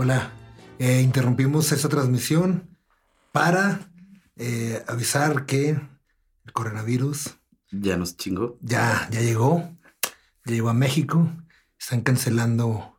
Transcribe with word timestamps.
Hola, 0.00 0.30
eh, 0.78 1.00
interrumpimos 1.02 1.72
esta 1.72 1.88
transmisión 1.88 2.68
para 3.32 3.90
eh, 4.36 4.80
avisar 4.86 5.44
que 5.44 5.70
el 5.70 6.52
coronavirus 6.52 7.30
Ya 7.72 7.96
nos 7.96 8.16
chingó. 8.16 8.56
ya, 8.60 9.08
ya 9.10 9.22
llegó, 9.22 9.76
ya 10.44 10.52
llegó 10.54 10.68
a 10.68 10.72
México. 10.72 11.28
Están 11.80 12.02
cancelando. 12.02 12.96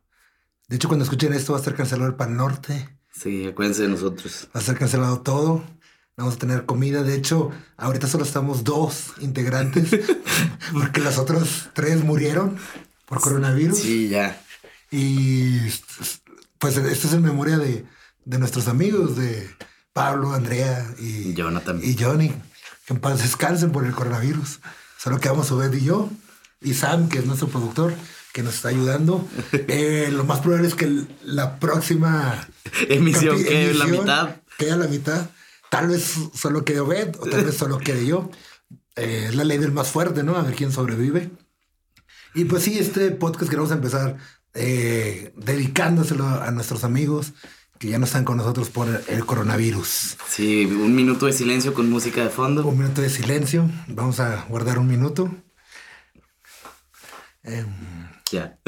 De 0.67 0.75
hecho, 0.75 0.89
cuando 0.89 1.05
escuchen 1.05 1.31
esto, 1.31 1.53
va 1.53 1.59
a 1.59 1.61
estar 1.61 1.73
cancelado 1.73 2.09
el 2.09 2.17
Pan 2.17 2.35
Norte, 2.35 2.89
Sí, 3.13 3.47
acuérdense 3.47 3.83
de 3.83 3.87
nosotros. 3.87 4.49
va 4.53 4.59
a 4.59 4.59
estar 4.59 4.77
cancelado 4.77 5.21
todo. 5.21 5.63
Vamos 6.17 6.35
a 6.35 6.37
tener 6.39 6.65
comida. 6.65 7.01
De 7.03 7.15
hecho, 7.15 7.49
ahorita 7.77 8.07
solo 8.07 8.25
estamos 8.25 8.65
dos 8.65 9.13
integrantes 9.21 9.89
porque 10.73 10.99
los 10.99 11.17
otros 11.17 11.69
tres 11.73 12.03
murieron 12.03 12.57
por 13.05 13.21
coronavirus. 13.21 13.77
Sí, 13.79 14.09
ya. 14.09 14.41
Y 14.91 15.59
pues 16.59 16.77
esto 16.77 17.07
es 17.07 17.13
en 17.13 17.23
memoria 17.23 17.57
de, 17.57 17.85
de 18.25 18.37
nuestros 18.37 18.67
amigos, 18.67 19.15
de 19.15 19.49
Pablo, 19.93 20.33
Andrea 20.33 20.85
y, 20.99 21.33
Jonathan. 21.33 21.79
y 21.83 21.95
Johnny, 21.97 22.29
que 22.85 22.93
en 22.93 22.99
paz 22.99 23.21
descansen 23.21 23.71
por 23.71 23.85
el 23.85 23.93
coronavirus. 23.93 24.59
Solo 24.97 25.19
quedamos 25.19 25.51
Obed 25.51 25.73
y 25.73 25.85
yo, 25.85 26.09
y 26.61 26.73
Sam, 26.73 27.09
que 27.09 27.19
es 27.19 27.25
nuestro 27.25 27.47
productor, 27.47 27.93
que 28.33 28.43
nos 28.43 28.55
está 28.55 28.69
ayudando. 28.69 29.27
Eh, 29.51 30.09
lo 30.11 30.23
más 30.23 30.39
probable 30.39 30.67
es 30.67 30.75
que 30.75 31.05
la 31.23 31.59
próxima 31.59 32.47
Emisión 32.87 33.43
que 33.43 33.73
la 33.73 33.85
mitad. 33.85 34.35
Quede 34.57 34.71
a 34.71 34.77
la 34.77 34.87
mitad. 34.87 35.29
Tal 35.69 35.87
vez 35.87 36.15
solo 36.33 36.65
quede 36.65 36.81
Obed, 36.81 37.15
o 37.19 37.25
tal 37.25 37.45
vez 37.45 37.55
solo 37.55 37.77
quede 37.77 38.05
yo. 38.05 38.29
Eh, 38.95 39.27
es 39.29 39.35
la 39.35 39.43
ley 39.43 39.57
del 39.57 39.71
más 39.71 39.89
fuerte, 39.89 40.23
¿no? 40.23 40.35
A 40.35 40.41
ver 40.41 40.55
quién 40.55 40.71
sobrevive. 40.71 41.31
Y 42.35 42.45
pues 42.45 42.63
sí, 42.63 42.77
este 42.77 43.11
podcast 43.11 43.49
queremos 43.49 43.71
empezar 43.71 44.17
eh, 44.53 45.33
dedicándoselo 45.37 46.25
a 46.27 46.49
nuestros 46.51 46.83
amigos 46.83 47.33
que 47.77 47.87
ya 47.87 47.97
no 47.97 48.05
están 48.05 48.25
con 48.25 48.35
nosotros 48.37 48.69
por 48.69 48.87
el 49.07 49.25
coronavirus. 49.25 50.17
Sí, 50.29 50.65
un 50.65 50.93
minuto 50.95 51.27
de 51.27 51.33
silencio 51.33 51.73
con 51.73 51.89
música 51.89 52.21
de 52.23 52.29
fondo. 52.29 52.65
Un 52.67 52.77
minuto 52.77 53.01
de 53.01 53.09
silencio. 53.09 53.69
Vamos 53.87 54.19
a 54.19 54.45
guardar 54.49 54.79
un 54.79 54.87
minuto. 54.87 55.33
Em, 57.43 57.65
Ya. 58.31 58.59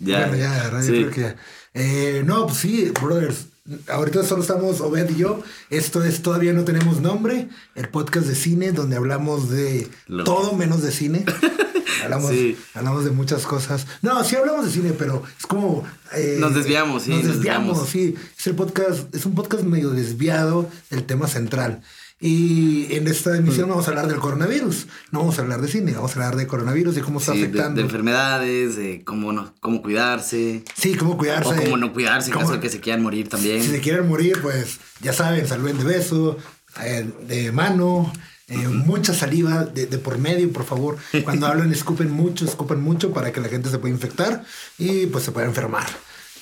ya. 0.00 0.20
Bueno, 0.28 0.36
ya, 0.36 0.70
radio, 0.70 0.86
Sí. 0.86 0.92
creo 0.92 1.10
que 1.10 1.20
ya. 1.20 1.36
Eh, 1.74 2.22
no, 2.24 2.46
pues 2.46 2.58
sí, 2.58 2.90
brothers. 3.02 3.46
Ahorita 3.88 4.22
solo 4.22 4.42
estamos 4.42 4.80
Obed 4.80 5.10
y 5.10 5.16
yo. 5.16 5.42
Esto 5.70 6.04
es 6.04 6.22
Todavía 6.22 6.52
no 6.52 6.64
tenemos 6.64 7.00
nombre. 7.00 7.48
El 7.74 7.88
podcast 7.88 8.26
de 8.28 8.34
cine 8.36 8.70
donde 8.72 8.96
hablamos 8.96 9.50
de 9.50 9.88
Lo- 10.06 10.22
todo 10.24 10.52
menos 10.54 10.82
de 10.82 10.92
cine. 10.92 11.24
Hablamos, 12.02 12.30
Sí. 12.30 12.56
hablamos 12.74 13.04
de 13.04 13.10
muchas 13.10 13.46
cosas. 13.46 13.86
No, 14.02 14.22
sí 14.24 14.36
hablamos 14.36 14.64
de 14.66 14.72
cine, 14.72 14.92
pero 14.98 15.22
es 15.38 15.46
como. 15.46 15.84
eh, 16.14 16.36
Nos 16.40 16.54
desviamos, 16.54 17.04
sí, 17.04 17.10
Nos 17.10 17.24
nos 17.24 17.34
desviamos, 17.36 17.82
desviamos. 17.82 18.16
sí. 18.18 18.26
Es 18.38 18.46
el 18.46 18.54
podcast, 18.54 19.14
es 19.14 19.26
un 19.26 19.34
podcast 19.34 19.64
medio 19.64 19.90
desviado 19.90 20.68
del 20.90 21.04
tema 21.04 21.26
central. 21.28 21.82
Y 22.18 22.94
en 22.94 23.08
esta 23.08 23.30
Mm. 23.32 23.36
emisión 23.36 23.68
vamos 23.68 23.86
a 23.86 23.90
hablar 23.90 24.08
del 24.08 24.18
coronavirus. 24.18 24.86
No 25.10 25.18
vamos 25.20 25.38
a 25.38 25.42
hablar 25.42 25.60
de 25.60 25.68
cine, 25.68 25.92
vamos 25.92 26.12
a 26.12 26.14
hablar 26.14 26.36
de 26.36 26.46
coronavirus 26.46 26.96
y 26.96 27.00
cómo 27.02 27.18
está 27.20 27.32
Sí, 27.32 27.40
de, 27.40 27.44
afectando. 27.44 27.76
de 27.78 27.84
enfermedades, 27.84 28.76
de 28.76 29.04
cómo, 29.04 29.32
no, 29.34 29.52
cómo 29.60 29.82
cuidarse. 29.82 30.64
Sí, 30.74 30.94
cómo 30.94 31.18
cuidarse. 31.18 31.50
O 31.50 31.56
cómo 31.62 31.76
no 31.76 31.92
cuidarse 31.92 32.30
en 32.30 32.38
caso 32.38 32.52
de 32.52 32.60
que 32.60 32.70
se 32.70 32.80
quieran 32.80 33.02
morir 33.02 33.28
también. 33.28 33.62
Si 33.62 33.68
se 33.68 33.80
quieren 33.80 34.08
morir, 34.08 34.40
pues 34.40 34.78
ya 35.02 35.12
saben, 35.12 35.46
saluden 35.46 35.76
de 35.76 35.84
beso, 35.84 36.38
eh, 36.82 37.06
de 37.28 37.52
mano, 37.52 38.10
eh, 38.48 38.68
mucha 38.68 39.12
saliva 39.12 39.64
de, 39.64 39.86
de 39.86 39.98
por 39.98 40.18
medio, 40.18 40.52
por 40.52 40.64
favor. 40.64 40.96
Cuando 41.24 41.46
hablan, 41.48 41.72
escupen 41.72 42.10
mucho, 42.10 42.44
escupan 42.44 42.80
mucho 42.80 43.12
para 43.12 43.32
que 43.32 43.40
la 43.40 43.48
gente 43.48 43.70
se 43.70 43.78
pueda 43.78 43.94
infectar 43.94 44.44
y 44.78 45.06
pues 45.06 45.24
se 45.24 45.32
pueda 45.32 45.46
enfermar. 45.46 45.86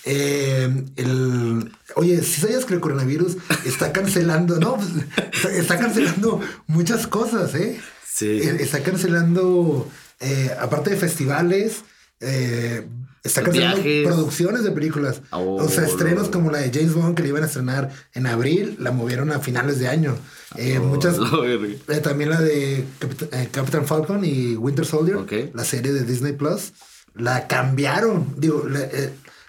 Eh, 0.07 0.85
el, 0.97 1.73
oye, 1.97 2.23
si 2.23 2.43
sabías 2.43 2.67
que 2.67 2.75
el 2.75 2.81
coronavirus 2.81 3.39
está 3.65 3.91
cancelando, 3.93 4.61
no, 4.61 4.77
Pues, 4.77 5.55
está, 5.57 5.79
cancelando 5.79 6.41
muchas 6.67 7.07
cosas, 7.07 7.55
¿eh? 7.55 7.81
Sí. 8.07 8.27
Eh, 8.27 8.57
Está 8.61 8.83
cancelando, 8.83 9.89
eh, 10.21 10.51
aparte 10.61 10.91
de 10.91 10.97
festivales, 10.97 11.85
eh, 12.21 12.87
está 13.25 13.43
cancelando 13.43 13.83
Viajes. 13.83 14.07
producciones 14.07 14.63
de 14.63 14.71
películas. 14.71 15.23
Oh, 15.31 15.57
o 15.57 15.69
sea, 15.69 15.85
estrenos 15.87 16.27
no. 16.27 16.31
como 16.31 16.51
la 16.51 16.59
de 16.59 16.71
James 16.73 16.95
Bond 16.95 17.17
que 17.17 17.23
le 17.23 17.31
iban 17.31 17.43
a 17.43 17.47
estrenar 17.47 17.91
en 18.13 18.27
abril, 18.27 18.77
la 18.79 18.93
movieron 18.93 19.33
a 19.33 19.41
finales 19.41 19.79
de 19.79 19.89
año. 19.89 20.17
Eh, 20.57 20.79
Oh, 20.81 20.85
muchas. 20.85 21.17
eh, 21.89 22.01
también 22.03 22.31
la 22.31 22.41
de 22.41 22.85
Capit- 23.01 23.29
eh, 23.33 23.49
Captain 23.51 23.87
Falcon 23.87 24.25
y 24.25 24.55
Winter 24.57 24.85
Soldier, 24.87 25.19
la 25.55 25.65
serie 25.65 25.93
de 25.93 26.05
Disney 26.05 26.35
Plus, 26.35 26.73
la 27.15 27.47
cambiaron. 27.49 28.35
Digo, 28.39 28.65
la- 28.69 28.89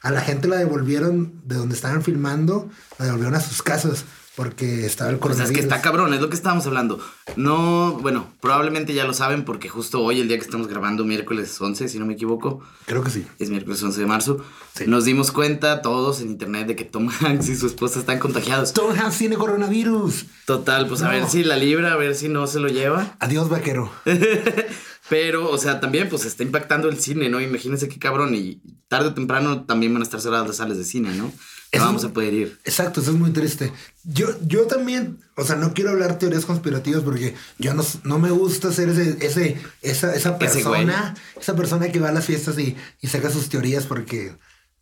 a 0.01 0.11
la 0.11 0.21
gente 0.21 0.47
la 0.47 0.57
devolvieron 0.57 1.41
de 1.45 1.55
donde 1.55 1.73
estaban 1.75 2.03
filmando, 2.03 2.69
la 2.99 3.05
devolvieron 3.05 3.35
a 3.35 3.39
sus 3.41 3.61
casas 3.63 4.05
porque 4.35 4.85
estaba 4.85 5.09
el 5.11 5.17
Pues 5.17 5.31
es 5.33 5.37
coronavirus. 5.37 5.53
que 5.53 5.59
está 5.61 5.81
cabrón, 5.81 6.13
es 6.13 6.21
lo 6.21 6.29
que 6.29 6.35
estábamos 6.35 6.65
hablando. 6.67 6.99
No, 7.35 7.97
bueno, 8.01 8.27
probablemente 8.41 8.93
ya 8.93 9.05
lo 9.05 9.13
saben 9.13 9.45
porque 9.45 9.69
justo 9.69 10.01
hoy, 10.01 10.19
el 10.19 10.27
día 10.27 10.37
que 10.37 10.43
estamos 10.45 10.67
grabando, 10.67 11.05
miércoles 11.05 11.59
11, 11.59 11.87
si 11.89 11.99
no 11.99 12.05
me 12.05 12.13
equivoco, 12.13 12.61
Creo 12.85 13.03
que 13.03 13.09
sí. 13.11 13.25
es 13.39 13.49
miércoles 13.49 13.81
11 13.81 13.99
de 13.99 14.05
marzo, 14.07 14.43
Sí. 14.75 14.83
nos 14.87 15.05
dimos 15.05 15.31
cuenta 15.31 15.81
todos 15.81 16.19
en 16.21 16.29
internet 16.29 16.67
de 16.67 16.75
que 16.75 16.83
Tom 16.85 17.09
Hanks 17.21 17.47
y 17.49 17.55
su 17.55 17.67
esposa 17.67 17.99
están 17.99 18.19
contagiados. 18.19 18.73
Tom 18.73 18.91
Hanks 18.91 19.17
tiene 19.17 19.37
coronavirus. 19.37 20.25
Total, 20.45 20.87
pues 20.87 21.01
a 21.01 21.09
ver 21.09 21.27
si 21.29 21.43
la 21.43 21.55
libra, 21.55 21.93
a 21.93 21.95
ver 21.95 22.13
si 22.15 22.27
no 22.27 22.45
se 22.47 22.59
lo 22.59 22.67
lleva. 22.67 23.15
Adiós, 23.19 23.47
vaquero. 23.49 23.89
Pero, 25.09 25.49
o 25.51 25.57
sea, 25.57 25.79
también 25.79 26.09
pues 26.09 26.25
está 26.25 26.43
impactando 26.43 26.89
el 26.89 26.99
cine, 26.99 27.29
¿no? 27.29 27.39
Imagínense 27.39 27.87
qué 27.87 27.99
cabrón. 27.99 28.33
Y 28.33 28.59
tarde 28.87 29.09
o 29.09 29.13
temprano 29.13 29.63
también 29.65 29.93
van 29.93 30.01
a 30.01 30.05
estar 30.05 30.19
cerradas 30.19 30.47
las 30.47 30.57
salas 30.57 30.77
de 30.77 30.83
cine, 30.83 31.13
¿no? 31.15 31.31
No 31.79 31.85
vamos 31.85 32.05
a 32.05 32.09
poder 32.13 32.33
ir. 32.33 32.59
Exacto, 32.65 33.01
eso 33.01 33.11
es 33.11 33.17
muy 33.17 33.31
triste. 33.31 33.71
Yo, 34.03 34.27
yo 34.45 34.67
también, 34.67 35.19
o 35.35 35.43
sea, 35.43 35.55
no 35.55 35.73
quiero 35.73 35.91
hablar 35.91 36.19
teorías 36.19 36.45
conspirativas 36.45 37.03
porque 37.03 37.35
yo 37.57 37.73
no, 37.73 37.83
no 38.03 38.19
me 38.19 38.31
gusta 38.31 38.71
ser 38.71 38.89
ese, 38.89 39.17
ese, 39.25 39.57
esa, 39.81 40.15
esa 40.15 40.29
Ese 40.29 40.31
persona, 40.31 41.15
esa 41.39 41.55
persona 41.55 41.91
que 41.91 41.99
va 41.99 42.09
a 42.09 42.13
las 42.13 42.25
fiestas 42.25 42.57
y, 42.59 42.75
y 43.01 43.07
saca 43.07 43.29
sus 43.29 43.49
teorías 43.49 43.85
porque 43.85 44.35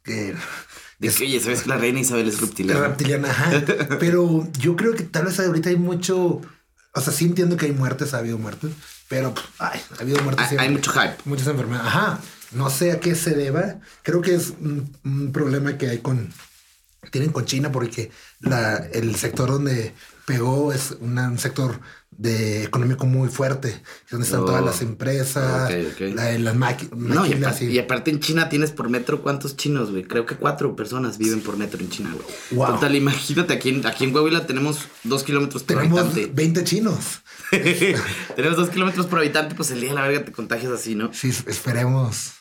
que, 0.04 0.36
De 1.00 1.09
que, 1.09 1.24
oye, 1.24 1.40
¿sabes 1.40 1.64
que 1.64 1.70
la 1.70 1.78
reina 1.78 2.00
Isabel 2.00 2.28
es 2.28 2.36
es 2.36 2.42
reptiliana? 2.42 2.88
reptiliana. 2.88 3.30
Ajá. 3.30 3.64
Pero 4.00 4.48
yo 4.60 4.75
creo 4.75 4.94
que 4.96 5.04
tal 5.04 5.25
vez 5.25 5.40
ahorita 5.40 5.70
hay 5.70 5.78
mucho, 5.78 6.42
o 6.94 7.02
sea, 7.02 7.14
sí 7.14 7.25
entiendo 7.25 7.58
que 7.58 7.68
hay 7.68 7.72
muertes, 7.72 8.14
ha 8.14 8.20
habido 8.20 8.38
muertes, 8.38 8.72
pero 9.10 9.34
ay, 9.60 9.80
ha 9.98 10.02
habido 10.02 10.22
muertes. 10.24 10.48
Hay, 10.52 10.58
hay 10.58 10.70
mucho 10.70 10.92
hype. 10.92 11.18
Muchas 11.25 11.48
enfermedades. 11.48 11.88
Ajá. 11.88 12.20
No 12.52 12.70
sé 12.70 12.92
a 12.92 13.00
qué 13.00 13.16
se 13.16 13.31
deba. 13.31 13.80
Creo 14.02 14.22
que 14.22 14.34
es 14.36 14.54
un, 14.60 14.96
un 15.04 15.31
problema 15.31 15.78
que 15.78 15.90
hay 15.90 16.00
con. 16.00 16.31
Tienen 17.12 17.31
con 17.31 17.46
China 17.46 17.72
porque 17.72 18.12
la, 18.40 18.78
el 18.78 19.16
sector 19.16 19.50
donde 19.50 19.94
pegó 20.25 20.72
es 20.74 20.96
una- 21.02 21.28
un 21.28 21.38
sector 21.38 21.80
de 22.12 22.64
económico 22.64 23.06
muy 23.08 23.28
fuerte. 23.30 23.81
Donde 24.12 24.25
están 24.25 24.41
Oh. 24.41 24.46
todas 24.46 24.64
las 24.64 24.81
empresas, 24.81 25.69
Ok, 25.72 25.78
ok. 25.94 26.16
la- 26.16 26.38
las 26.38 26.56
maqui- 26.56 26.90
No, 26.92 27.25
y 27.25 27.30
máquinas. 27.30 27.47
aparte, 27.50 27.66
y- 27.66 27.75
y 27.75 27.80
aparte 27.80 28.12
en 28.12 28.19
China 28.19 28.50
tienes 28.50 28.72
por 28.72 28.90
metro 28.90 29.22
cuántos 29.22 29.58
chinos, 29.58 29.90
güey. 29.92 30.03
Creo 30.03 30.25
que 30.25 30.36
cuatro 30.36 30.75
personas 30.75 31.18
viven 31.18 31.42
por 31.42 31.58
metro 31.58 31.80
en 31.81 31.90
China, 31.90 32.12
güey. 32.13 32.25
Wow. 32.52 32.75
Total, 32.75 32.96
imagínate, 32.96 33.53
aquí 33.53 33.69
en, 33.69 33.86
aquí 33.86 34.03
en 34.06 34.13
Coahuila 34.13 34.46
tenemos 34.46 34.80
dos 35.03 35.24
kilómetros 35.24 35.63
por 35.63 35.75
tenemos 35.78 36.00
habitante. 36.00 36.31
20 36.34 36.63
chinos. 36.63 37.22
tenemos 38.36 38.58
dos 38.58 38.69
kilómetros 38.69 39.06
por 39.08 39.19
habitante, 39.19 39.56
pues 39.56 39.72
el 39.72 39.81
día 39.81 39.90
de 39.90 39.96
la 39.96 40.08
verga 40.08 40.25
te 40.25 40.31
contagias 40.31 40.72
así, 40.72 40.96
¿no? 40.96 41.12
Sí, 41.13 41.30
esperemos. 41.47 42.34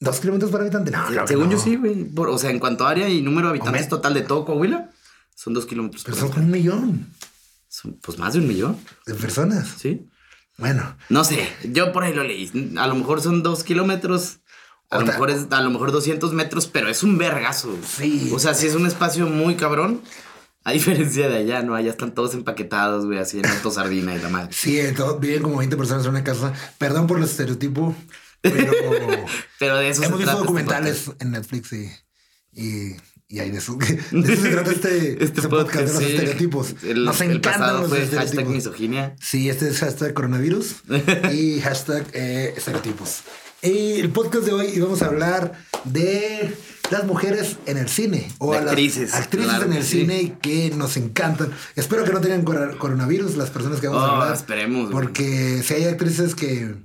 ¿Dos 0.00 0.20
kilómetros 0.20 0.50
por 0.50 0.60
habitante? 0.60 0.90
No, 0.90 1.06
claro 1.06 1.26
Según 1.26 1.50
yo 1.50 1.58
sí, 1.58 1.76
güey. 1.76 2.04
Por- 2.04 2.28
O 2.28 2.38
sea, 2.38 2.50
en 2.50 2.58
cuanto 2.60 2.86
a 2.86 2.90
área 2.90 3.08
y 3.08 3.20
número 3.22 3.48
de 3.48 3.50
habitantes 3.50 3.82
Hombre. 3.82 3.90
total 3.96 4.14
de 4.14 4.22
todo 4.22 4.44
Coahuila, 4.44 4.90
son 5.34 5.54
dos 5.54 5.66
kilómetros 5.66 6.04
Pero 6.04 6.16
por 6.16 6.34
son 6.34 6.44
un 6.44 6.50
millón 6.50 7.12
Son, 7.68 7.98
pues 8.02 8.18
más 8.18 8.32
de 8.34 8.40
un 8.40 8.48
millón, 8.48 8.76
de 9.06 9.14
personas. 9.14 9.68
¿sí? 9.78 10.08
Bueno, 10.56 10.96
No 11.08 11.22
sé, 11.24 11.48
yo 11.64 11.92
por 11.92 12.02
ahí 12.04 12.14
lo 12.14 12.24
leí. 12.24 12.50
A 12.78 12.86
lo 12.86 12.94
mejor 12.94 13.20
son 13.20 13.42
dos 13.42 13.62
kilómetros. 13.64 14.38
A 14.90 14.98
lo, 15.00 15.06
mejor 15.06 15.28
es, 15.30 15.46
a 15.50 15.60
lo 15.60 15.68
mejor 15.70 15.92
200 15.92 16.32
metros, 16.32 16.66
pero 16.66 16.88
es 16.88 17.02
un 17.02 17.18
vergazo. 17.18 17.76
Sí. 17.86 18.30
O 18.34 18.38
sea, 18.38 18.54
sí 18.54 18.66
es 18.66 18.74
un 18.74 18.86
espacio 18.86 19.26
muy 19.26 19.54
cabrón. 19.56 20.00
A 20.64 20.72
diferencia 20.72 21.28
de 21.28 21.36
allá, 21.36 21.62
¿no? 21.62 21.74
Allá 21.74 21.90
están 21.90 22.12
todos 22.14 22.32
empaquetados, 22.34 23.04
güey, 23.06 23.18
así 23.18 23.38
en 23.38 23.46
autosardina 23.46 24.14
y 24.14 24.18
la 24.20 24.28
madre. 24.30 24.48
sí, 24.52 24.80
todo- 24.96 25.18
viven 25.18 25.42
como 25.42 25.58
20 25.58 25.76
personas 25.76 26.04
en 26.04 26.10
una 26.10 26.24
casa. 26.24 26.52
Perdón 26.78 27.06
por 27.06 27.18
el 27.18 27.24
estereotipo, 27.24 27.94
pero 28.42 28.72
Pero 29.58 29.76
de 29.78 29.88
eso 29.90 30.00
se 30.02 30.06
hemos 30.08 30.18
visto 30.18 30.32
este 30.32 30.42
documentales 30.44 31.10
en 31.18 31.30
Netflix 31.32 31.72
y, 31.72 31.90
y, 32.52 32.96
y 33.28 33.38
hay 33.40 33.50
de 33.50 33.58
eso. 33.58 33.76
De 34.12 34.32
eso 34.32 34.42
se 34.42 34.50
trata 34.50 34.70
este, 34.70 35.12
Este 35.12 35.24
este 35.24 35.48
podcast, 35.48 35.86
de 35.86 35.92
los 35.92 35.98
sí. 35.98 36.04
estereotipos. 36.12 36.74
El, 36.82 37.04
Nos 37.04 37.20
el 37.20 37.32
encantan 37.32 37.80
los 37.80 37.88
fue 37.88 38.00
hashtag 38.00 38.24
estereotipos. 38.24 38.54
misoginia. 38.54 39.16
Sí, 39.20 39.48
este 39.48 39.68
es 39.68 39.78
hashtag 39.80 40.14
coronavirus 40.14 40.76
y 41.32 41.60
hashtag 41.60 42.06
eh, 42.12 42.54
estereotipos. 42.56 43.20
Y 43.60 43.98
el 44.00 44.10
podcast 44.10 44.44
de 44.46 44.52
hoy 44.52 44.66
íbamos 44.74 45.02
a 45.02 45.06
hablar 45.06 45.52
de 45.82 46.54
las 46.92 47.04
mujeres 47.04 47.56
en 47.66 47.76
el 47.76 47.88
cine. 47.88 48.30
O 48.38 48.52
De 48.52 48.58
a 48.58 48.60
las 48.60 48.68
actrices, 48.70 49.12
actrices 49.14 49.48
claro 49.48 49.64
en 49.66 49.72
el 49.72 49.82
sí. 49.84 50.00
cine 50.02 50.38
que 50.40 50.70
nos 50.76 50.96
encantan. 50.96 51.50
Espero 51.74 52.04
que 52.04 52.12
no 52.12 52.20
tengan 52.20 52.42
cor- 52.44 52.78
coronavirus 52.78 53.36
las 53.36 53.50
personas 53.50 53.80
que 53.80 53.88
vamos 53.88 54.04
a 54.04 54.06
Oh, 54.12 54.16
hablar. 54.22 54.36
esperemos. 54.36 54.90
Porque 54.92 55.62
si 55.64 55.74
hay 55.74 55.84
actrices 55.86 56.36
que, 56.36 56.76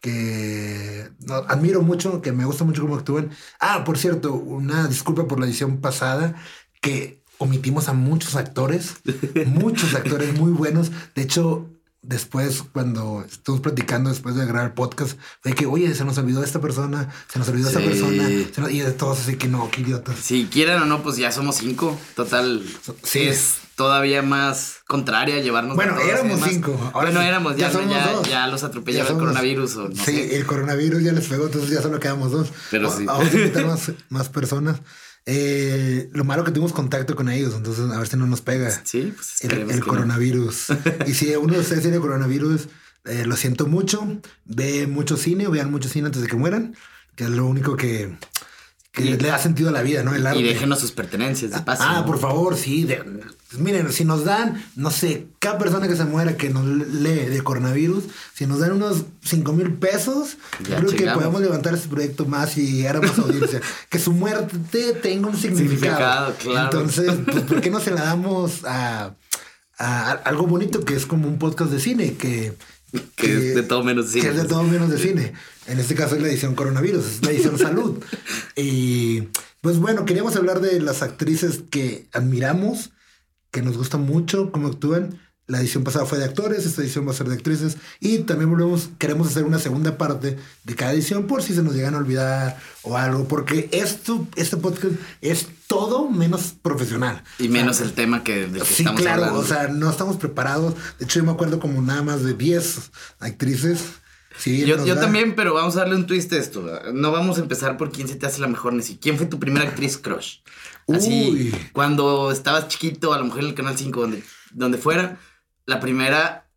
que 0.00 1.10
no, 1.20 1.34
admiro 1.34 1.82
mucho, 1.82 2.22
que 2.22 2.32
me 2.32 2.44
gusta 2.44 2.64
mucho 2.64 2.82
cómo 2.82 2.96
actúan. 2.96 3.30
Ah, 3.60 3.84
por 3.84 3.98
cierto, 3.98 4.32
una 4.34 4.86
disculpa 4.88 5.26
por 5.26 5.40
la 5.40 5.46
edición 5.46 5.78
pasada, 5.78 6.34
que 6.80 7.22
omitimos 7.38 7.88
a 7.88 7.92
muchos 7.92 8.36
actores, 8.36 8.96
muchos 9.46 9.94
actores 9.94 10.38
muy 10.38 10.52
buenos. 10.52 10.90
De 11.14 11.22
hecho, 11.22 11.68
después, 12.02 12.62
cuando 12.72 13.24
estuvimos 13.28 13.62
platicando 13.62 14.10
después 14.10 14.34
de 14.36 14.46
grabar 14.46 14.66
el 14.68 14.72
podcast, 14.74 15.18
fue 15.42 15.52
que, 15.54 15.66
oye, 15.66 15.94
se 15.94 16.04
nos 16.04 16.16
olvidó 16.18 16.42
esta 16.44 16.60
persona, 16.60 17.10
se 17.32 17.38
nos 17.38 17.48
olvidó 17.48 17.68
esta 17.68 17.80
Sí. 17.80 17.86
persona, 17.86 18.28
se 18.54 18.60
nos- 18.60 18.70
y 18.70 18.80
de 18.80 18.92
todos 18.92 19.20
así 19.20 19.36
que 19.36 19.48
no, 19.48 19.70
qué 19.70 19.80
idiotas. 19.82 20.16
Si 20.18 20.46
quieran 20.46 20.82
o 20.82 20.86
no, 20.86 21.02
pues 21.02 21.16
ya 21.16 21.32
somos 21.32 21.56
cinco. 21.56 21.98
Total, 22.14 22.62
Sí. 23.02 23.20
es 23.20 23.54
todavía 23.78 24.20
más 24.22 24.80
contraria 24.86 25.40
llevarnos. 25.40 25.72
a 25.72 25.76
Bueno, 25.76 25.94
todos 25.94 26.06
y 26.06 26.10
éramos 26.10 26.40
cinco. 26.46 26.72
Ahora 26.92 27.06
bueno, 27.08 27.20
sí, 27.20 27.26
éramos, 27.26 27.56
ya 27.56 27.68
ya, 27.68 27.72
somos 27.72 27.90
ya, 27.94 28.12
dos. 28.12 28.28
ya 28.28 28.46
los 28.48 28.60
Ya 28.60 28.66
atropellaba 28.66 29.08
el 29.08 29.16
coronavirus 29.16 29.76
o 29.76 29.88
no 29.88 29.94
sí, 29.96 30.02
sé. 30.04 30.36
el 30.36 30.44
coronavirus 30.46 31.02
ya 31.02 31.12
les 31.12 31.26
pegó, 31.28 31.46
entonces 31.46 31.70
ya 31.70 31.80
solo 31.80 31.98
quedamos 32.00 32.30
dos. 32.32 32.48
Pero 32.70 32.88
Va- 32.90 32.96
sí. 32.96 33.04
Vamos 33.06 33.32
a 33.32 33.36
invitar 33.36 33.64
más, 33.66 33.92
más 34.10 34.28
personas. 34.28 34.80
Eh, 35.26 36.08
lo 36.12 36.24
malo 36.24 36.42
que 36.42 36.50
tuvimos 36.50 36.72
contacto 36.72 37.14
con 37.14 37.28
ellos, 37.28 37.54
entonces 37.54 37.90
a 37.90 37.98
ver 37.98 38.08
si 38.08 38.16
no 38.16 38.26
nos 38.26 38.40
pega 38.40 38.70
Sí, 38.84 39.12
pues 39.14 39.44
el, 39.44 39.78
no. 39.80 39.86
coronavirus. 39.86 40.66
y 41.06 41.14
si 41.14 41.34
uno 41.36 41.54
de 41.54 41.60
ustedes 41.60 41.82
tiene 41.82 41.98
coronavirus, 41.98 42.68
eh, 43.04 43.24
lo 43.26 43.36
siento 43.36 43.66
mucho. 43.66 44.06
Ve 44.44 44.86
mucho 44.86 45.16
cine, 45.16 45.46
o 45.46 45.50
vean 45.50 45.70
mucho 45.70 45.88
cine 45.88 46.06
antes 46.06 46.22
de 46.22 46.28
que 46.28 46.36
mueran, 46.36 46.74
que 47.14 47.24
es 47.24 47.30
lo 47.30 47.46
único 47.46 47.76
que, 47.76 48.16
que 48.98 49.04
Y- 49.04 49.16
le 49.16 49.28
da 49.28 49.38
sentido 49.38 49.70
a 49.70 49.72
la 49.72 49.82
vida, 49.82 50.02
¿no? 50.02 50.14
El 50.14 50.26
arte. 50.26 50.40
Y 50.40 50.42
déjenos 50.42 50.80
sus 50.80 50.92
pertenencias 50.92 51.52
de 51.52 51.60
paso. 51.60 51.82
Ah, 51.86 52.00
¿no? 52.00 52.06
por 52.06 52.18
favor, 52.18 52.56
sí. 52.56 52.84
de- 52.84 52.96
pues 53.50 53.62
miren, 53.62 53.90
si 53.92 54.04
nos 54.04 54.24
dan, 54.24 54.62
no 54.76 54.90
sé, 54.90 55.26
cada 55.38 55.56
persona 55.56 55.88
que 55.88 55.96
se 55.96 56.04
muera 56.04 56.36
que 56.36 56.50
nos 56.50 56.66
lee 56.66 57.26
de 57.30 57.40
coronavirus, 57.42 58.04
si 58.34 58.46
nos 58.46 58.58
dan 58.58 58.72
unos 58.72 59.04
5 59.24 59.52
mil 59.54 59.72
pesos, 59.72 60.36
Ya 60.68 60.76
creo 60.76 60.90
que 60.90 61.06
podemos 61.12 61.40
levantar 61.40 61.72
este 61.74 61.88
proyecto 61.88 62.26
más 62.26 62.58
y 62.58 62.72
llegar 62.72 62.96
a 62.96 63.00
más 63.00 63.18
audiencia. 63.18 63.60
que 63.88 63.98
su 63.98 64.12
muerte 64.12 64.92
tenga 65.00 65.28
un 65.28 65.36
significado. 65.36 66.34
Significado, 66.34 66.34
claro. 66.42 66.64
Entonces, 66.80 67.14
pues, 67.24 67.44
¿por 67.44 67.60
qué 67.62 67.70
no 67.70 67.80
se 67.80 67.90
la 67.92 68.02
damos 68.02 68.64
a, 68.66 69.14
a 69.78 70.10
algo 70.10 70.46
bonito 70.46 70.84
que 70.84 70.94
es 70.94 71.06
como 71.06 71.26
un 71.28 71.38
podcast 71.38 71.70
de 71.70 71.80
cine? 71.80 72.14
Que, 72.14 72.52
Que 73.16 73.50
es 73.50 73.54
de 73.54 73.62
todo 73.62 73.82
menos 73.82 74.06
de 74.06 74.12
cine, 74.12 74.24
Que 74.24 74.36
es 74.36 74.42
de 74.42 74.48
todo 74.48 74.62
menos 74.62 74.90
de 74.90 74.98
cine. 74.98 75.32
En 75.66 75.78
este 75.78 75.94
caso 75.94 76.16
es 76.16 76.22
la 76.22 76.28
edición 76.28 76.54
coronavirus, 76.54 77.04
es 77.04 77.24
la 77.24 77.30
edición 77.30 77.58
salud. 77.58 78.02
Y 78.56 79.28
pues 79.60 79.78
bueno, 79.78 80.04
queríamos 80.04 80.34
hablar 80.36 80.60
de 80.60 80.80
las 80.80 81.02
actrices 81.02 81.62
que 81.70 82.08
admiramos, 82.12 82.90
que 83.50 83.62
nos 83.62 83.76
gustan 83.76 84.02
mucho 84.02 84.50
cómo 84.50 84.68
actúan. 84.68 85.18
La 85.48 85.58
edición 85.60 85.82
pasada 85.82 86.04
fue 86.04 86.18
de 86.18 86.26
actores, 86.26 86.66
esta 86.66 86.82
edición 86.82 87.06
va 87.06 87.12
a 87.12 87.14
ser 87.14 87.26
de 87.26 87.34
actrices. 87.34 87.78
Y 88.00 88.18
también 88.18 88.50
volvemos, 88.50 88.90
queremos 88.98 89.28
hacer 89.28 89.44
una 89.44 89.58
segunda 89.58 89.96
parte 89.96 90.36
de 90.64 90.74
cada 90.76 90.92
edición 90.92 91.26
por 91.26 91.42
si 91.42 91.54
se 91.54 91.62
nos 91.62 91.74
llegan 91.74 91.94
a 91.94 91.98
olvidar 91.98 92.60
o 92.82 92.96
algo, 92.98 93.26
porque 93.26 93.68
esto, 93.72 94.28
este 94.36 94.58
podcast 94.58 94.92
es 95.22 95.46
todo 95.66 96.10
menos 96.10 96.54
profesional. 96.60 97.24
Y 97.38 97.48
menos 97.48 97.80
el 97.80 97.92
tema 97.94 98.22
que, 98.22 98.46
del 98.46 98.60
que 98.60 98.64
Sí, 98.66 98.82
estamos 98.82 99.00
claro, 99.00 99.22
hablando. 99.24 99.40
o 99.40 99.44
sea, 99.44 99.68
no 99.68 99.88
estamos 99.90 100.18
preparados. 100.18 100.74
De 100.98 101.06
hecho, 101.06 101.18
yo 101.20 101.24
me 101.24 101.32
acuerdo 101.32 101.58
como 101.60 101.80
nada 101.80 102.02
más 102.02 102.22
de 102.22 102.34
10 102.34 102.90
actrices. 103.20 103.80
Bien 104.44 104.66
Yo, 104.66 104.86
yo 104.86 104.96
también, 105.00 105.34
pero 105.34 105.54
vamos 105.54 105.76
a 105.76 105.80
darle 105.80 105.96
un 105.96 106.06
twist 106.06 106.32
a 106.32 106.36
esto. 106.36 106.62
No 106.92 107.10
vamos 107.10 107.38
a 107.38 107.40
empezar 107.40 107.76
por 107.76 107.90
quién 107.90 108.06
se 108.06 108.14
te 108.14 108.26
hace 108.26 108.40
la 108.40 108.46
mejor, 108.48 108.72
Nessie. 108.74 108.98
¿Quién 109.00 109.16
fue 109.16 109.26
tu 109.26 109.40
primera 109.40 109.66
actriz 109.66 109.96
crush? 109.96 110.36
Así, 110.94 111.30
Uy. 111.32 111.54
cuando 111.72 112.30
estabas 112.30 112.68
chiquito, 112.68 113.12
a 113.14 113.18
lo 113.18 113.24
mejor 113.24 113.40
en 113.40 113.46
el 113.46 113.54
Canal 113.54 113.76
5, 113.76 114.00
donde, 114.00 114.22
donde 114.52 114.78
fuera, 114.78 115.18
la 115.68 115.80
primera 115.80 116.48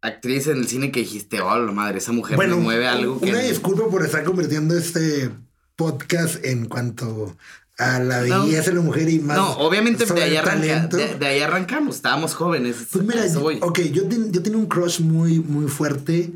actriz 0.00 0.46
en 0.46 0.58
el 0.58 0.66
cine 0.66 0.90
que 0.90 1.00
dijiste, 1.00 1.40
oh, 1.40 1.58
la 1.58 1.72
madre, 1.72 1.98
esa 1.98 2.12
mujer 2.12 2.38
me 2.38 2.46
mueve 2.54 2.86
algo 2.86 3.20
que... 3.20 3.30
Una 3.30 3.40
disculpa 3.40 3.88
por 3.90 4.02
estar 4.04 4.24
convirtiendo 4.24 4.76
este 4.76 5.30
podcast 5.76 6.42
en 6.44 6.66
cuanto 6.66 7.36
a 7.78 7.98
la 7.98 8.22
No. 8.22 8.44
belleza 8.44 8.70
de 8.70 8.76
la 8.76 8.82
mujer 8.82 9.08
y 9.10 9.18
más. 9.20 9.36
No, 9.36 9.50
obviamente 9.58 10.06
de 10.06 10.22
ahí, 10.22 10.36
arranca, 10.36 10.86
de, 10.96 11.14
de 11.16 11.26
ahí 11.26 11.40
arrancamos, 11.40 11.96
estábamos 11.96 12.34
jóvenes. 12.34 12.76
Pues 12.90 13.04
mira, 13.04 13.22
voy. 13.38 13.58
ok, 13.60 13.78
yo, 13.92 14.08
ten- 14.08 14.32
yo 14.32 14.42
tenía 14.42 14.58
un 14.58 14.66
crush 14.66 15.00
muy, 15.00 15.40
muy 15.40 15.68
fuerte, 15.68 16.32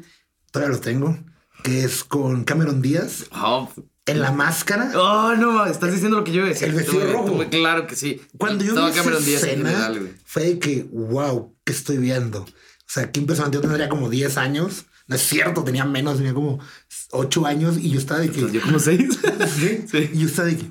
todavía 0.50 0.74
lo 0.76 0.80
tengo, 0.82 1.16
que 1.64 1.84
es 1.84 2.04
con 2.04 2.44
Cameron 2.44 2.82
Díaz 2.82 3.26
Oh, 3.32 3.70
en 4.04 4.20
la 4.20 4.32
máscara. 4.32 4.90
oh, 4.96 5.34
no, 5.36 5.64
estás 5.64 5.92
diciendo 5.92 6.18
lo 6.18 6.24
que 6.24 6.32
yo 6.32 6.38
iba 6.40 6.46
a 6.46 6.50
decir. 6.50 6.68
El 6.68 6.74
vestido 6.74 7.02
Tú- 7.06 7.12
rojo. 7.12 7.26
tú- 7.44 7.50
claro 7.50 7.86
que 7.86 7.96
sí. 7.96 8.20
Cuando 8.36 8.62
yo 8.64 8.70
Estaba 8.70 8.88
vi 8.88 8.92
esa 8.94 9.02
Cameron 9.04 9.24
Díaz 9.24 9.42
en 9.44 9.66
escena, 9.66 9.92
fue 10.26 10.42
de 10.44 10.58
que, 10.58 10.86
wow, 10.92 11.54
¿qué 11.70 11.76
estoy 11.76 11.98
viendo? 11.98 12.40
O 12.42 12.46
sea, 12.92 13.12
qué 13.12 13.20
impresionante. 13.20 13.56
Yo 13.56 13.60
tendría 13.60 13.88
como 13.88 14.10
10 14.10 14.36
años. 14.38 14.86
No 15.06 15.16
es 15.16 15.22
cierto, 15.22 15.62
tenía 15.64 15.84
menos, 15.84 16.16
tenía 16.18 16.34
como 16.34 16.58
8 17.12 17.46
años 17.46 17.76
y 17.78 17.90
yo 17.90 17.98
estaba 17.98 18.20
de 18.20 18.30
que... 18.30 18.40
Yo 18.50 18.60
como 18.60 18.78
seis. 18.78 19.18
Sí, 19.58 19.84
Sí. 19.90 20.10
Y 20.12 20.18
yo 20.18 20.26
estaba 20.26 20.48
de 20.48 20.56
que 20.56 20.66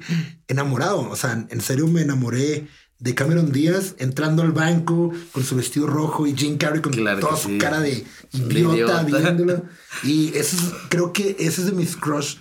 enamorado. 0.47 1.09
O 1.09 1.15
sea, 1.15 1.45
en 1.49 1.61
serio 1.61 1.87
me 1.87 2.01
enamoré 2.01 2.67
de 2.99 3.15
Cameron 3.15 3.51
Díaz 3.51 3.95
entrando 3.97 4.41
al 4.41 4.51
banco 4.51 5.13
con 5.31 5.43
su 5.45 5.55
vestido 5.55 5.87
rojo 5.87 6.27
y 6.27 6.35
Jim 6.35 6.57
Carrey 6.57 6.81
con 6.81 6.91
Claro 6.93 7.19
toda 7.21 7.37
su 7.37 7.49
sí. 7.49 7.57
cara 7.57 7.79
de 7.79 8.05
De 8.33 8.59
idiota, 8.59 9.03
idiota. 9.03 9.03
viéndolo. 9.03 9.63
Y 10.03 10.35
eso 10.37 10.57
es, 10.57 10.63
creo 10.89 11.13
que 11.13 11.35
ese 11.39 11.61
es 11.61 11.65
de 11.65 11.71
mis 11.73 11.95
crush. 11.95 12.35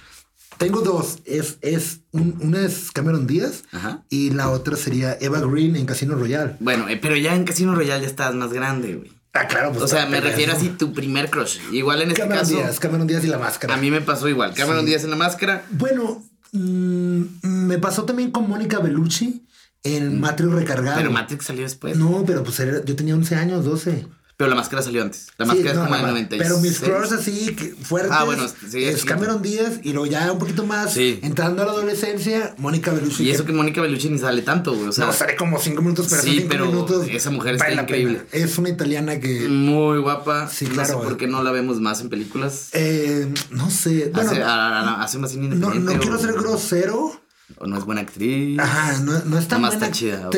Tengo 0.58 0.80
dos. 0.82 1.18
Es, 1.24 1.58
es 1.62 2.00
un- 2.12 2.36
una 2.42 2.60
es 2.66 2.90
Cameron 2.92 3.26
Díaz 3.26 3.62
Ajá. 3.72 4.04
y 4.10 4.30
la 4.30 4.50
otra 4.50 4.76
sería 4.76 5.16
Eva 5.20 5.40
Green 5.40 5.76
en 5.76 5.86
Casino 5.86 6.14
Royale. 6.16 6.56
Bueno, 6.60 6.88
eh, 6.88 6.98
pero 7.00 7.16
ya 7.16 7.34
en 7.34 7.44
Casino 7.44 7.74
Royale 7.74 8.02
ya 8.02 8.08
estás 8.08 8.34
más 8.34 8.52
grande, 8.52 8.96
güey. 8.96 9.12
Ah, 9.34 9.46
claro, 9.46 9.70
pues. 9.70 9.82
O 9.84 9.88
sea, 9.88 10.06
me 10.06 10.20
refiero 10.20 10.52
así 10.52 10.68
tu 10.70 10.92
primer 10.92 11.30
crush. 11.30 11.58
Igual 11.72 12.02
en 12.02 12.08
este 12.08 12.22
Cameron 12.22 12.42
caso, 12.44 12.56
Díaz, 12.56 12.80
Cameron 12.80 13.06
Díaz 13.06 13.24
y 13.24 13.28
la 13.28 13.38
máscara. 13.38 13.74
a 13.74 13.76
mí 13.76 13.90
me 13.90 14.00
pasó 14.00 14.28
igual. 14.28 14.52
Cameron 14.54 14.80
Sí. 14.80 14.86
Díaz 14.86 15.04
en 15.04 15.10
la 15.10 15.16
máscara. 15.16 15.64
Bueno, 15.70 16.24
mm, 16.52 17.22
me 17.42 17.78
pasó 17.78 18.04
también 18.04 18.30
con 18.30 18.48
Mónica 18.48 18.78
Bellucci 18.80 19.44
en 19.84 20.18
Matrix 20.20 20.50
Recargado. 20.52 20.96
Mm. 20.96 20.98
Pero 21.00 21.10
Matrix 21.12 21.44
salió 21.44 21.62
después. 21.62 21.96
No, 21.96 22.24
pero 22.26 22.42
pues 22.42 22.58
era- 22.60 22.84
yo 22.84 22.96
tenía 22.96 23.14
11 23.14 23.36
años, 23.36 23.64
12. 23.64 24.06
Pero 24.38 24.50
la 24.50 24.54
máscara 24.56 24.80
salió 24.82 25.02
antes. 25.02 25.26
La 25.36 25.46
Sí, 25.46 25.48
máscara 25.50 25.74
no, 25.74 25.80
es 25.82 25.86
como 25.88 25.90
la 25.90 25.96
del 25.96 26.02
ma- 26.06 26.12
96. 26.12 26.42
Pero 26.42 26.60
mis 26.60 26.78
crush 26.78 27.12
así 27.18 27.56
que 27.56 27.74
fuertes 27.82 28.12
Ah, 28.14 28.22
bueno, 28.22 28.46
sí, 28.70 28.84
es 28.84 29.00
sí. 29.00 29.06
Cameron 29.06 29.42
Díaz 29.42 29.80
y 29.82 29.92
luego 29.92 30.06
ya 30.06 30.30
un 30.30 30.38
poquito 30.38 30.64
más 30.64 30.92
Sí. 30.94 31.18
entrando 31.24 31.62
a 31.62 31.66
la 31.66 31.72
adolescencia, 31.72 32.54
Mónica 32.56 32.92
Bellucci. 32.92 33.24
Y 33.24 33.30
eso 33.32 33.44
que 33.44 33.52
Mónica 33.52 33.80
Bellucci 33.82 34.08
ni 34.10 34.18
sale 34.20 34.42
tanto, 34.42 34.74
güey. 34.74 34.86
O 34.90 34.92
sea, 34.92 35.06
no, 35.06 35.12
sale 35.12 35.34
como 35.34 35.58
5 35.58 35.82
minutos, 35.82 36.06
pero 36.08 36.22
Sí, 36.22 36.36
cinco 36.36 36.46
pero 36.50 36.66
minutos 36.66 37.08
esa 37.10 37.30
mujer 37.30 37.56
está 37.56 37.72
increíble. 37.72 38.20
pena. 38.30 38.44
Es 38.44 38.56
una 38.58 38.68
italiana 38.68 39.18
que 39.18 39.48
muy 39.48 39.98
guapa. 39.98 40.48
Sí, 40.48 40.66
no 40.66 40.70
claro, 40.74 40.88
sé 41.00 41.04
por 41.04 41.16
qué 41.16 41.26
no 41.26 41.42
la 41.42 41.50
vemos 41.50 41.80
más 41.80 42.00
en 42.00 42.08
películas. 42.08 42.68
eh, 42.74 43.26
no 43.50 43.68
sé, 43.70 44.12
bueno, 44.14 44.30
hace, 44.30 44.40
a- 44.44 44.78
a- 44.80 45.02
hace 45.02 45.18
más 45.18 45.34
no, 45.34 45.42
independiente. 45.46 45.94
no 45.94 46.00
quiero 46.00 46.16
o- 46.16 46.20
ser 46.20 46.32
grosero. 46.34 47.20
O 47.56 47.66
no 47.66 47.76
es 47.76 47.84
buena 47.84 48.02
actriz. 48.02 48.56
Ajá, 48.60 49.00
no, 49.00 49.18
no 49.24 49.36
es 49.36 49.48
tan 49.48 49.62
buena 49.62 49.74
está 49.74 49.90
chida, 49.90 50.28
ok. 50.28 50.36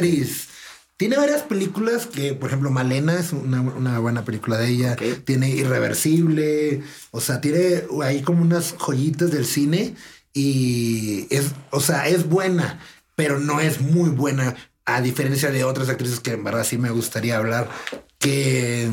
Tiene 1.01 1.17
varias 1.17 1.41
películas 1.41 2.05
que, 2.05 2.35
por 2.35 2.51
ejemplo, 2.51 2.69
Malena 2.71 3.19
es 3.19 3.33
una, 3.33 3.63
una 3.63 3.99
buena 4.01 4.23
película 4.23 4.59
de 4.59 4.69
ella. 4.69 4.97
Tiene 5.25 5.49
Irreversible. 5.49 6.83
O 7.11 7.23
sea, 7.23 7.41
tiene 7.41 7.85
ahí 8.03 8.21
como 8.21 8.43
unas 8.43 8.75
joyitas 8.77 9.31
del 9.31 9.47
cine. 9.47 9.95
Y 10.35 11.27
es, 11.31 11.53
o 11.71 11.81
sea, 11.81 12.07
es 12.07 12.29
buena, 12.29 12.81
pero 13.17 13.41
no 13.41 13.61
es 13.61 13.81
muy 13.81 14.11
buena. 14.11 14.55
A 14.85 15.01
diferencia 15.01 15.51
de 15.51 15.65
otras 15.65 15.89
actrices 15.89 16.21
que 16.21 16.33
en 16.33 16.45
verdad 16.45 16.67
sí 16.69 16.77
me 16.77 16.91
gustaría 16.91 17.39
hablar. 17.39 17.71
Que, 18.19 18.91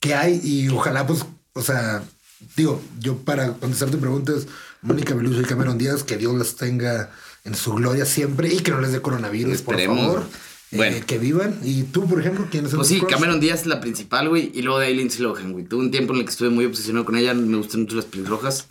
que 0.00 0.14
hay. 0.14 0.40
Y 0.42 0.70
ojalá, 0.70 1.06
pues, 1.06 1.26
o 1.52 1.60
sea, 1.60 2.02
digo, 2.56 2.80
yo 2.98 3.18
para 3.18 3.52
contestar 3.52 3.90
tu 3.90 3.98
pregunta 3.98 4.32
es 4.34 4.46
Mónica 4.80 5.12
Bellucci 5.12 5.40
y 5.40 5.44
Cameron 5.44 5.76
Díaz, 5.76 6.02
que 6.02 6.16
Dios 6.16 6.34
las 6.34 6.56
tenga 6.56 7.10
en 7.44 7.54
su 7.54 7.74
gloria 7.74 8.06
siempre 8.06 8.48
y 8.48 8.60
que 8.60 8.70
no 8.70 8.80
les 8.80 8.92
dé 8.92 9.02
coronavirus, 9.02 9.52
Esperemos. 9.56 9.98
por 9.98 10.14
favor. 10.14 10.45
Eh, 10.72 10.76
Bueno. 10.76 10.96
que 11.06 11.18
vivan. 11.18 11.58
Y 11.62 11.84
tú, 11.84 12.06
por 12.08 12.20
ejemplo, 12.20 12.46
¿quién 12.50 12.66
es 12.66 12.72
el 12.72 12.76
Pues 12.78 12.88
sí? 12.88 13.00
Cameron 13.00 13.38
Díaz 13.40 13.60
es 13.62 13.66
la 13.66 13.80
principal, 13.80 14.28
güey. 14.28 14.50
Y 14.54 14.62
luego 14.62 14.78
de 14.80 14.86
ahí 14.86 14.94
Lindsay 14.96 15.22
Lohan, 15.22 15.52
güey. 15.52 15.64
Tuve 15.64 15.80
un 15.80 15.90
tiempo 15.90 16.12
en 16.12 16.20
el 16.20 16.24
que 16.24 16.30
estuve 16.32 16.50
muy 16.50 16.64
obsesionado 16.64 17.04
con 17.04 17.16
ella. 17.16 17.34
Me 17.34 17.56
gustan 17.56 17.82
mucho 17.82 17.96
las 17.96 18.04
pelirrojas. 18.06 18.66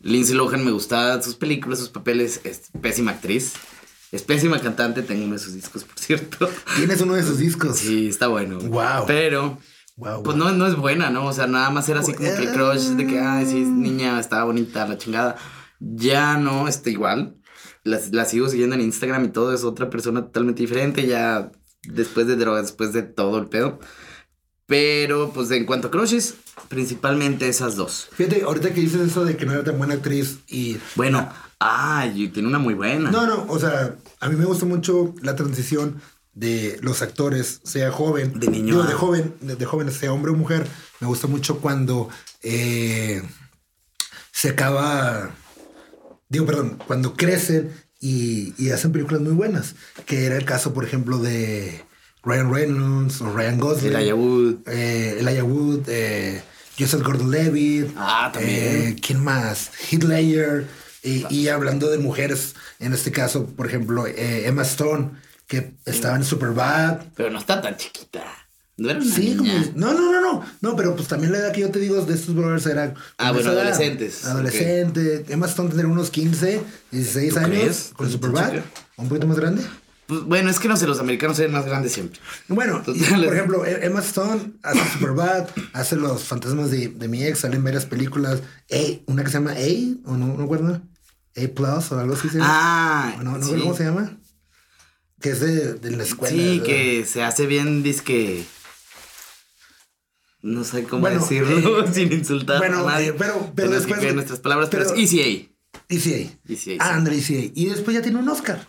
Lindsay 0.00 0.34
Lohan 0.34 0.64
me 0.64 0.70
gustaban 0.70 1.22
sus 1.22 1.34
películas, 1.36 1.78
sus 1.78 1.88
papeles. 1.88 2.40
Es 2.44 2.70
pésima 2.80 3.12
actriz. 3.12 3.54
Es 4.12 4.22
pésima 4.22 4.60
cantante. 4.60 5.02
Tengo 5.02 5.24
uno 5.24 5.34
de 5.34 5.38
sus 5.38 5.54
discos, 5.54 5.84
por 5.84 5.98
cierto. 5.98 6.50
Tienes 6.76 7.00
uno 7.00 7.14
de 7.14 7.22
sus 7.22 7.38
discos. 7.38 7.76
Sí, 7.78 8.08
está 8.08 8.26
bueno. 8.28 8.58
Wow. 8.58 9.04
Pero, 9.06 9.58
Wow, 9.96 10.22
pues 10.22 10.36
wow. 10.36 10.48
no, 10.48 10.52
no 10.54 10.66
es 10.66 10.76
buena, 10.76 11.10
¿no? 11.10 11.26
O 11.26 11.32
sea, 11.32 11.46
nada 11.46 11.68
más 11.70 11.86
era 11.90 12.00
así 12.00 12.14
como 12.14 12.28
que 12.34 12.42
el 12.44 12.52
crush 12.52 12.88
de 12.96 13.06
que, 13.06 13.18
ay, 13.20 13.44
sí, 13.44 13.56
niña, 13.60 14.18
estaba 14.18 14.44
bonita, 14.44 14.86
la 14.86 14.96
chingada. 14.96 15.36
Ya 15.78 16.38
no 16.38 16.68
está 16.68 16.88
igual. 16.90 17.36
La, 17.82 18.00
la 18.12 18.24
sigo 18.24 18.48
siguiendo 18.48 18.74
en 18.76 18.82
Instagram 18.82 19.24
y 19.24 19.28
todo, 19.28 19.54
es 19.54 19.64
otra 19.64 19.88
persona 19.88 20.22
totalmente 20.22 20.62
diferente, 20.62 21.06
ya 21.06 21.50
después 21.84 22.26
de 22.26 22.36
drogas, 22.36 22.62
después 22.62 22.92
de 22.92 23.02
todo 23.02 23.38
el 23.38 23.46
pedo. 23.46 23.80
Pero, 24.66 25.32
pues 25.32 25.50
en 25.50 25.66
cuanto 25.66 25.88
a 25.88 25.90
crushes, 25.90 26.34
principalmente 26.68 27.48
esas 27.48 27.74
dos. 27.76 28.08
Fíjate, 28.12 28.42
ahorita 28.42 28.72
que 28.72 28.80
dices 28.80 29.00
eso 29.00 29.24
de 29.24 29.36
que 29.36 29.44
no 29.46 29.52
era 29.52 29.64
tan 29.64 29.78
buena 29.78 29.94
actriz 29.94 30.38
y... 30.46 30.78
Bueno, 30.94 31.28
ay, 31.58 32.28
tiene 32.28 32.48
una 32.48 32.58
muy 32.58 32.74
buena. 32.74 33.10
No, 33.10 33.26
no, 33.26 33.46
o 33.48 33.58
sea, 33.58 33.96
a 34.20 34.28
mí 34.28 34.36
me 34.36 34.44
gusta 34.44 34.66
mucho 34.66 35.14
la 35.22 35.34
transición 35.34 36.00
de 36.34 36.78
los 36.82 37.02
actores, 37.02 37.60
sea 37.64 37.90
joven. 37.90 38.38
De 38.38 38.46
niño 38.48 38.74
digo, 38.76 38.86
de 38.86 38.94
joven, 38.94 39.34
de, 39.40 39.56
de 39.56 39.64
joven, 39.66 39.90
sea 39.90 40.12
hombre 40.12 40.30
o 40.30 40.36
mujer. 40.36 40.66
Me 41.00 41.08
gusta 41.08 41.26
mucho 41.26 41.58
cuando... 41.60 42.08
eh, 42.42 43.22
se 44.32 44.48
acaba, 44.50 45.34
digo, 46.30 46.46
perdón, 46.46 46.78
cuando 46.86 47.14
crecen 47.14 47.70
y, 48.00 48.54
y 48.56 48.70
hacen 48.70 48.92
películas 48.92 49.20
muy 49.20 49.32
buenas, 49.32 49.74
que 50.06 50.24
era 50.24 50.36
el 50.36 50.46
caso, 50.46 50.72
por 50.72 50.84
ejemplo, 50.84 51.18
de 51.18 51.82
Ryan 52.22 52.52
Reynolds 52.52 53.20
o 53.20 53.30
Ryan 53.30 53.58
Gosling. 53.60 53.92
Elijah 53.94 54.14
Wood. 54.14 54.54
Eh, 54.66 55.16
Elijah 55.20 55.44
Wood, 55.44 55.82
eh, 55.88 56.40
Joseph 56.78 57.02
Gordon-Levitt. 57.02 57.92
Ah, 57.96 58.30
también. 58.32 58.58
eh, 58.58 58.96
¿Quién 59.04 59.22
más? 59.22 59.70
Heath 59.90 60.04
Ledger. 60.04 60.66
Y, 61.02 61.26
y 61.34 61.48
hablando 61.48 61.90
de 61.90 61.98
mujeres, 61.98 62.54
en 62.78 62.92
este 62.92 63.10
caso, 63.10 63.46
por 63.46 63.66
ejemplo, 63.66 64.06
eh, 64.06 64.46
Emma 64.46 64.62
Stone, 64.62 65.10
que 65.46 65.72
estaba 65.84 66.16
en 66.16 66.24
Superbad. 66.24 67.00
Pero 67.16 67.30
no 67.30 67.38
está 67.38 67.60
tan 67.60 67.76
chiquita. 67.76 68.22
No 68.80 68.88
era 68.88 68.98
una 68.98 69.14
Sí, 69.14 69.36
como, 69.36 69.52
no, 69.74 69.92
no, 69.92 70.10
no, 70.10 70.20
no, 70.22 70.44
no, 70.62 70.74
pero 70.76 70.96
pues 70.96 71.06
también 71.06 71.32
la 71.32 71.38
edad 71.38 71.52
que 71.52 71.60
yo 71.60 71.70
te 71.70 71.78
digo 71.78 72.00
de 72.02 72.14
estos 72.14 72.34
brothers 72.34 72.64
era. 72.64 72.94
Ah, 73.18 73.30
bueno, 73.30 73.50
adolescentes, 73.50 74.24
Adolescente. 74.24 75.26
Emma 75.28 75.44
Stone 75.46 75.68
tendría 75.68 75.90
unos 75.92 76.08
15, 76.10 76.62
16 76.90 77.34
¿Tú 77.34 77.38
años 77.40 77.50
crees? 77.50 77.90
con 77.94 78.06
¿Está 78.06 78.16
Superbad. 78.18 78.50
chica? 78.52 78.64
Un 78.96 79.08
poquito 79.10 79.26
más 79.26 79.36
grande. 79.38 79.62
Pues, 80.06 80.22
bueno, 80.22 80.48
es 80.48 80.58
que 80.58 80.66
no 80.68 80.78
sé, 80.78 80.86
los 80.86 80.98
americanos 80.98 81.38
ven 81.38 81.52
más 81.52 81.66
grandes 81.66 81.92
siempre. 81.92 82.18
Bueno, 82.48 82.82
y, 82.86 83.02
por 83.04 83.24
ejemplo, 83.34 83.66
E- 83.66 83.84
Emma 83.84 84.00
Stone 84.00 84.54
hace 84.62 84.80
Superbad, 84.94 85.48
hace 85.74 85.96
Los 85.96 86.24
Fantasmas 86.24 86.70
de, 86.70 86.88
de 86.88 87.06
mi 87.06 87.22
ex, 87.22 87.40
salen 87.40 87.62
varias 87.62 87.84
películas. 87.84 88.40
A, 88.72 88.76
una 89.06 89.22
que 89.24 89.28
se 89.30 89.34
llama 89.34 89.52
A, 89.52 90.10
o 90.10 90.16
no, 90.16 90.26
no 90.26 90.36
me 90.38 90.44
acuerdo. 90.44 90.80
A 91.36 91.48
Plus 91.54 91.92
o 91.92 92.00
algo 92.00 92.14
así 92.14 92.30
se 92.30 92.38
llama. 92.38 92.48
Ah, 92.50 93.16
O 93.20 93.22
no, 93.24 93.36
no 93.36 93.44
sí. 93.44 93.52
sé 93.52 93.58
cómo 93.60 93.76
se 93.76 93.84
llama. 93.84 94.16
Que 95.20 95.30
es 95.32 95.40
de, 95.40 95.74
de 95.74 95.90
la 95.90 96.02
escuela. 96.02 96.34
Sí, 96.34 96.62
que 96.64 97.04
se 97.06 97.22
hace 97.22 97.44
bien, 97.46 97.82
disque. 97.82 98.46
No 100.42 100.64
sé 100.64 100.84
cómo 100.84 101.02
Bueno, 101.02 101.20
decirlo 101.20 101.84
eh, 101.84 101.88
sin 101.92 102.12
insultar 102.12 102.58
bueno, 102.58 102.86
a 102.88 102.92
nadie. 102.92 103.08
eh, 103.08 103.14
pero- 103.16 103.52
pero 103.54 103.70
después- 103.70 103.98
cuidar 103.98 104.14
nuestras 104.14 104.40
palabras, 104.40 104.68
pero, 104.70 104.84
pero- 104.84 104.96
es 104.96 105.12
ECA. 105.12 105.48
ECA. 105.88 106.32
ECA, 106.48 106.84
Ah. 106.84 106.94
André 106.94 107.18
ECA. 107.18 107.52
Y 107.54 107.66
después 107.66 107.94
ya 107.94 108.02
tiene 108.02 108.18
un 108.18 108.28
Oscar. 108.28 108.66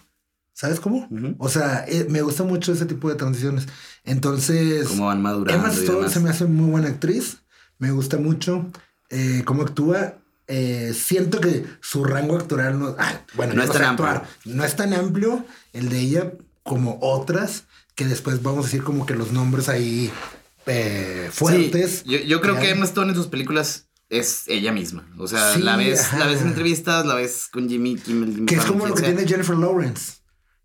¿Sabes 0.53 0.79
cómo? 0.79 1.07
O 1.39 1.49
sea, 1.49 1.85
eh, 1.87 2.05
me 2.09 2.21
gusta 2.21 2.43
mucho 2.43 2.73
ese 2.73 2.85
tipo 2.85 3.09
de 3.09 3.15
transiciones. 3.15 3.67
Entonces, 4.03 4.87
Cómo 4.89 5.07
van 5.07 5.21
madurando 5.21 5.63
Emma 5.65 5.73
Stone 5.73 6.09
se 6.09 6.19
me 6.19 6.29
hace 6.29 6.45
muy 6.45 6.69
buena 6.69 6.89
actriz. 6.89 7.37
Me 7.79 7.91
gusta 7.91 8.17
mucho 8.17 8.69
cómo 9.45 9.63
actúa. 9.63 10.15
Eh, 10.47 10.93
siento 10.93 11.39
que 11.39 11.65
su 11.79 12.03
rango 12.03 12.35
actoral 12.35 12.77
no, 12.77 12.95
ah, 12.99 13.21
bueno, 13.35 13.53
No 13.53 13.63
es 13.63 13.71
tan 13.71 13.83
actuar. 13.83 14.27
No 14.45 14.63
es 14.65 14.75
tan 14.75 14.93
amplio 14.93 15.45
el 15.73 15.87
de 15.89 15.99
ella 15.99 16.33
como 16.63 16.99
otras 17.01 17.63
que 17.95 18.05
después 18.05 18.43
vamos 18.43 18.65
a 18.65 18.67
decir 18.67 18.83
como 18.83 19.05
que 19.05 19.15
los 19.15 19.31
nombres 19.31 19.69
ahí 19.69 20.11
eh, 20.65 21.29
fuertes. 21.31 22.03
Sí, 22.05 22.11
yo, 22.11 22.19
yo 22.19 22.41
creo 22.41 22.59
que. 22.59 22.69
Emma 22.69 22.85
Stone 22.85 23.09
en 23.11 23.15
sus 23.15 23.27
películas 23.27 23.87
es 24.09 24.43
ella 24.47 24.71
misma. 24.71 25.07
O 25.17 25.27
sea, 25.27 25.53
Sí, 25.53 25.61
la 25.61 25.75
ves, 25.77 26.01
ajá. 26.01 26.19
la 26.19 26.27
ves 26.27 26.41
en 26.41 26.47
entrevistas, 26.47 27.05
la 27.05 27.15
ves 27.15 27.47
con 27.51 27.69
Jimmy 27.69 27.95
Kimmel. 27.95 28.33
Jimmy 28.33 28.45
que 28.45 28.55
es 28.55 28.61
Fallon, 28.61 28.77
como 28.79 28.87
lo 28.89 28.95
que 28.95 29.01
sea. 29.01 29.09
tiene 29.15 29.27
Jennifer 29.29 29.55
Lawrence. 29.57 30.13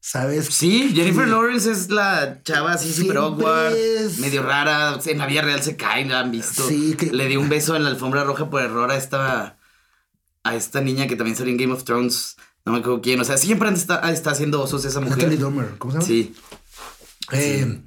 ¿Sabes? 0.01 0.47
Sí, 0.47 0.93
Jennifer 0.95 1.25
Sí. 1.25 1.31
Lawrence 1.31 1.71
es 1.71 1.91
la 1.91 2.41
chava 2.45 2.73
así 2.75 2.93
super 2.93 3.17
awkward, 3.17 3.75
es- 3.75 4.19
medio 4.19 4.43
rara. 4.43 4.99
en 5.05 5.19
la 5.19 5.27
vida 5.27 5.43
real 5.43 5.63
se 5.65 5.75
cae, 5.77 6.05
la 6.05 6.21
han 6.21 6.31
visto. 6.31 6.67
Sí, 6.69 6.95
que- 6.97 7.07
Le 7.13 7.27
dio 7.27 7.41
un 7.41 7.49
beso 7.49 7.75
en 7.75 7.83
la 7.83 7.91
alfombra 7.91 8.23
roja 8.23 8.49
por 8.49 8.63
error 8.63 8.89
a 8.93 8.97
esta, 8.97 9.59
a 10.45 10.55
esta 10.55 10.81
niña 10.81 11.09
que 11.09 11.17
también 11.17 11.37
salió 11.37 11.51
en 11.53 11.59
Game 11.59 11.73
of 11.73 11.83
Thrones. 11.83 12.37
No 12.65 12.73
me 12.73 12.79
acuerdo 12.79 13.01
quién. 13.01 13.21
O 13.21 13.25
sea, 13.25 13.37
siempre 13.37 13.69
está, 13.71 14.13
está 14.13 14.31
haciendo 14.31 14.61
osos 14.63 14.85
esa 14.85 15.01
Natalie 15.01 15.25
mujer. 15.27 15.39
Dormer, 15.41 15.75
¿cómo 15.79 15.93
se 15.93 15.99
llama? 15.99 16.07
Sí. 16.07 16.35
Eh, 17.33 17.81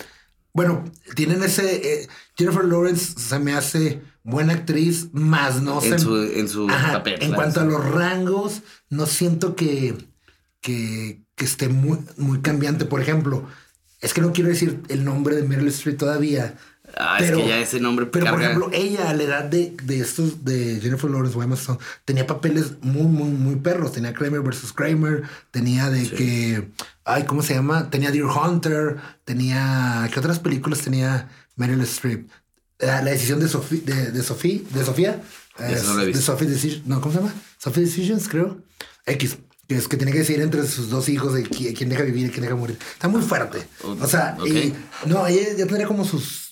Bueno, 0.53 0.84
tienen 1.15 1.44
ese. 1.44 2.01
eh, 2.03 2.08
Jennifer 2.38 2.65
Lawrence 2.65 3.13
se 3.20 3.39
me 3.39 3.53
hace 3.53 4.01
buena 4.24 4.53
actriz, 4.53 5.10
más 5.13 5.62
no 5.62 5.82
En 5.84 5.91
se- 5.91 6.00
su, 6.00 6.15
en 6.18 6.48
su 6.48 6.70
Ajá, 6.70 6.94
papel. 6.94 7.13
En 7.13 7.20
claro, 7.20 7.36
cuanto 7.36 7.62
a 7.62 7.65
los 7.65 7.86
rangos, 7.91 8.62
no 8.89 9.06
siento 9.06 9.56
que, 9.56 9.96
que, 10.62 11.24
que 11.36 11.46
esté 11.46 11.70
muy, 11.70 12.00
muy 12.18 12.41
cambiante. 12.41 12.86
Por 12.86 13.01
ejemplo, 13.01 13.48
es 14.01 14.13
que 14.13 14.22
no 14.22 14.34
quiero 14.34 14.50
decir 14.50 14.82
el 14.89 15.06
nombre 15.06 15.36
de 15.36 15.44
Meryl 15.44 15.68
Streep 15.68 15.98
todavía. 15.98 16.58
Ah, 17.01 17.15
pero- 17.18 17.38
es 17.38 17.44
que 17.44 17.50
ya 17.50 17.60
ese 17.60 17.79
nombre 17.79 18.06
Pero 18.08 18.25
por 18.29 18.41
ejemplo, 18.41 18.70
ella 18.74 19.10
a 19.10 19.13
la 19.13 19.24
edad 19.24 19.44
de, 19.46 19.74
de 19.84 20.00
estos 20.01 20.44
de 20.44 20.79
Jennifer 20.82 21.10
Lawrence 21.10 21.38
o 21.38 21.41
Emma 21.41 21.56
Stone, 21.56 21.79
tenía 22.03 22.27
papeles 22.27 22.74
muy, 22.82 23.03
muy, 23.03 23.29
muy 23.29 23.56
perros. 23.56 23.94
Tenía 23.94 24.13
Kramer 24.13 24.41
versus 24.41 24.74
Kramer, 24.74 25.24
tenía 25.51 25.89
de 25.89 26.10
que. 26.10 26.68
Ay, 27.06 27.24
¿cómo 27.24 27.41
se 27.41 27.53
llama? 27.53 27.89
Tenía 27.89 28.12
Deer 28.12 28.25
Hunter, 28.25 28.98
tenía. 29.24 30.10
¿Qué 30.13 30.20
otras 30.20 30.39
películas 30.39 30.82
tenía 30.82 31.29
Meryl 31.56 31.82
Streep? 31.82 32.29
La, 32.79 33.01
la 33.01 33.12
decisión 33.12 33.39
de 33.39 33.48
Sofía, 33.48 33.82
de, 33.86 34.12
de 34.12 34.24
Sofía, 34.24 34.60
de 34.74 34.84
Sofía. 34.86 35.22
eh, 35.60 35.82
no 35.86 35.96
de. 35.98 36.13
Sophie 36.13 36.48
Decision, 36.48 36.84
no, 36.86 37.00
¿cómo 37.01 37.13
se 37.13 37.20
llama? 37.22 37.34
Sophie 37.58 37.84
Decisions, 37.86 38.27
creo. 38.27 38.58
X. 39.06 39.38
Que 39.68 39.75
es 39.75 39.88
que 39.88 39.98
tiene 39.98 40.12
que 40.12 40.20
decidir 40.20 40.41
entre 40.41 40.65
sus 40.65 40.89
dos 40.89 41.08
hijos 41.10 41.34
de 41.34 41.44
qui- 41.48 41.75
quién 41.77 41.89
deja 41.89 42.01
vivir 42.03 42.25
y 42.25 42.29
quién 42.29 42.41
deja 42.41 42.56
morir. 42.56 42.77
Está 42.94 43.08
muy 43.08 43.22
fuerte. 43.22 43.68
O 43.84 44.08
sea, 44.08 44.36
y, 44.46 44.74
no, 45.06 45.27
ella 45.27 45.50
ya 45.51 45.65
tendría 45.68 45.86
como 45.88 46.03
sus 46.06 46.49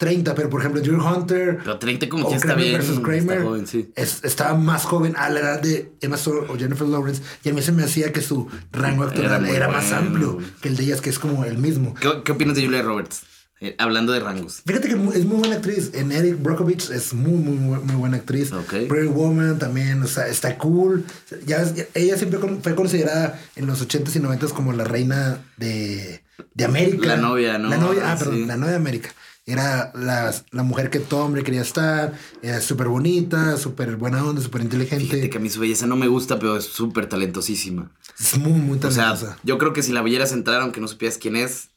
30, 0.00 0.34
pero 0.34 0.48
por 0.48 0.60
ejemplo, 0.60 0.80
Deer 0.80 0.94
Hunter. 0.94 1.58
Pero 1.62 1.78
30 1.78 2.08
como 2.08 2.30
que 2.30 2.36
está 2.36 2.54
bien. 2.54 2.72
versus 2.72 2.96
está 2.96 3.02
Kramer 3.06 3.42
joven, 3.42 3.66
sí. 3.66 3.90
es- 3.94 4.24
estaba 4.24 4.54
más 4.54 4.84
joven 4.84 5.14
a 5.18 5.28
la 5.28 5.40
edad 5.40 5.60
de 5.60 5.92
Emma 6.00 6.16
Stone 6.16 6.46
o 6.48 6.56
Jennifer 6.56 6.88
Lawrence. 6.88 7.20
Y 7.44 7.50
a 7.50 7.52
mí 7.52 7.60
se 7.60 7.70
me 7.72 7.82
hacía 7.84 8.10
que 8.10 8.22
su 8.22 8.48
rango 8.72 9.04
actoral 9.04 9.44
Era 9.46 9.68
más 9.68 9.92
amplio 9.92 10.38
que 10.62 10.68
el 10.68 10.76
de 10.76 10.84
ellas, 10.84 11.02
que 11.02 11.10
es 11.10 11.18
como 11.18 11.44
el 11.44 11.58
mismo. 11.58 11.94
¿Qué, 11.94 12.08
qué 12.24 12.32
opinas 12.32 12.56
de 12.56 12.64
Julia 12.64 12.80
Roberts? 12.82 13.24
Eh, 13.62 13.74
hablando 13.76 14.12
de 14.14 14.20
rangos. 14.20 14.62
Fíjate 14.64 14.88
que 14.88 14.94
es 14.94 15.26
muy 15.26 15.36
buena 15.36 15.56
actriz. 15.56 15.90
En 15.92 16.12
Eric 16.12 16.42
Brockovich 16.42 16.88
es 16.88 17.12
muy, 17.12 17.32
muy, 17.34 17.56
muy, 17.58 17.94
buena 17.96 18.16
actriz. 18.16 18.52
Ok. 18.52 18.88
Pretty 18.88 19.08
Woman 19.08 19.58
también, 19.58 20.02
o 20.02 20.06
sea, 20.06 20.28
está 20.28 20.56
cool. 20.56 21.04
Ya, 21.44 21.70
ella 21.92 22.16
siempre 22.16 22.38
fue 22.62 22.74
considerada 22.74 23.38
en 23.56 23.66
los 23.66 23.86
80s 23.86 24.16
y 24.16 24.20
90s 24.20 24.54
como 24.54 24.72
la 24.72 24.84
reina 24.84 25.40
de, 25.58 26.22
de 26.54 26.64
América. 26.64 27.06
La 27.08 27.16
novia, 27.18 27.58
¿no? 27.58 27.68
La 27.68 27.76
novia, 27.76 28.10
ah, 28.10 28.16
Sí. 28.16 28.24
perdón, 28.24 28.48
la 28.48 28.56
novia 28.56 28.70
de 28.70 28.76
América. 28.78 29.10
Era 29.46 29.90
la, 29.94 30.32
la 30.52 30.62
mujer 30.62 30.90
que 30.90 31.00
todo 31.00 31.24
hombre 31.24 31.42
quería 31.42 31.62
estar. 31.62 32.12
Era 32.42 32.60
súper 32.60 32.88
bonita, 32.88 33.56
súper 33.56 33.96
buena 33.96 34.24
onda, 34.24 34.40
súper 34.42 34.60
inteligente. 34.62 35.04
Fíjate 35.06 35.30
que 35.30 35.38
a 35.38 35.40
mí 35.40 35.50
su 35.50 35.60
belleza 35.60 35.86
no 35.86 35.96
me 35.96 36.06
gusta, 36.08 36.38
pero 36.38 36.56
es 36.56 36.64
súper 36.66 37.06
talentosísima. 37.08 37.90
Es 38.18 38.38
muy, 38.38 38.52
muy 38.52 38.78
O 38.78 38.90
sea, 38.90 39.04
talentosa. 39.14 39.38
yo 39.42 39.58
creo 39.58 39.72
que 39.72 39.82
si 39.82 39.92
la 39.92 40.02
vieras 40.02 40.32
entrar, 40.32 40.60
aunque 40.60 40.80
no 40.80 40.88
supieras 40.88 41.18
quién 41.18 41.36
es, 41.36 41.70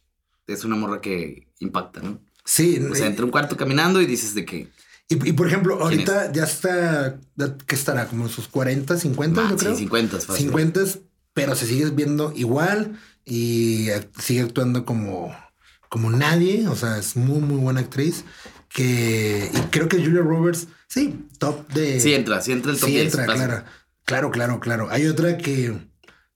es 0.48 0.66
una 0.66 0.76
morra 0.76 1.02
que 1.02 1.48
impacta, 1.60 2.02
¿no? 2.02 2.20
sí, 2.46 2.78
O 2.92 2.94
sea, 2.96 3.08
entra 3.08 3.24
a 3.24 3.26
un 3.26 3.32
cuarto 3.32 3.56
caminando 3.56 4.02
y 4.02 4.06
dices 4.06 4.36
de 4.36 4.44
que... 4.44 4.68
y, 5.08 5.30
y 5.30 5.32
por 5.32 5.48
ejemplo, 5.48 5.76
¿Quién 5.78 5.84
ahorita 5.84 6.32
ya 6.34 6.44
está, 6.44 7.18
¿qué 7.66 7.76
estará? 7.76 8.08
Como 8.08 8.28
sus 8.28 8.50
40, 8.50 8.98
50, 8.98 9.42
Ah, 9.42 9.50
yo 9.52 9.58
sí, 9.58 9.64
creo. 9.66 9.76
50 9.78 10.18
es 10.18 10.26
fácil. 10.26 10.46
50, 10.48 10.82
pero 11.34 11.56
se 11.56 11.66
sigue 11.66 11.90
viendo 11.92 12.34
igual 12.36 13.00
y 13.26 13.88
sigue 14.20 14.42
actuando 14.42 14.84
como, 14.86 15.34
como 15.94 16.10
nadie. 16.10 16.68
O 16.68 16.76
sea, 16.76 16.98
es 16.98 17.16
muy, 17.16 17.40
muy 17.40 17.58
buena 17.58 17.82
actriz. 17.82 18.26
Que, 18.68 19.52
y 19.54 19.58
creo 19.70 19.88
que 19.88 20.04
Julia 20.04 20.22
Roberts, 20.22 20.68
sí, 20.88 21.28
top 21.38 21.72
de. 21.72 22.00
Sí 22.00 22.16
entra, 22.16 22.42
sí 22.42 22.52
entra 22.52 22.72
el 22.72 22.80
top 22.80 22.90
Sí 22.90 22.96
10, 22.96 23.06
entra, 23.06 23.26
claro. 23.26 23.64
Claro, 24.04 24.32
claro, 24.32 24.60
claro. 24.60 24.88
Hay 24.90 25.06
otra 25.06 25.38
que, 25.38 25.78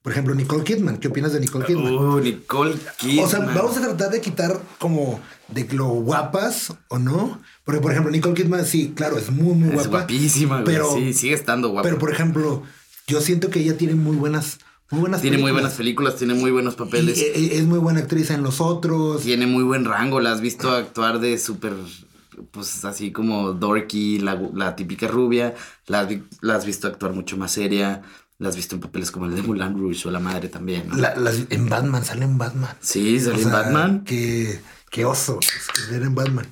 por 0.03 0.11
ejemplo, 0.11 0.35
Nicole 0.35 0.63
Kidman. 0.63 0.97
¿Qué 0.99 1.07
opinas 1.07 1.33
de 1.33 1.39
Nicole 1.39 1.65
Kidman? 1.65 1.91
Uh, 1.91 2.19
Nicole 2.19 2.75
Kidman. 2.99 3.25
O 3.25 3.27
sea, 3.27 3.39
vamos 3.39 3.75
a 3.77 3.81
tratar 3.81 4.11
de 4.11 4.21
quitar 4.21 4.61
como 4.77 5.19
de 5.47 5.67
lo 5.73 5.87
guapas 5.87 6.75
o 6.89 6.99
no. 6.99 7.41
Porque, 7.63 7.81
por 7.81 7.91
ejemplo, 7.91 8.11
Nicole 8.11 8.35
Kidman, 8.35 8.63
sí, 8.63 8.93
claro, 8.95 9.17
es 9.17 9.31
muy, 9.31 9.55
muy 9.55 9.69
Es 9.69 9.73
guapa. 9.73 9.89
guapísima, 9.89 10.61
güey. 10.61 10.65
Pero, 10.65 10.93
sí, 10.93 11.13
sigue 11.13 11.33
estando 11.33 11.69
guapa. 11.69 11.89
pero, 11.89 11.97
por 11.97 12.11
ejemplo, 12.11 12.61
yo 13.07 13.21
siento 13.21 13.49
que 13.49 13.61
ella 13.61 13.75
tiene 13.75 13.95
muy 13.95 14.15
buenas, 14.15 14.59
muy 14.91 15.01
buenas 15.01 15.21
tiene 15.21 15.37
muy 15.37 15.51
buenas 15.51 15.73
películas, 15.73 16.15
tiene 16.15 16.33
muy 16.33 16.51
buenos 16.51 16.75
papeles. 16.75 17.17
Y, 17.17 17.21
eh, 17.23 17.57
es 17.57 17.65
muy 17.65 17.79
buena 17.79 17.99
actriz 17.99 18.29
en 18.31 18.41
los 18.43 18.61
otros. 18.61 19.21
Tiene 19.21 19.45
muy 19.47 19.63
buen 19.63 19.85
rango, 19.85 20.19
la 20.19 20.31
has 20.31 20.41
visto 20.41 20.71
actuar 20.71 21.19
de 21.19 21.37
súper, 21.37 21.73
pues 22.51 22.85
así 22.85 23.11
como 23.11 23.53
dorky, 23.53 24.19
la, 24.19 24.39
la 24.53 24.75
típica 24.75 25.07
rubia, 25.07 25.55
la, 25.87 26.01
has 26.01 26.07
vi- 26.09 26.23
la 26.41 26.55
has 26.55 26.65
visto 26.65 26.87
actuar 26.87 27.13
mucho 27.13 27.35
más 27.37 27.51
seria, 27.51 28.01
la 28.39 28.49
has 28.49 28.55
visto 28.55 28.75
en 28.75 28.81
papeles 28.81 29.11
como 29.11 29.25
el 29.25 29.35
de 29.35 29.41
Mulan 29.41 29.77
Rouge 29.77 30.07
o 30.07 30.11
la 30.11 30.19
madre 30.19 30.47
también. 30.47 30.87
¿no? 30.87 30.95
La- 30.95 31.15
las- 31.15 31.41
en 31.49 31.67
Batman, 31.67 32.05
sale 32.05 32.25
en 32.25 32.37
Batman. 32.37 32.75
sí, 32.79 33.19
salió 33.19 33.33
O 33.33 33.37
en 33.39 33.43
sea, 33.43 33.51
Batman, 33.61 34.03
Qué, 34.05 34.59
qué 34.91 35.03
oso 35.05 35.39
es 35.41 35.89
ver 35.91 36.03
en 36.03 36.15
Batman. 36.15 36.45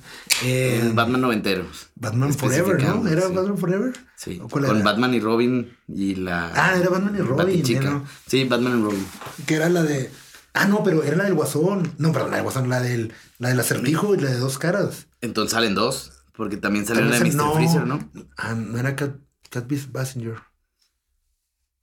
Eh, 0.44 0.90
Batman 0.94 1.20
noventero. 1.22 1.64
Batman 1.94 2.34
Forever, 2.34 2.82
¿no? 2.82 3.08
¿Era 3.08 3.28
sí. 3.28 3.32
Batman 3.34 3.58
Forever? 3.58 3.92
Sí, 4.16 4.38
¿O 4.42 4.48
cuál 4.48 4.66
con 4.66 4.76
era? 4.76 4.84
Batman 4.84 5.14
y 5.14 5.20
Robin 5.20 5.76
y 5.88 6.14
la... 6.16 6.52
Ah, 6.54 6.76
era 6.78 6.90
Batman 6.90 7.14
y 7.16 7.20
Robin, 7.20 7.84
no. 7.84 8.04
Sí, 8.26 8.44
Batman 8.44 8.78
y 8.78 8.82
Robin. 8.82 9.06
Que 9.46 9.54
era 9.54 9.68
la 9.68 9.82
de. 9.82 10.10
Ah, 10.52 10.66
no, 10.66 10.82
pero 10.82 11.02
era 11.02 11.16
la 11.16 11.24
del 11.24 11.34
Guasón. 11.34 11.92
No, 11.98 12.12
perdón, 12.12 12.30
la 12.30 12.36
del 12.36 12.44
Guasón, 12.44 12.68
la 12.68 12.80
del, 12.80 13.12
la 13.38 13.48
del 13.50 13.60
acertijo 13.60 14.14
y 14.14 14.18
la 14.20 14.30
de 14.30 14.38
dos 14.38 14.58
caras. 14.58 15.06
Entonces 15.20 15.52
salen 15.52 15.74
dos, 15.74 16.12
porque 16.34 16.56
también 16.56 16.86
salió 16.86 17.04
la 17.04 17.18
de 17.18 17.24
Mr. 17.24 17.32
sal- 17.32 17.52
Freezer, 17.54 17.86
¿no? 17.86 18.10
Ah, 18.36 18.54
no 18.54 18.78
era 18.78 18.96
Cat, 18.96 19.16
Cat 19.50 19.66
Basinger. 19.90 20.36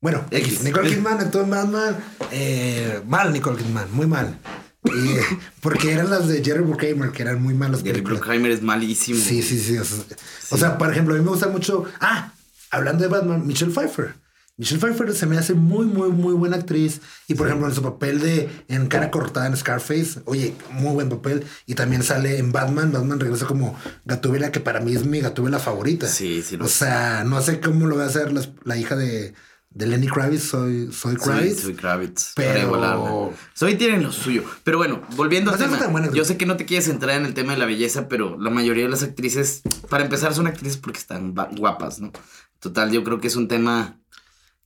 Bueno, 0.02 0.26
X. 0.32 0.64
Nicole 0.64 0.90
Kidman 0.90 1.20
actuó 1.20 1.42
en 1.44 1.50
Batman. 1.50 1.98
Eh, 2.32 3.02
mal, 3.08 3.32
Nicole 3.32 3.58
Kidman, 3.58 3.88
muy 3.94 4.06
mal. 4.06 4.38
Y, 4.86 5.16
porque 5.62 5.92
eran 5.92 6.10
las 6.10 6.28
de 6.28 6.44
Jerry 6.44 6.64
Bruckheimer, 6.64 7.12
que 7.12 7.22
eran 7.22 7.42
muy 7.42 7.54
malas 7.54 7.84
películas. 7.84 8.20
Bruckheimer 8.20 8.52
es 8.52 8.62
malísimo. 8.62 9.20
Sí, 9.20 9.42
sí, 9.42 9.60
sí. 9.60 9.78
O 9.78 9.84
sea, 9.86 10.04
o 10.50 10.58
sea, 10.58 10.78
por 10.78 10.92
ejemplo, 10.92 11.16
a 11.16 11.18
mí 11.18 11.24
me 11.24 11.30
gusta 11.32 11.48
mucho. 11.48 11.86
Ah, 12.00 12.34
hablando 12.70 13.04
de 13.04 13.10
Batman, 13.10 13.46
Michelle 13.46 13.72
Pfeiffer. 13.72 14.16
Michelle 14.56 14.80
Pfeiffer 14.80 15.12
se 15.16 15.26
me 15.26 15.36
hace 15.36 15.56
muy, 15.56 15.86
muy, 15.86 16.10
muy 16.10 16.34
buena 16.34 16.58
actriz. 16.58 17.02
Y 17.28 17.34
por 17.34 17.48
ejemplo, 17.48 17.68
en 17.68 17.74
su 17.74 17.82
papel 17.82 18.20
de 18.20 18.50
en 18.68 18.88
cara 18.88 19.10
cortada 19.10 19.48
en 19.48 19.58
Scarface, 19.58 20.22
oye, 20.26 20.54
muy 20.72 20.94
buen 20.94 21.10
papel. 21.10 21.44
Y 21.66 21.76
también 21.76 22.04
sale 22.04 22.38
en 22.38 22.52
Batman. 22.52 22.92
Batman 22.92 23.20
regresa 23.20 23.46
como 23.46 23.76
Gatúbela, 24.06 24.52
que 24.52 24.60
para 24.60 24.80
mí 24.80 24.94
es 24.94 25.06
mi 25.06 25.22
Gatúbela 25.22 25.60
favorita. 25.60 26.08
Sí, 26.08 26.44
sí. 26.44 26.58
O 26.60 26.68
sea, 26.68 27.24
no 27.24 27.42
sé 27.42 27.60
cómo 27.60 27.88
lo 27.88 27.98
va 27.98 28.04
a 28.04 28.08
hacer 28.08 28.32
la, 28.32 28.42
la 28.64 28.78
hija 28.78 28.96
de, 28.96 29.34
de 29.74 29.86
Lenny 29.88 30.08
Kravitz. 30.08 30.44
Soy, 30.44 30.92
soy 30.92 31.16
Kravitz. 31.16 31.56
Sí, 31.58 31.62
soy 31.64 31.74
Kravitz. 31.76 32.34
Pero- 32.36 33.34
Soy 33.54 33.76
tienen 33.76 34.04
lo 34.04 34.12
suyo. 34.12 34.44
Pero 34.64 34.78
bueno, 34.78 35.02
volviendo 35.16 35.52
al 35.52 35.56
No 35.60 35.66
seas 35.68 35.80
tema. 35.80 36.02
tan 36.02 36.14
yo 36.14 36.26
sé 36.26 36.38
que 36.38 36.46
no 36.46 36.58
te 36.58 36.66
quieres 36.66 36.88
entrar 36.88 37.16
en 37.18 37.26
el 37.26 37.34
tema 37.34 37.54
de 37.54 37.60
la 37.60 37.66
belleza, 37.66 38.08
pero 38.08 38.38
la 38.40 38.50
mayoría 38.50 38.84
de 38.84 38.90
las 38.90 39.04
actrices, 39.04 39.62
para 39.90 40.04
empezar, 40.04 40.34
son 40.34 40.48
actrices 40.48 40.78
porque 40.78 41.00
están 41.00 41.34
guapas, 41.34 42.00
¿no? 42.00 42.12
Total, 42.60 42.92
yo 42.92 43.04
creo 43.04 43.20
que 43.20 43.28
es 43.28 43.36
un 43.36 43.48
tema 43.48 44.00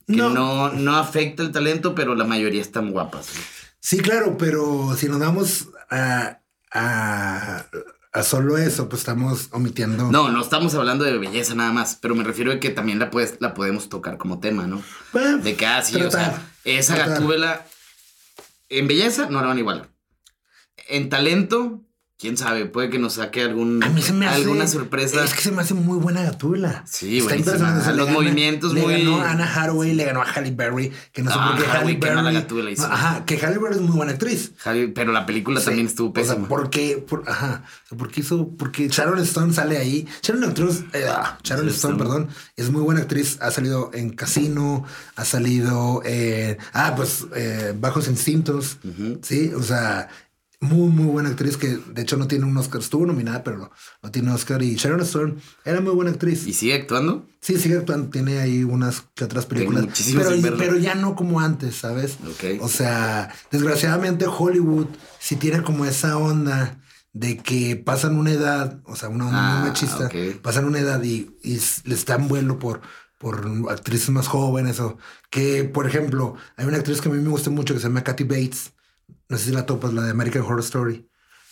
que 0.08 0.16
No. 0.16 0.30
no, 0.30 0.72
no, 0.72 0.96
afecta 0.98 1.44
el 1.44 1.52
talento, 1.52 1.96
pero 1.96 2.16
la 2.16 2.24
mayoría 2.26 2.62
están 2.62 2.92
guapas. 2.92 3.28
¿no? 3.36 3.42
Sí, 3.80 4.00
claro, 4.00 4.38
pero 4.38 4.96
si 4.98 5.08
nos 5.08 5.20
damos 5.20 5.70
a, 5.90 6.40
a, 6.72 7.66
a 8.14 8.24
solo 8.24 8.58
eso, 8.58 8.90
pues 8.90 9.02
estamos 9.02 9.50
omitiendo. 9.52 10.12
No, 10.12 10.30
no 10.30 10.42
estamos 10.42 10.74
hablando 10.76 11.04
de 11.04 11.18
belleza 11.18 11.54
nada 11.56 11.72
más, 11.72 11.98
pero 12.02 12.16
me 12.16 12.24
refiero 12.24 12.52
a 12.52 12.60
que 12.60 12.70
también 12.70 13.00
la, 13.00 13.12
puedes, 13.12 13.38
la 13.40 13.54
podemos 13.54 13.90
tocar 13.90 14.18
como 14.18 14.40
tema, 14.40 14.66
¿no? 14.68 14.82
Bueno, 15.14 15.38
De 15.40 15.56
que, 15.56 15.66
ah, 15.66 15.84
sí, 15.84 16.02
o 16.02 16.10
sea, 16.10 16.42
esa 16.64 16.96
tratar. 16.96 17.14
gatúbela 17.16 17.66
en 18.70 18.88
belleza 18.88 19.30
no 19.30 19.42
la 19.42 19.48
van 19.48 19.60
igual. 19.60 19.90
En 20.88 21.10
talento, 21.10 21.84
quién 22.20 22.36
sabe, 22.36 22.66
puede 22.66 22.90
que 22.90 22.98
nos 22.98 23.14
saque 23.14 23.44
algún, 23.44 23.84
A 23.84 23.90
mí 23.90 24.02
se 24.02 24.12
me 24.12 24.26
hace. 24.28 24.42
alguna 24.42 24.66
sorpresa. 24.68 25.24
Es 25.24 25.34
que 25.36 25.42
se 25.42 25.52
me 25.52 25.62
hace 25.62 25.76
muy 25.76 26.00
buena 26.00 26.24
Gatúbela. 26.24 26.84
Sí, 26.88 27.22
le 27.22 27.38
Los 27.38 27.60
gana- 27.60 28.12
movimientos 28.12 28.74
le 28.74 28.82
muy- 28.82 29.04
ganó 29.04 29.22
a 29.22 29.32
Anna 29.32 29.46
Hathaway, 29.46 29.94
le 29.94 30.04
ganó 30.06 30.22
a 30.22 30.26
Halle 30.26 30.52
Berry. 30.52 30.92
Que 31.14 31.22
no 31.22 31.30
sé 31.32 31.38
Ah, 31.40 31.52
por 31.56 31.64
qué 31.64 31.70
Halle 31.72 31.98
Berry. 31.98 32.34
Gatúbela 32.34 32.72
hizo. 32.72 32.86
Ajá, 32.86 33.24
que 33.26 33.36
Halle 33.36 33.60
Berry 33.60 33.76
es 33.76 33.82
muy 33.82 33.96
buena 33.96 34.14
actriz. 34.14 34.52
Pero 34.64 35.12
la 35.12 35.26
película 35.28 35.60
Sí. 35.60 35.68
también 35.68 35.86
estuvo 35.88 36.10
O 36.10 36.14
sea, 36.16 36.24
pésima. 36.24 36.48
¿por 36.48 36.70
qué? 36.72 37.04
Por- 37.08 37.24
ajá. 37.30 37.64
Porque 37.98 38.22
hizo. 38.22 38.50
Porque 38.58 38.88
Sharon 38.90 39.20
Stone 39.20 39.54
sale 39.54 39.78
ahí. 39.78 40.08
Sharon 40.24 40.44
actriz, 40.44 40.84
eh, 40.94 41.06
ah, 41.08 41.38
Sharon 41.44 41.70
Stone, 41.70 41.94
Stone. 41.94 41.98
perdón, 41.98 42.30
es 42.56 42.70
muy 42.72 42.82
buena 42.82 43.02
actriz. 43.02 43.38
Ha 43.42 43.52
salido 43.52 43.92
en 43.94 44.10
Casino, 44.10 44.84
ha 45.16 45.24
salido 45.24 46.02
en. 46.04 46.58
Ah, 46.74 46.94
pues 46.96 47.26
eh, 47.36 47.74
Bajos 47.80 48.08
Instintos. 48.08 48.78
Sí, 49.22 49.52
o 49.56 49.62
sea, 49.62 50.10
muy, 50.60 50.90
muy 50.90 51.06
buena 51.06 51.30
actriz 51.30 51.56
que 51.56 51.78
de 51.78 52.02
hecho 52.02 52.18
no 52.18 52.28
tiene 52.28 52.46
un 52.46 52.58
Oscar. 52.58 52.82
Estuvo 52.82 53.06
nominada, 53.06 53.44
pero 53.44 53.58
no, 53.58 53.72
no 54.02 54.12
tiene 54.12 54.32
Oscar. 54.32 54.62
Y 54.64 54.76
Sharon 54.76 55.02
Stone 55.02 55.36
era 55.66 55.82
muy 55.82 55.94
buena 55.94 56.12
actriz. 56.12 56.48
¿Y 56.48 56.54
sigue 56.54 56.74
actuando? 56.74 57.28
Sí, 57.42 57.58
sigue 57.58 57.78
actuando, 57.78 58.10
tiene 58.10 58.40
ahí 58.40 58.64
unas 58.64 59.04
que 59.14 59.24
otras 59.24 59.46
películas. 59.46 59.86
Pero, 60.16 60.58
pero 60.58 60.78
ya 60.78 60.96
no 60.96 61.16
como 61.16 61.40
antes, 61.40 61.76
¿sabes? 61.76 62.18
Ok. 62.28 62.62
O 62.62 62.68
sea, 62.70 63.32
desgraciadamente 63.52 64.26
Hollywood 64.28 64.88
sí 65.20 65.36
tiene 65.36 65.62
como 65.62 65.86
esa 65.86 66.18
onda 66.18 66.82
de 67.14 67.38
que 67.38 67.76
pasan 67.76 68.18
una 68.18 68.32
edad, 68.32 68.80
o 68.86 68.96
sea, 68.96 69.10
una 69.10 69.28
onda 69.28 69.38
Ah, 69.40 69.60
muy 69.60 69.70
machista, 69.70 70.06
ok. 70.08 70.42
pasan 70.42 70.66
una 70.66 70.80
edad 70.80 71.02
y, 71.04 71.36
y 71.44 71.60
les 71.86 72.06
dan 72.06 72.28
vuelo 72.28 72.60
por, 72.60 72.82
por 73.18 73.44
actrices 73.70 74.10
más 74.10 74.28
jóvenes 74.28 74.80
o 74.80 74.98
que, 75.32 75.64
por 75.64 75.88
ejemplo, 75.88 76.36
hay 76.58 76.66
una 76.68 76.78
actriz 76.78 77.02
que 77.02 77.10
a 77.10 77.12
mí 77.12 77.20
me 77.22 77.30
gusta 77.30 77.50
mucho 77.50 77.74
que 77.74 77.80
se 77.80 77.88
llama 77.88 78.04
Kathy 78.04 78.24
Bates. 78.24 78.74
No 79.30 79.38
sé 79.38 79.46
si 79.46 79.52
la 79.52 79.66
topas, 79.66 79.94
la 79.94 80.04
de 80.04 80.12
American 80.12 80.42
Horror 80.44 80.62
Story. 80.62 81.08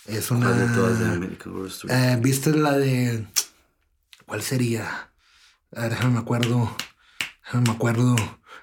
Es 0.05 0.31
una... 0.31 0.47
¿Cuál 0.47 0.59
de 0.67 0.75
todas 0.75 0.99
de 0.99 1.05
American 1.05 1.53
Horror 1.53 1.67
Story? 1.67 1.93
Eh, 1.93 2.17
¿Viste 2.21 2.51
la 2.51 2.77
de. 2.77 3.25
¿Cuál 4.25 4.41
sería? 4.41 5.09
A 5.75 5.81
ver, 5.81 5.89
déjame 5.91 6.13
me 6.13 6.19
acuerdo. 6.19 6.75
Déjame 7.45 7.69
me 7.69 7.75
acuerdo. 7.75 8.15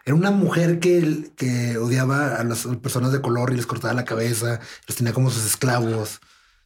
Era 0.05 0.15
una 0.17 0.31
mujer 0.31 0.81
que, 0.81 1.31
que 1.37 1.79
odiaba 1.79 2.35
a 2.37 2.45
las 2.45 2.67
personas 2.83 3.13
de 3.13 3.21
color 3.21 3.53
y 3.53 3.57
les 3.57 3.67
cortaba 3.67 3.95
la 3.95 4.05
cabeza, 4.05 4.61
los 4.89 4.97
tenía 4.97 5.13
como 5.13 5.31
sus 5.31 5.45
esclavos. 5.45 6.21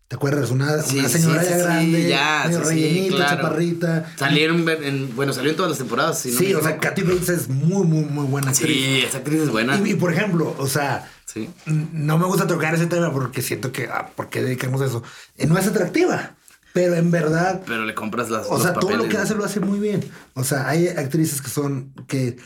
¿Te 0.08 0.14
acuerdas? 0.16 0.50
Una, 0.50 0.80
Sí, 0.82 1.00
una 1.00 1.08
señora 1.08 1.42
sí, 1.42 1.48
grande, 1.52 2.08
ya, 2.08 2.44
medio 2.46 2.60
rellenita, 2.62 3.16
claro. 3.16 3.36
chaparrita. 3.36 4.14
Salieron 4.16 4.66
en, 4.68 5.16
bueno, 5.16 5.32
salió 5.32 5.50
en 5.50 5.56
todas 5.56 5.70
las 5.70 5.78
temporadas. 5.78 6.20
si 6.20 6.30
no 6.30 6.38
Sí, 6.38 6.54
o 6.54 6.62
sea. 6.62 6.78
Kathy 6.78 7.02
Bates 7.02 7.28
es 7.28 7.48
muy, 7.48 7.84
muy, 7.86 8.04
muy 8.04 8.24
buena 8.24 8.50
actriz. 8.52 8.76
Sí, 8.76 9.00
esa 9.00 9.18
actriz 9.18 9.40
es 9.40 9.50
buena. 9.50 9.76
Y, 9.76 9.90
y, 9.90 9.94
por 9.94 10.12
ejemplo, 10.12 10.54
o 10.58 10.68
sea, 10.68 11.10
Sí. 11.36 11.50
no 11.66 12.16
me 12.16 12.24
gusta 12.24 12.46
tocar 12.46 12.74
ese 12.74 12.86
tema 12.86 13.12
porque 13.12 13.42
siento 13.42 13.70
que, 13.70 13.88
ah, 13.92 14.10
¿por 14.16 14.30
qué 14.30 14.42
dedicamos 14.42 14.80
a 14.80 14.86
eso? 14.86 15.02
Eh, 15.36 15.46
no 15.46 15.58
es 15.58 15.66
atractiva, 15.66 16.34
pero 16.72 16.94
en 16.94 17.10
verdad 17.10 17.60
Pero 17.66 17.84
le 17.84 17.94
compras 17.94 18.30
las 18.30 18.46
O 18.48 18.58
sea, 18.58 18.72
todo 18.72 18.96
lo 18.96 19.06
que 19.06 19.14
¿no? 19.18 19.20
hace 19.20 19.34
lo 19.34 19.44
hace 19.44 19.60
muy 19.60 19.78
bien. 19.78 20.02
O 20.32 20.44
sea, 20.44 20.66
hay 20.66 20.88
actrices 20.88 21.42
que 21.42 21.50
son, 21.50 21.92
que, 22.08 22.38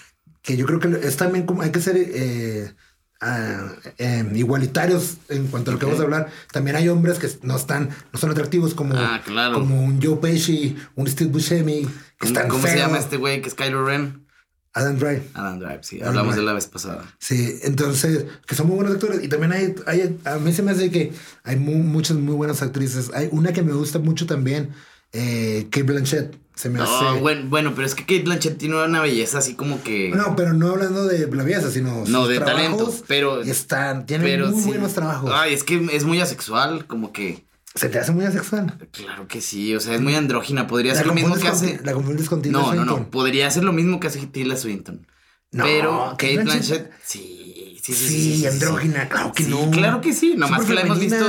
que 0.42 0.56
yo 0.56 0.66
creo 0.66 0.80
que 0.80 0.88
es 1.06 1.16
también 1.16 1.46
como, 1.46 1.62
hay 1.62 1.70
que 1.70 1.80
ser 1.80 1.94
eh, 1.96 2.74
ah, 3.20 3.68
eh, 3.98 4.28
igualitarios 4.34 5.18
en 5.28 5.46
cuanto 5.46 5.70
a 5.70 5.74
lo 5.74 5.78
que 5.78 5.86
vamos 5.86 6.00
a 6.00 6.04
hablar. 6.04 6.28
También 6.52 6.74
hay 6.74 6.88
hombres 6.88 7.20
que 7.20 7.28
no 7.42 7.54
están, 7.54 7.90
no 8.12 8.18
son 8.18 8.30
atractivos 8.32 8.74
como, 8.74 8.96
Ah, 8.96 9.20
claro. 9.24 9.54
como 9.54 9.80
un 9.84 10.02
Joe 10.02 10.16
Pesci, 10.16 10.76
un 10.96 11.06
Steve 11.06 11.30
Buscemi, 11.30 11.82
que 11.82 11.88
¿Cómo, 12.18 12.32
están 12.32 12.48
cómo 12.48 12.66
se 12.66 12.76
llama 12.76 12.98
este 12.98 13.18
güey 13.18 13.40
que 13.40 13.48
es 13.48 13.54
Kylo 13.54 13.84
Ren? 13.86 14.26
Adam 14.72 14.96
Drive. 14.98 15.22
Adam 15.34 15.58
Drive, 15.58 15.80
sí. 15.82 15.96
Adam 15.96 16.08
Hablamos 16.10 16.34
Drive. 16.34 16.42
de 16.42 16.46
la 16.46 16.52
vez 16.54 16.66
pasada. 16.66 17.04
Sí, 17.18 17.58
entonces, 17.62 18.24
que 18.46 18.54
son 18.54 18.68
muy 18.68 18.76
buenos 18.76 18.94
actores. 18.94 19.22
Y 19.24 19.28
también 19.28 19.52
hay, 19.52 19.74
hay 19.86 20.16
a 20.24 20.36
mí 20.38 20.52
se 20.52 20.62
me 20.62 20.70
hace 20.70 20.90
que 20.90 21.12
hay 21.42 21.56
mu- 21.56 21.82
muchas 21.82 22.16
muy 22.16 22.34
buenas 22.36 22.62
actrices. 22.62 23.10
Hay 23.14 23.28
una 23.32 23.52
que 23.52 23.62
me 23.62 23.72
gusta 23.72 23.98
mucho 23.98 24.26
también, 24.26 24.70
eh, 25.12 25.66
Kate 25.70 25.82
Blanchett. 25.82 26.36
Se 26.54 26.68
me 26.68 26.78
No, 26.78 26.84
hace... 26.84 27.20
bueno, 27.20 27.46
bueno, 27.48 27.72
pero 27.74 27.86
es 27.86 27.94
que 27.94 28.02
Kate 28.02 28.22
Blanchett 28.22 28.58
tiene 28.58 28.76
una 28.84 29.00
belleza 29.00 29.38
así 29.38 29.54
como 29.54 29.82
que. 29.82 30.10
No, 30.10 30.36
pero 30.36 30.52
no 30.52 30.68
hablando 30.68 31.06
de 31.06 31.26
la 31.26 31.42
belleza, 31.42 31.70
sino 31.70 32.04
No, 32.06 32.28
de 32.28 32.36
trabajos 32.36 32.60
talento, 32.62 32.94
pero- 33.08 33.40
están, 33.40 34.04
tienen 34.06 34.26
pero 34.26 34.50
muy 34.50 34.60
sí. 34.62 34.68
buenos 34.68 34.92
trabajos. 34.92 35.30
Ay, 35.34 35.54
es 35.54 35.64
que 35.64 35.88
es 35.92 36.04
muy 36.04 36.20
asexual, 36.20 36.86
como 36.86 37.12
que. 37.12 37.44
Se 37.74 37.88
te 37.88 37.98
hace 37.98 38.10
muy 38.12 38.24
asexual. 38.24 38.76
Claro 38.90 39.28
que 39.28 39.40
sí, 39.40 39.74
o 39.76 39.80
sea, 39.80 39.94
es 39.94 40.00
muy 40.00 40.14
andrógina. 40.16 40.66
Podría 40.66 40.94
ser 40.94 41.06
lo 41.06 41.14
mismo 41.14 41.36
que 41.36 41.46
hace. 41.48 41.80
La 41.84 41.92
confundes 41.92 42.28
con 42.28 42.42
Tilda 42.42 42.58
No, 42.58 42.74
no, 42.74 42.84
no. 42.84 43.10
Podría 43.10 43.50
ser 43.50 43.62
lo 43.64 43.72
mismo 43.72 44.00
que 44.00 44.08
hace 44.08 44.26
Tilda 44.26 44.56
Swinton. 44.56 45.06
No, 45.52 45.64
pero 45.64 46.10
Kate 46.18 46.34
Blanchett- 46.38 46.44
Blanchett, 46.44 46.90
sí, 47.04 47.76
sí, 47.82 47.92
sí. 47.92 48.08
Sí, 48.08 48.36
sí, 48.38 48.46
andrógina, 48.46 49.08
claro 49.08 49.32
que 49.32 49.44
Sí, 49.44 49.50
no. 49.50 49.70
Claro 49.70 50.00
que 50.00 50.12
sí, 50.12 50.34
nomás 50.36 50.64
que 50.64 50.74
la 50.74 50.82
hemos 50.82 50.98
visto. 50.98 51.26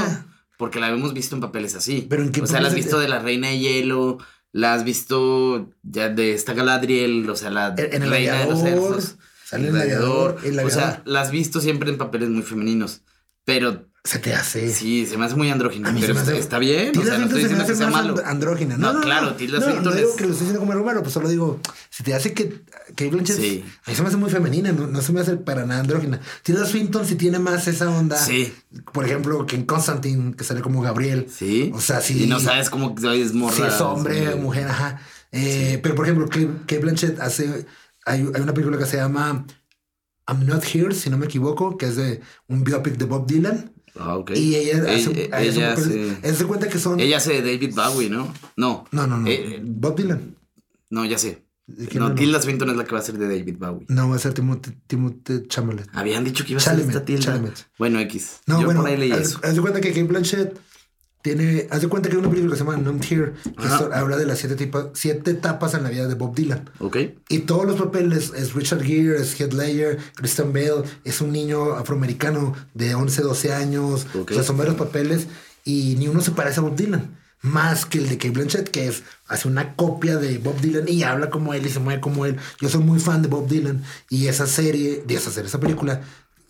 Porque 0.58 0.80
la 0.80 0.90
hemos 0.90 1.14
visto 1.14 1.36
en 1.36 1.42
papeles 1.42 1.74
así. 1.76 2.06
Pero 2.10 2.22
¿en 2.24 2.32
qué 2.32 2.42
o 2.42 2.48
sea, 2.48 2.62
la 2.62 2.68
has 2.68 2.76
visto 2.76 3.00
de 3.00 3.08
la 3.08 3.20
Reina 3.20 3.48
de 3.48 3.58
Hielo, 3.60 4.20
la 4.52 4.74
has 4.74 4.84
visto 4.84 5.72
ya 5.82 6.10
de 6.10 6.34
esta 6.34 6.54
Galadriel, 6.54 7.28
o 7.30 7.36
sea, 7.36 7.50
la 7.50 7.74
En- 7.78 8.04
el 8.04 8.10
Reina 8.10 8.40
de 8.42 8.46
los 8.50 8.64
Elfos. 8.64 9.16
sale 9.46 9.70
el 9.70 9.76
el. 9.76 9.82
Aviador, 9.82 10.38
el 10.44 10.60
O 10.60 10.70
sea, 10.70 11.02
la 11.06 11.22
has 11.22 11.32
visto 11.32 11.62
siempre 11.62 11.90
en 11.90 11.98
papeles 11.98 12.30
muy 12.30 12.44
femeninos. 12.44 13.02
Pero 13.44 13.88
Se 14.04 14.18
te 14.18 14.34
hace. 14.34 14.74
sí, 14.74 15.06
se 15.06 15.16
me 15.16 15.26
hace 15.26 15.36
muy 15.36 15.52
andrógina. 15.52 15.94
Se 15.94 16.00
Pero 16.00 16.14
está, 16.14 16.32
hace- 16.32 16.40
está 16.40 16.58
bien. 16.58 16.90
O 16.90 16.92
Tilda 16.92 17.06
sea, 17.06 17.18
no 17.20 17.26
estoy 17.26 17.42
se 17.44 17.50
me 17.50 17.54
diciendo 17.56 17.66
que 17.68 17.72
hace 17.72 17.76
sea 17.84 17.90
malo. 17.92 18.16
and- 18.18 18.28
andrógina. 18.28 18.76
No, 18.78 18.88
No, 18.88 18.94
no, 18.94 19.02
claro. 19.02 19.36
Tilda 19.36 19.60
no, 19.60 19.66
Swinton 19.66 19.84
no 19.86 19.92
digo 19.92 20.10
es- 20.10 20.16
que 20.16 20.24
lo 20.26 20.32
estoy 20.32 20.48
diciendo 20.48 20.60
como 20.68 20.84
malo, 20.84 21.02
pues 21.04 21.14
solo 21.14 21.30
digo, 21.30 21.60
si 21.92 22.04
te 22.04 22.16
hace 22.16 22.34
que 22.34 22.64
Kate 22.96 23.10
Blanchett, 23.10 23.38
Sí. 23.38 23.64
a 23.86 23.90
mí 23.92 23.96
se 23.96 24.02
me 24.02 24.08
hace 24.08 24.18
muy 24.18 24.32
femenina, 24.32 24.72
no, 24.72 24.88
no 24.88 25.02
se 25.04 25.14
me 25.14 25.22
hace 25.22 25.38
para 25.38 25.68
nada 25.68 25.82
andrógina. 25.82 26.20
Tilda 26.42 26.66
Swinton 26.66 27.06
sí 27.06 27.14
tiene 27.14 27.38
más 27.38 27.68
esa 27.68 27.92
onda. 27.92 28.18
Sí. 28.18 28.52
Por 28.92 29.06
ejemplo, 29.06 29.46
que 29.46 29.56
en 29.56 29.66
Constantine, 29.66 30.34
que 30.36 30.44
sale 30.44 30.62
como 30.62 30.82
Gabriel. 30.82 31.28
Sí. 31.30 31.72
O 31.76 31.80
sea, 31.80 32.02
sí. 32.02 32.24
Y 32.24 32.28
no 32.28 32.40
sabes 32.40 32.72
cómo 32.72 32.96
es 33.14 33.34
morra. 33.34 33.56
Si 33.56 33.62
es 33.62 33.80
hombre 33.82 34.30
o 34.34 34.38
mujer, 34.38 34.68
ajá. 34.68 35.00
Eh, 35.32 35.80
Pero 35.84 35.94
por 35.94 36.06
ejemplo, 36.08 36.28
Kate 36.28 36.80
Blanchett 36.80 37.20
hace. 37.20 37.68
Hay, 38.08 38.28
hay 38.34 38.42
una 38.42 38.54
película 38.56 38.80
que 38.80 38.86
se 38.88 38.98
llama 38.98 39.46
I'm 40.28 40.46
Not 40.48 40.64
Here, 40.74 40.96
si 40.96 41.12
no 41.12 41.20
me 41.20 41.26
equivoco, 41.26 41.78
que 41.78 41.86
es 41.86 41.96
de 41.98 42.22
un 42.48 42.64
biopic 42.64 42.98
de 42.98 43.06
Bob 43.06 43.28
Dylan. 43.28 43.72
Ah, 44.00 44.16
ok. 44.18 44.32
Y 44.36 44.56
ella 44.56 44.78
hace, 44.84 45.12
Ella, 45.12 45.38
hace 45.38 45.50
ella 45.50 45.74
hace- 45.74 46.18
ella 46.24 46.34
se 46.36 46.46
cuenta 46.46 46.70
que 46.70 46.80
son. 46.80 47.00
ella 47.00 47.18
hace 47.18 47.42
de 47.42 47.54
David 47.54 47.74
Bowie, 47.76 48.10
¿no? 48.10 48.34
No. 48.56 48.86
no, 48.92 49.08
no, 49.08 49.18
no. 49.18 49.28
Eh, 49.28 49.56
eh, 49.56 49.62
Bob 49.64 49.96
Dylan. 49.98 50.36
no, 50.90 51.06
ya 51.06 51.18
sé. 51.18 51.44
¿De 51.68 51.88
quién 51.88 52.00
No, 52.00 52.06
hablo? 52.08 52.18
Tilda 52.18 52.42
Swinton 52.42 52.70
es 52.72 52.76
la 52.76 52.84
que 52.84 52.92
va 52.92 53.00
a 53.00 53.04
ser 53.04 53.18
de 53.18 53.28
David 53.28 53.56
Bowie. 53.58 53.86
No, 53.88 54.10
va 54.10 54.16
a 54.18 54.20
ser 54.20 54.34
Timothy, 54.34 54.72
Timothy 54.88 55.48
Chalamet. 55.48 55.88
Habían 55.94 56.24
dicho 56.26 56.44
que 56.44 56.52
iba 56.52 56.58
a 56.60 56.64
ser 56.64 56.80
esta 56.80 57.06
Tilda. 57.06 57.22
Chalamet. 57.22 57.66
Bueno, 57.78 58.00
X. 58.02 58.40
No, 58.46 58.60
Yo 58.60 58.66
bueno, 58.66 58.82
por 58.82 58.90
ahí 58.90 58.98
leí 58.98 59.12
haz, 59.12 59.22
eso. 59.22 59.40
haz 59.44 59.56
de 59.56 59.62
cuenta 59.62 59.80
que 59.80 59.90
Kate 59.90 60.04
Blanchett 60.04 60.58
tiene. 61.22 61.68
Haz 61.70 61.82
de 61.82 61.88
cuenta 61.88 62.10
que 62.10 62.16
hay 62.16 62.20
una 62.20 62.30
película 62.30 62.54
que 62.54 62.58
se 62.60 62.64
llama 62.66 62.78
Numbed 62.78 63.06
Here, 63.10 63.34
que 63.58 63.68
so- 63.70 63.90
habla 63.94 64.18
de 64.18 64.26
las 64.26 64.40
siete, 64.40 64.56
tipa- 64.56 64.90
siete 64.94 65.32
etapas 65.32 65.74
en 65.74 65.84
la 65.84 65.90
vida 65.90 66.08
de 66.08 66.16
Bob 66.16 66.36
Dylan. 66.36 66.70
Ok. 66.80 66.98
Y 67.30 67.40
todos 67.40 67.66
los 67.66 67.76
papeles 67.80 68.32
es 68.36 68.54
Richard 68.54 68.84
Gere, 68.84 69.22
es 69.22 69.40
Heath 69.40 69.54
Ledger, 69.54 69.98
Christian 70.16 70.54
Bale, 70.54 70.84
es 71.04 71.22
un 71.22 71.32
niño 71.32 71.74
afroamericano 71.74 72.54
de 72.74 72.96
11, 72.96 73.22
12 73.22 73.54
años. 73.54 74.08
Ok. 74.14 74.32
O 74.32 74.34
sea, 74.34 74.44
son 74.44 74.58
varios 74.58 74.76
papeles 74.76 75.28
y 75.64 75.96
ni 75.98 76.08
uno 76.08 76.22
se 76.22 76.32
parece 76.32 76.60
a 76.60 76.64
Bob 76.64 76.76
Dylan. 76.76 77.18
Más 77.44 77.88
que 77.88 77.98
el 77.98 78.08
de 78.08 78.18
Kate 78.18 78.30
Blanchett, 78.30 78.70
que 78.70 78.88
es 78.88 79.02
hace 79.28 79.48
una 79.48 79.76
copia 79.76 80.18
de 80.18 80.38
Bob 80.38 80.62
Dylan 80.62 80.88
y 80.88 81.02
habla 81.02 81.32
como 81.32 81.56
él 81.56 81.66
y 81.66 81.70
se 81.70 81.80
mueve 81.80 82.00
como 82.00 82.28
él. 82.28 82.38
Yo 82.60 82.70
soy 82.70 82.84
muy 82.84 83.00
fan 83.00 83.24
de 83.24 83.30
Bob 83.30 83.48
Dylan 83.48 83.82
y 84.12 84.28
esa 84.28 84.46
serie, 84.46 85.04
de 85.08 85.16
esa 85.16 85.32
serie, 85.32 85.48
esa 85.48 85.60
película, 85.60 86.02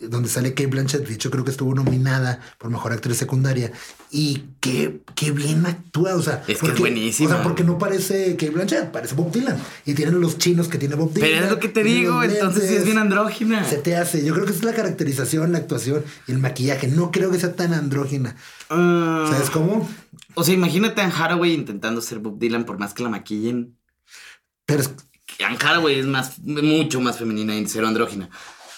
donde 0.09 0.29
sale 0.29 0.49
Kate 0.53 0.67
Blanchett, 0.67 1.07
de 1.07 1.13
hecho 1.13 1.29
creo 1.31 1.43
que 1.45 1.51
estuvo 1.51 1.73
nominada 1.75 2.39
por 2.57 2.69
mejor 2.71 2.91
actriz 2.93 3.17
secundaria. 3.17 3.71
Y 4.09 4.43
qué, 4.59 5.01
qué 5.15 5.31
bien 5.31 5.65
actúa, 5.65 6.15
o 6.15 6.21
sea, 6.21 6.39
Es 6.39 6.45
que 6.45 6.51
es 6.53 6.59
porque- 6.59 6.79
buenísima. 6.79 7.29
O 7.29 7.33
sea, 7.33 7.43
porque 7.43 7.63
no 7.63 7.77
parece 7.77 8.31
Kate 8.35 8.49
Blanchett, 8.51 8.91
parece 8.91 9.15
Bob 9.15 9.31
Dylan. 9.31 9.57
Y 9.85 9.93
tienen 9.93 10.19
los 10.19 10.37
chinos 10.37 10.67
que 10.67 10.77
tiene 10.77 10.95
Bob 10.95 11.13
Dylan. 11.13 11.29
Pero 11.29 11.45
es 11.45 11.51
lo 11.51 11.59
que 11.59 11.69
te 11.69 11.83
digo, 11.83 12.21
entonces 12.23 12.67
sí 12.69 12.75
es 12.75 12.85
bien 12.85 12.97
andrógina. 12.97 13.63
Se 13.63 13.77
te 13.77 13.95
hace. 13.95 14.25
Yo 14.25 14.33
creo 14.33 14.45
que 14.45 14.51
es 14.53 14.63
la 14.63 14.73
caracterización, 14.73 15.51
la 15.51 15.59
actuación 15.59 16.03
y 16.27 16.31
el 16.31 16.39
maquillaje. 16.39 16.87
No 16.87 17.11
creo 17.11 17.31
que 17.31 17.39
sea 17.39 17.55
tan 17.55 17.73
andrógina. 17.73 18.35
Ah, 18.69 19.27
¿Sabes 19.31 19.49
cómo? 19.49 19.87
O 20.33 20.43
sea, 20.43 20.53
imagínate 20.53 21.01
a 21.01 21.05
Anne 21.05 21.13
Hathaway 21.17 21.53
intentando 21.53 22.01
ser 22.01 22.19
Bob 22.19 22.39
Dylan 22.39 22.65
por 22.65 22.79
más 22.79 22.93
que 22.93 23.03
la 23.03 23.09
maquillen. 23.09 23.77
Pero 24.65 24.83
Anne 25.45 25.57
Hathaway 25.61 25.99
es 25.99 26.05
más, 26.05 26.39
mucho 26.39 27.01
más 27.01 27.17
femenina 27.17 27.55
y 27.55 27.65
cero 27.67 27.87
andrógina. 27.87 28.29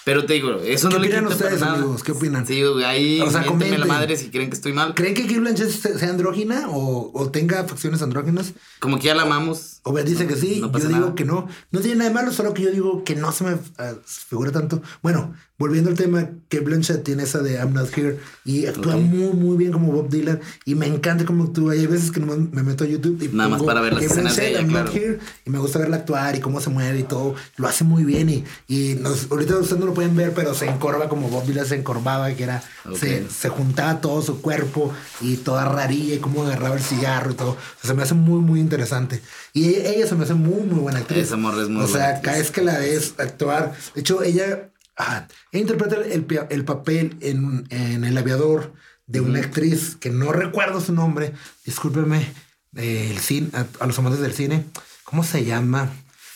Pero 0.04 0.26
te 0.26 0.34
digo, 0.34 0.60
eso 0.60 0.88
¿Qué 0.88 0.94
no 0.96 1.00
le 1.00 1.08
quita 1.08 1.20
para 1.22 1.34
ustedes, 1.34 1.60
nada. 1.60 1.74
amigos? 1.74 2.02
¿Qué 2.02 2.12
opinan? 2.12 2.46
Sí, 2.46 2.62
ahí 2.84 3.20
O 3.20 3.30
sea, 3.30 3.42
la 3.42 3.86
madre 3.86 4.16
si 4.16 4.30
creen 4.30 4.50
que 4.50 4.56
estoy 4.56 4.72
mal. 4.74 4.94
¿creen 4.94 5.14
que 5.14 5.22
Kate 5.22 5.40
Blanchett 5.40 5.70
se- 5.70 5.98
sea 5.98 6.10
andrógina 6.10 6.68
o, 6.68 7.10
o 7.14 7.30
tenga 7.30 7.64
facciones 7.64 8.02
andróginas? 8.02 8.52
Como 8.80 8.98
que 8.98 9.04
ya 9.06 9.14
la 9.14 9.22
amamos. 9.22 9.73
Dice 10.04 10.26
que 10.26 10.36
sí, 10.36 10.60
no 10.62 10.72
yo 10.72 10.88
digo 10.88 11.00
nada. 11.00 11.14
que 11.14 11.24
no. 11.24 11.46
No 11.70 11.80
tiene 11.80 11.96
nada 11.96 12.08
de 12.10 12.14
malo, 12.14 12.32
solo 12.32 12.54
que 12.54 12.62
yo 12.62 12.70
digo 12.70 13.04
que 13.04 13.14
no 13.16 13.32
se 13.32 13.44
me 13.44 13.56
ah, 13.78 13.92
figura 14.06 14.50
tanto. 14.50 14.80
Bueno, 15.02 15.34
volviendo 15.58 15.90
al 15.90 15.96
tema, 15.96 16.30
que 16.48 16.60
Blanchett 16.60 17.04
tiene 17.04 17.24
esa 17.24 17.40
de 17.40 17.54
I'm 17.56 17.74
Not 17.74 17.96
Here 17.96 18.18
y 18.46 18.64
actúa 18.66 18.96
Ok. 18.96 19.02
muy, 19.02 19.32
muy 19.34 19.56
bien 19.58 19.72
como 19.72 19.92
Bob 19.92 20.08
Dylan 20.08 20.40
y 20.64 20.74
me 20.74 20.86
encanta 20.86 21.24
cómo 21.26 21.44
actúa. 21.44 21.74
Hay 21.74 21.86
veces 21.86 22.10
que 22.10 22.20
me 22.20 22.62
meto 22.62 22.84
a 22.84 22.86
YouTube 22.86 23.22
y 23.22 23.28
Nada 23.28 23.50
más 23.50 23.62
para 23.62 23.80
ver 23.82 23.92
las 23.92 24.04
escenas 24.04 24.34
de 24.36 24.48
ella, 24.50 24.60
I'm 24.60 24.70
claro. 24.70 24.86
Not 24.86 24.96
Here 24.96 25.18
y 25.44 25.50
me 25.50 25.58
gusta 25.58 25.78
verla 25.78 25.96
actuar 25.96 26.34
y 26.34 26.40
cómo 26.40 26.60
se 26.62 26.70
mueve 26.70 27.00
y 27.00 27.02
todo. 27.04 27.34
Lo 27.56 27.68
hace 27.68 27.84
muy 27.84 28.04
bien 28.04 28.30
y, 28.30 28.44
y 28.68 28.94
nos- 28.94 29.30
ahorita 29.30 29.58
ustedes 29.58 29.78
no 29.80 29.86
lo 29.86 29.94
pueden 29.94 30.16
ver, 30.16 30.32
pero 30.32 30.54
se 30.54 30.64
encorva 30.66 31.08
como 31.10 31.28
Bob 31.28 31.44
Dylan 31.44 31.66
se 31.66 31.76
encorvaba, 31.76 32.32
que 32.32 32.42
era, 32.44 32.62
Ok. 32.88 32.96
se, 32.96 33.28
se 33.28 33.48
juntaba 33.50 34.00
todo 34.00 34.22
su 34.22 34.40
cuerpo 34.40 34.92
y 35.20 35.36
toda 35.36 35.66
rarilla 35.66 36.14
y 36.14 36.18
cómo 36.18 36.42
agarraba 36.44 36.74
el 36.76 36.82
cigarro 36.82 37.30
y 37.32 37.34
todo. 37.34 37.50
O 37.50 37.56
sea, 37.80 37.90
se 37.90 37.94
me 37.94 38.02
hace 38.02 38.14
muy, 38.14 38.40
muy 38.40 38.60
interesante. 38.60 39.20
Y 39.56 39.76
ella, 39.76 40.06
se 40.06 40.16
me 40.16 40.24
hace 40.24 40.34
muy, 40.34 40.62
muy 40.66 40.80
buena 40.80 40.98
actriz. 40.98 41.22
Esa 41.28 41.36
morra 41.36 41.62
es 41.62 41.68
muy 41.68 41.84
O 41.84 41.86
buena 41.86 41.96
sea, 41.96 42.08
actriz. 42.16 42.24
cada 42.24 42.38
vez 42.38 42.50
que 42.50 42.62
la 42.62 42.78
ves 42.78 43.14
actuar. 43.18 43.72
De 43.94 44.00
hecho, 44.00 44.22
ella, 44.22 44.68
ah, 44.98 45.26
ella 45.52 45.60
interpreta 45.62 45.96
el, 45.96 46.26
el 46.50 46.64
papel 46.64 47.16
en, 47.20 47.64
en 47.70 48.04
El 48.04 48.18
Aviador 48.18 48.72
de 49.06 49.20
una 49.20 49.38
actriz 49.38 49.94
que 49.96 50.10
no 50.10 50.32
recuerdo 50.32 50.80
su 50.80 50.92
nombre. 50.92 51.32
Discúlpeme, 51.64 52.32
eh, 52.74 53.08
el 53.12 53.18
cine, 53.18 53.48
a, 53.52 53.64
a 53.78 53.86
los 53.86 53.96
amantes 53.98 54.20
del 54.20 54.32
cine. 54.32 54.64
¿Cómo 55.04 55.22
se 55.22 55.44
llama? 55.44 55.88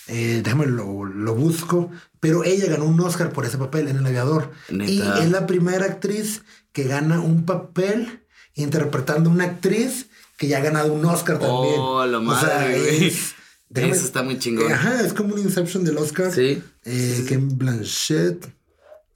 Eh, 0.06 0.40
déjame 0.44 0.66
lo, 0.66 1.04
lo 1.04 1.34
busco. 1.34 1.90
Pero 2.20 2.44
ella 2.44 2.66
ganó 2.68 2.84
un 2.84 3.00
Oscar 3.00 3.32
por 3.32 3.44
ese 3.44 3.58
papel 3.58 3.88
en 3.88 3.96
El 3.96 4.06
Aviador. 4.06 4.52
Neta. 4.70 4.90
Y 4.92 5.00
es 5.22 5.30
la 5.30 5.46
primera 5.46 5.86
actriz 5.86 6.42
que 6.72 6.84
gana 6.84 7.18
un 7.20 7.44
papel 7.46 8.24
interpretando 8.54 9.28
una 9.30 9.44
actriz 9.44 10.07
que 10.38 10.48
ya 10.48 10.56
ha 10.58 10.62
ganado 10.62 10.90
un 10.94 11.04
Oscar 11.04 11.38
también. 11.38 11.74
Oh, 11.78 12.06
la 12.06 12.18
O 12.18 12.40
sea, 12.40 12.48
madre, 12.48 13.06
es- 13.06 13.34
déjame- 13.68 13.92
Eso 13.92 14.06
está 14.06 14.22
muy 14.22 14.38
chingón. 14.38 14.70
Eh, 14.70 14.74
Ajá, 14.74 15.02
es 15.02 15.12
como 15.12 15.34
un 15.34 15.40
Inception 15.40 15.84
del 15.84 15.98
Oscar. 15.98 16.32
Sí. 16.32 16.62
Eh, 16.86 17.24
Ken 17.28 17.58
Blanchett, 17.58 18.46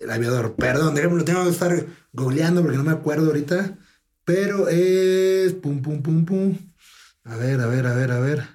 el 0.01 0.11
aviador. 0.11 0.55
Perdón, 0.57 0.95
déjame, 0.95 1.17
lo 1.17 1.25
tengo 1.25 1.45
que 1.45 1.51
estar 1.51 1.87
googleando 2.13 2.61
porque 2.61 2.77
no 2.77 2.85
me 2.85 2.93
acuerdo 2.93 3.29
ahorita. 3.29 3.79
Pero 4.25 4.69
es. 4.69 5.55
Pum, 5.55 5.81
pum, 5.81 6.03
pum, 6.03 6.25
pum. 6.27 6.59
A 7.25 7.37
ver, 7.37 7.61
a 7.61 7.67
ver, 7.67 7.87
a 7.87 7.95
ver, 7.95 8.11
a 8.13 8.21
ver. 8.21 8.47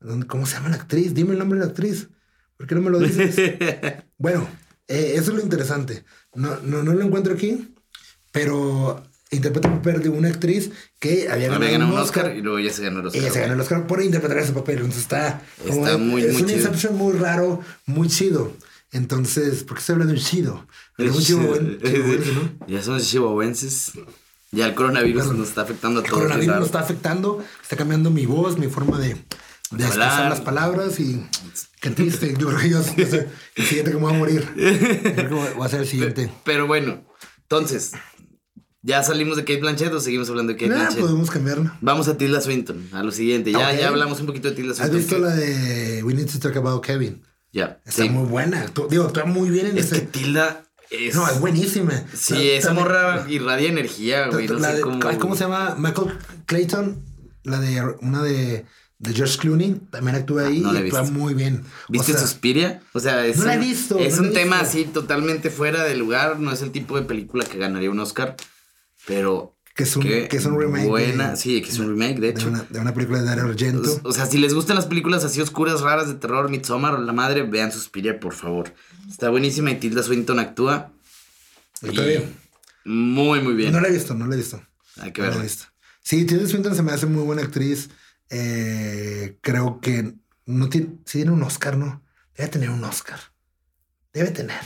¿Dónde- 0.00 0.26
¿Cómo 0.26 0.46
se 0.46 0.54
llama 0.54 0.70
la 0.70 0.76
actriz? 0.76 1.14
Dime 1.14 1.32
el 1.34 1.38
nombre 1.38 1.58
de 1.60 1.66
la 1.66 1.70
actriz. 1.70 2.08
¿Por 2.56 2.66
qué 2.66 2.74
no 2.74 2.80
me 2.82 2.90
lo 2.90 2.98
dices? 2.98 3.36
bueno, 4.18 4.48
eh, 4.88 5.12
eso 5.16 5.30
es 5.30 5.36
lo 5.36 5.42
interesante. 5.42 6.04
No, 6.34 6.56
no, 6.62 6.82
no 6.82 6.92
lo 6.94 7.02
encuentro 7.04 7.34
aquí, 7.34 7.74
pero 8.32 9.02
interpreta 9.30 9.68
el 9.68 9.74
papel 9.74 10.02
de 10.02 10.08
una 10.08 10.28
actriz 10.28 10.70
que 10.98 11.28
había 11.30 11.46
ganado, 11.48 11.56
Había 11.64 11.70
ganado 11.72 11.90
un 11.92 11.96
un 11.98 12.02
Oscar. 12.02 12.24
Oscar 12.24 12.36
y 12.38 12.42
luego 12.42 12.58
ella 12.58 12.72
se 12.72 12.82
ganó 12.82 13.00
el 13.00 13.06
Oscar. 13.06 13.22
Ella 13.22 13.32
se 13.32 13.40
ganó 13.40 13.54
el 13.54 13.60
Oscar 13.60 13.86
por 13.86 14.02
interpretar 14.02 14.38
ese 14.38 14.52
papel. 14.52 14.76
Entonces 14.78 15.02
está. 15.02 15.42
como- 15.66 15.86
Está 15.86 15.98
muy, 15.98 16.22
es 16.22 16.32
muy 16.32 16.42
un. 16.42 16.50
Inception 16.50 16.96
muy 16.96 17.12
raro, 17.14 17.60
muy 17.86 18.08
chido. 18.08 18.52
Entonces, 18.92 19.62
¿por 19.62 19.76
qué 19.76 19.80
estoy 19.80 19.92
hablando 19.94 20.14
de 20.14 20.20
chido? 20.20 20.66
Es 20.98 21.14
un 21.14 21.22
chihuahuense, 21.22 22.32
¿no? 22.34 22.66
Ya 22.66 22.82
somos 22.82 23.08
chihuahuenses. 23.08 23.92
Ya 24.52 24.66
el 24.66 24.74
coronavirus 24.74 25.22
Claro. 25.22 25.38
nos 25.38 25.48
está 25.48 25.62
afectando 25.62 26.00
a 26.00 26.02
El 26.02 26.08
todos. 26.08 26.18
coronavirus 26.22 26.46
claro. 26.46 26.60
nos 26.60 26.66
está 26.68 26.80
afectando, 26.80 27.44
está 27.62 27.76
cambiando 27.76 28.10
mi 28.10 28.26
voz, 28.26 28.58
mi 28.58 28.66
forma 28.66 28.98
de, 28.98 29.14
de 29.70 29.84
expresar 29.84 30.28
las 30.28 30.40
palabras 30.40 30.98
y 30.98 31.24
qué 31.80 31.90
triste. 31.90 32.34
Yo 32.36 32.48
creo 32.48 32.58
que 32.58 32.68
yo 32.70 32.82
sé, 32.82 33.28
el 33.54 33.64
siguiente 33.64 33.92
que 33.92 33.96
me 33.96 34.02
voy 34.02 34.14
a 34.14 34.18
morir. 34.18 34.48
Yo 34.56 35.14
creo 35.14 35.28
que 35.28 35.54
voy 35.54 35.64
a 35.64 35.68
ser 35.68 35.80
el 35.82 35.86
siguiente. 35.86 36.32
Pero 36.44 36.66
bueno, 36.66 37.04
entonces, 37.42 37.92
¿ya 38.82 39.02
salimos 39.02 39.36
de 39.36 39.44
Kate 39.44 39.60
Blanchett 39.60 39.92
o 39.92 40.00
seguimos 40.00 40.28
hablando 40.30 40.52
de 40.52 40.58
Kate 40.58 40.70
Nah, 40.70 40.76
Blanchett? 40.76 41.00
podemos 41.00 41.30
cambiarla. 41.30 41.76
Vamos 41.80 42.08
a 42.08 42.16
Tilda 42.16 42.40
Swinton, 42.40 42.88
a 42.92 43.02
lo 43.02 43.12
siguiente. 43.12 43.52
Ya, 43.52 43.72
ya 43.74 43.88
hablamos 43.88 44.20
un 44.20 44.26
poquito 44.26 44.48
de 44.50 44.54
Tilda 44.56 44.72
¿Has 44.72 44.78
Swinton. 44.78 44.96
visto 44.98 45.16
que- 45.16 45.22
la 45.22 45.34
de 45.34 46.02
We 46.04 46.14
Need 46.14 46.30
to 46.30 46.38
Talk 46.38 46.56
About 46.56 46.84
Kevin? 46.84 47.22
Ya, 47.52 47.80
Está 47.84 48.04
sí. 48.04 48.08
muy 48.10 48.26
buena. 48.26 48.62
Actúa- 48.64 48.88
digo, 48.88 49.06
está 49.08 49.24
muy 49.24 49.50
bien 49.50 49.66
en 49.66 49.78
Es 49.78 49.86
ese. 49.86 50.02
que 50.02 50.06
Tilda 50.06 50.62
es... 50.90 51.14
No, 51.16 51.28
es 51.28 51.40
buenísima. 51.40 52.04
Sí, 52.14 52.34
Ta- 52.34 52.40
esa 52.40 52.68
también- 52.68 52.86
morra 52.86 53.26
irradia 53.28 53.68
energía, 53.68 54.28
güey. 54.28 54.46
No 54.46 54.54
la 54.60 54.70
sé 54.70 54.76
de- 54.76 54.80
cómo... 54.82 55.00
¿Cómo 55.18 55.34
se 55.34 55.44
llama? 55.44 55.74
Michael 55.78 56.12
Clayton, 56.46 57.04
la 57.42 57.58
de 57.60 57.82
una 58.02 58.22
de, 58.22 58.66
de 58.98 59.12
George 59.14 59.38
Clooney, 59.38 59.80
también 59.90 60.14
actúa 60.16 60.46
ahí 60.46 60.60
no 60.60 60.72
la 60.72 60.78
he 60.78 60.82
y 60.82 60.86
actúa 60.86 61.00
visto. 61.02 61.18
muy 61.18 61.34
bien. 61.34 61.64
¿Viste 61.88 62.12
o 62.12 62.18
sea, 62.18 62.26
Suspiria? 62.26 62.82
O 62.92 63.00
sea, 63.00 63.26
es 63.26 63.38
No 63.38 63.46
la 63.46 63.54
he 63.54 63.58
un, 63.58 63.64
visto, 63.64 63.98
es 63.98 64.16
no 64.16 64.22
un 64.22 64.28
la 64.28 64.34
tema 64.34 64.60
visto. 64.60 64.68
así 64.70 64.84
totalmente 64.84 65.50
fuera 65.50 65.82
de 65.84 65.96
lugar. 65.96 66.38
No 66.38 66.52
es 66.52 66.62
el 66.62 66.70
tipo 66.70 66.96
de 66.96 67.02
película 67.02 67.44
que 67.44 67.58
ganaría 67.58 67.90
un 67.90 67.98
Oscar. 67.98 68.36
Pero. 69.10 69.56
Que 69.74 69.84
es 69.84 69.96
un- 69.96 70.02
qué 70.02 70.28
que 70.28 70.36
es 70.36 70.44
un 70.44 70.58
remake 70.58 70.88
Buena, 70.88 71.30
de- 71.30 71.36
sí, 71.36 71.62
que 71.62 71.70
es 71.70 71.78
un 71.78 71.88
remake, 71.88 72.16
de 72.16 72.20
de 72.20 72.28
hecho. 72.30 72.48
una, 72.48 72.62
de 72.68 72.80
una 72.80 72.92
película 72.92 73.20
de 73.20 73.24
Dario 73.24 73.44
Argento. 73.44 74.00
O 74.04 74.12
sea, 74.12 74.26
si 74.26 74.36
les 74.38 74.52
gustan 74.52 74.76
las 74.76 74.86
películas 74.86 75.24
así 75.24 75.40
oscuras, 75.40 75.80
raras 75.80 76.08
de 76.08 76.14
terror, 76.14 76.50
Midsommar 76.50 76.94
o 76.94 76.98
La 76.98 77.12
Madre, 77.12 77.42
vean 77.44 77.72
Suspiria, 77.72 78.20
por 78.20 78.34
favor. 78.34 78.74
Está 79.08 79.30
buenísima 79.30 79.70
y 79.70 79.76
Tilda 79.76 80.02
Swinton 80.02 80.38
actúa. 80.38 80.92
Está 81.82 82.04
bien. 82.04 82.34
Muy, 82.84 83.40
muy 83.40 83.54
bien. 83.54 83.72
No 83.72 83.80
la 83.80 83.88
he 83.88 83.92
visto, 83.92 84.14
no 84.14 84.26
la 84.26 84.34
he 84.34 84.38
visto. 84.38 84.60
Hay 84.98 85.12
que 85.12 85.22
No 85.22 85.28
la 85.28 85.32
he 85.32 85.36
verla. 85.36 85.42
visto. 85.44 85.64
Sí, 86.02 86.24
Tilda 86.26 86.46
Swinton 86.46 86.74
se 86.74 86.82
me 86.82 86.92
hace 86.92 87.06
muy 87.06 87.22
buena 87.22 87.42
actriz. 87.42 87.88
Eh, 88.28 89.38
creo 89.40 89.80
que 89.80 90.14
no 90.46 90.68
tiene, 90.68 90.88
sí 91.06 91.18
tiene 91.18 91.30
un 91.30 91.42
Oscar, 91.42 91.76
¿no? 91.76 92.02
Debe 92.36 92.48
tener 92.50 92.70
un 92.70 92.82
Oscar. 92.84 93.18
Debe 94.12 94.30
tener. 94.30 94.60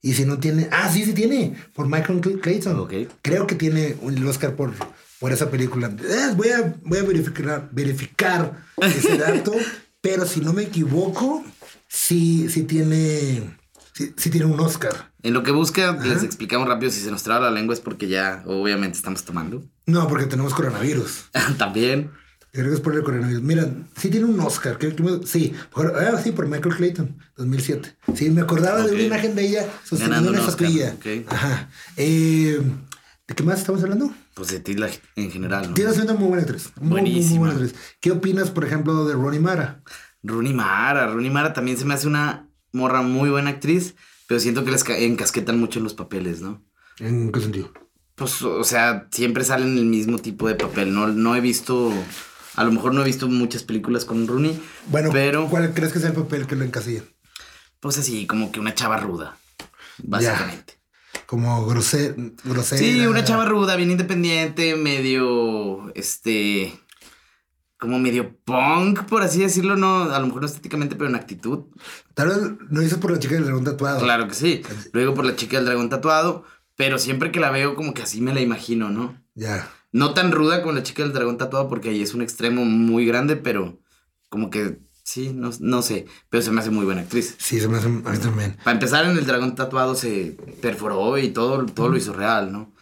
Y 0.00 0.14
si 0.14 0.24
no 0.24 0.38
tiene, 0.38 0.68
ah, 0.70 0.88
sí, 0.92 1.04
sí 1.04 1.12
tiene, 1.12 1.56
por 1.74 1.86
Michael 1.88 2.20
Cl- 2.20 2.40
Clayton. 2.40 2.78
Ok. 2.78 2.92
Creo 3.22 3.46
que 3.46 3.54
tiene 3.56 3.96
un 4.00 4.22
Oscar 4.26 4.54
por, 4.54 4.72
por 5.18 5.32
esa 5.32 5.50
película. 5.50 5.88
Eh, 5.88 6.32
voy, 6.36 6.50
a, 6.50 6.74
voy 6.84 6.98
a 6.98 7.02
verificar, 7.02 7.68
verificar 7.72 8.64
ese 8.80 9.16
dato, 9.18 9.52
pero 10.00 10.24
si 10.26 10.40
no 10.40 10.52
me 10.52 10.62
equivoco, 10.62 11.44
sí, 11.88 12.48
sí 12.48 12.62
tiene, 12.62 13.56
sí, 13.92 14.12
sí 14.16 14.30
tiene 14.30 14.46
un 14.46 14.60
Oscar. 14.60 15.10
En 15.24 15.34
lo 15.34 15.42
que 15.42 15.50
busca, 15.50 15.92
les 16.04 16.22
explicamos 16.22 16.68
rápido 16.68 16.92
si 16.92 17.00
se 17.00 17.10
nos 17.10 17.24
traba 17.24 17.46
la 17.46 17.50
lengua 17.50 17.74
es 17.74 17.80
porque 17.80 18.06
ya, 18.06 18.44
obviamente, 18.46 18.96
estamos 18.96 19.24
tomando. 19.24 19.64
No, 19.86 20.06
porque 20.06 20.26
tenemos 20.26 20.54
coronavirus. 20.54 21.24
También. 21.58 22.12
Creo 22.52 22.68
que 22.68 22.74
es 22.74 22.80
por 22.80 22.94
el 22.94 23.02
coronavirus. 23.02 23.42
Mira, 23.42 23.68
sí 23.96 24.08
tiene 24.10 24.26
un 24.26 24.40
Oscar. 24.40 24.78
creo 24.78 24.96
que 24.96 25.02
me- 25.02 25.26
sí, 25.26 25.52
por, 25.70 25.94
ah, 25.96 26.20
sí, 26.22 26.32
por 26.32 26.46
Michael 26.46 26.74
Clayton, 26.76 27.18
2007. 27.36 27.96
Sí, 28.14 28.30
me 28.30 28.40
acordaba 28.40 28.82
de 28.86 28.92
una 28.92 29.02
imagen 29.02 29.34
de 29.34 29.46
ella 29.46 29.66
sosteniendo 29.84 30.30
una 30.30 30.40
estatuilla. 30.40 30.94
ok. 30.98 31.30
Ajá. 31.32 31.70
Eh, 31.96 32.60
¿De 33.26 33.34
qué 33.34 33.42
más 33.42 33.58
estamos 33.58 33.82
hablando? 33.82 34.10
Pues 34.34 34.48
de 34.48 34.60
Tilda 34.60 34.88
en 35.16 35.30
general, 35.30 35.68
¿no? 35.68 35.74
Tiene 35.74 35.92
siendo 35.92 36.14
muy 36.14 36.28
buena 36.28 36.42
actriz. 36.44 36.70
Muy, 36.76 36.88
muy, 36.88 37.00
muy 37.02 37.10
Buenísima. 37.10 37.38
buena 37.40 37.54
actriz. 37.54 37.74
¿Qué 38.00 38.10
opinas, 38.12 38.50
por 38.50 38.64
ejemplo, 38.64 39.04
de 39.06 39.12
Ronnie 39.14 39.40
Mara? 39.40 39.82
Rooney 40.22 40.54
Mara. 40.54 41.06
Rooney 41.08 41.30
Mara 41.30 41.52
también 41.52 41.76
se 41.76 41.84
me 41.84 41.92
hace 41.94 42.06
una 42.06 42.48
morra 42.72 43.02
muy 43.02 43.28
buena 43.28 43.50
actriz, 43.50 43.94
pero 44.26 44.40
siento 44.40 44.64
que 44.64 44.70
les 44.70 44.82
ca- 44.84 44.96
encasquetan 44.98 45.60
mucho 45.60 45.78
en 45.78 45.84
los 45.84 45.92
papeles, 45.94 46.40
¿no? 46.40 46.64
¿En 46.98 47.30
qué 47.30 47.40
sentido? 47.40 47.70
Pues, 48.14 48.40
o 48.42 48.64
sea, 48.64 49.06
siempre 49.12 49.44
salen 49.44 49.76
el 49.78 49.84
mismo 49.84 50.18
tipo 50.18 50.48
de 50.48 50.54
papel. 50.54 50.92
No, 50.94 51.06
no 51.08 51.36
he 51.36 51.40
visto, 51.40 51.92
a 52.58 52.64
lo 52.64 52.72
mejor 52.72 52.92
no 52.92 53.02
he 53.02 53.04
visto 53.04 53.28
muchas 53.28 53.62
películas 53.62 54.04
con 54.04 54.26
Rooney, 54.26 54.60
Bueno, 54.86 55.10
pero 55.12 55.48
¿cuál 55.48 55.72
crees 55.72 55.92
que 55.92 55.98
es 56.00 56.04
el 56.04 56.12
papel 56.12 56.46
que 56.46 56.56
lo 56.56 56.64
encasilla? 56.64 57.02
pues 57.80 57.96
así, 57.98 58.26
como 58.26 58.50
que 58.50 58.58
una 58.58 58.74
chava 58.74 58.96
ruda, 58.96 59.36
básicamente. 60.02 60.74
Como 61.26 61.64
grosera. 61.66 62.14
Sí, 62.64 63.06
una 63.06 63.22
chava 63.22 63.44
ruda, 63.44 63.76
bien 63.76 63.90
independiente, 63.92 64.74
medio, 64.74 65.92
este, 65.94 66.80
como 67.78 68.00
medio 68.00 68.36
punk, 68.44 69.04
por 69.04 69.22
así 69.22 69.40
decirlo, 69.40 69.76
no, 69.76 70.10
a 70.12 70.18
lo 70.18 70.26
mejor 70.26 70.40
no 70.42 70.48
estéticamente, 70.48 70.96
pero 70.96 71.08
en 71.08 71.14
actitud. 71.14 71.66
Tal 72.14 72.28
vez 72.28 72.38
lo 72.70 72.80
dices 72.80 72.98
por 72.98 73.12
la 73.12 73.20
chica 73.20 73.36
del 73.36 73.44
dragón 73.44 73.64
tatuado. 73.64 74.00
Claro 74.00 74.26
que 74.26 74.34
sí. 74.34 74.62
Luego 74.92 75.14
por 75.14 75.24
la 75.24 75.36
chica 75.36 75.58
del 75.58 75.66
dragón 75.66 75.88
tatuado, 75.88 76.44
pero 76.74 76.98
siempre 76.98 77.30
que 77.30 77.38
la 77.38 77.50
veo 77.52 77.76
como 77.76 77.94
que 77.94 78.02
así 78.02 78.20
me 78.20 78.34
la 78.34 78.40
imagino, 78.40 78.88
¿no? 78.90 79.22
Ya. 79.34 79.70
No 79.92 80.14
tan 80.14 80.32
ruda 80.32 80.60
como 80.62 80.74
la 80.74 80.82
chica 80.82 81.02
del 81.02 81.12
dragón 81.12 81.38
tatuado 81.38 81.68
porque 81.68 81.90
ahí 81.90 82.02
es 82.02 82.14
un 82.14 82.22
extremo 82.22 82.64
muy 82.64 83.06
grande, 83.06 83.36
pero 83.36 83.80
como 84.28 84.50
que 84.50 84.80
Sí, 85.08 85.32
no, 85.32 85.50
no 85.60 85.80
sé, 85.80 86.04
pero 86.28 86.42
se 86.42 86.50
me 86.50 86.60
hace 86.60 86.68
muy 86.68 86.84
buena 86.84 87.00
actriz. 87.00 87.34
Sí, 87.38 87.58
se 87.58 87.66
me 87.66 87.78
hace 87.78 87.86
a 87.86 87.88
mí 87.88 88.02
también. 88.18 88.58
Para 88.62 88.72
empezar, 88.72 89.06
en 89.06 89.16
el 89.16 89.24
dragón 89.24 89.54
tatuado 89.54 89.94
se 89.94 90.36
perforó 90.60 91.16
y 91.16 91.30
todo, 91.30 91.64
todo 91.64 91.88
lo 91.88 91.96
hizo 91.96 92.12
real, 92.12 92.52
¿no? 92.52 92.74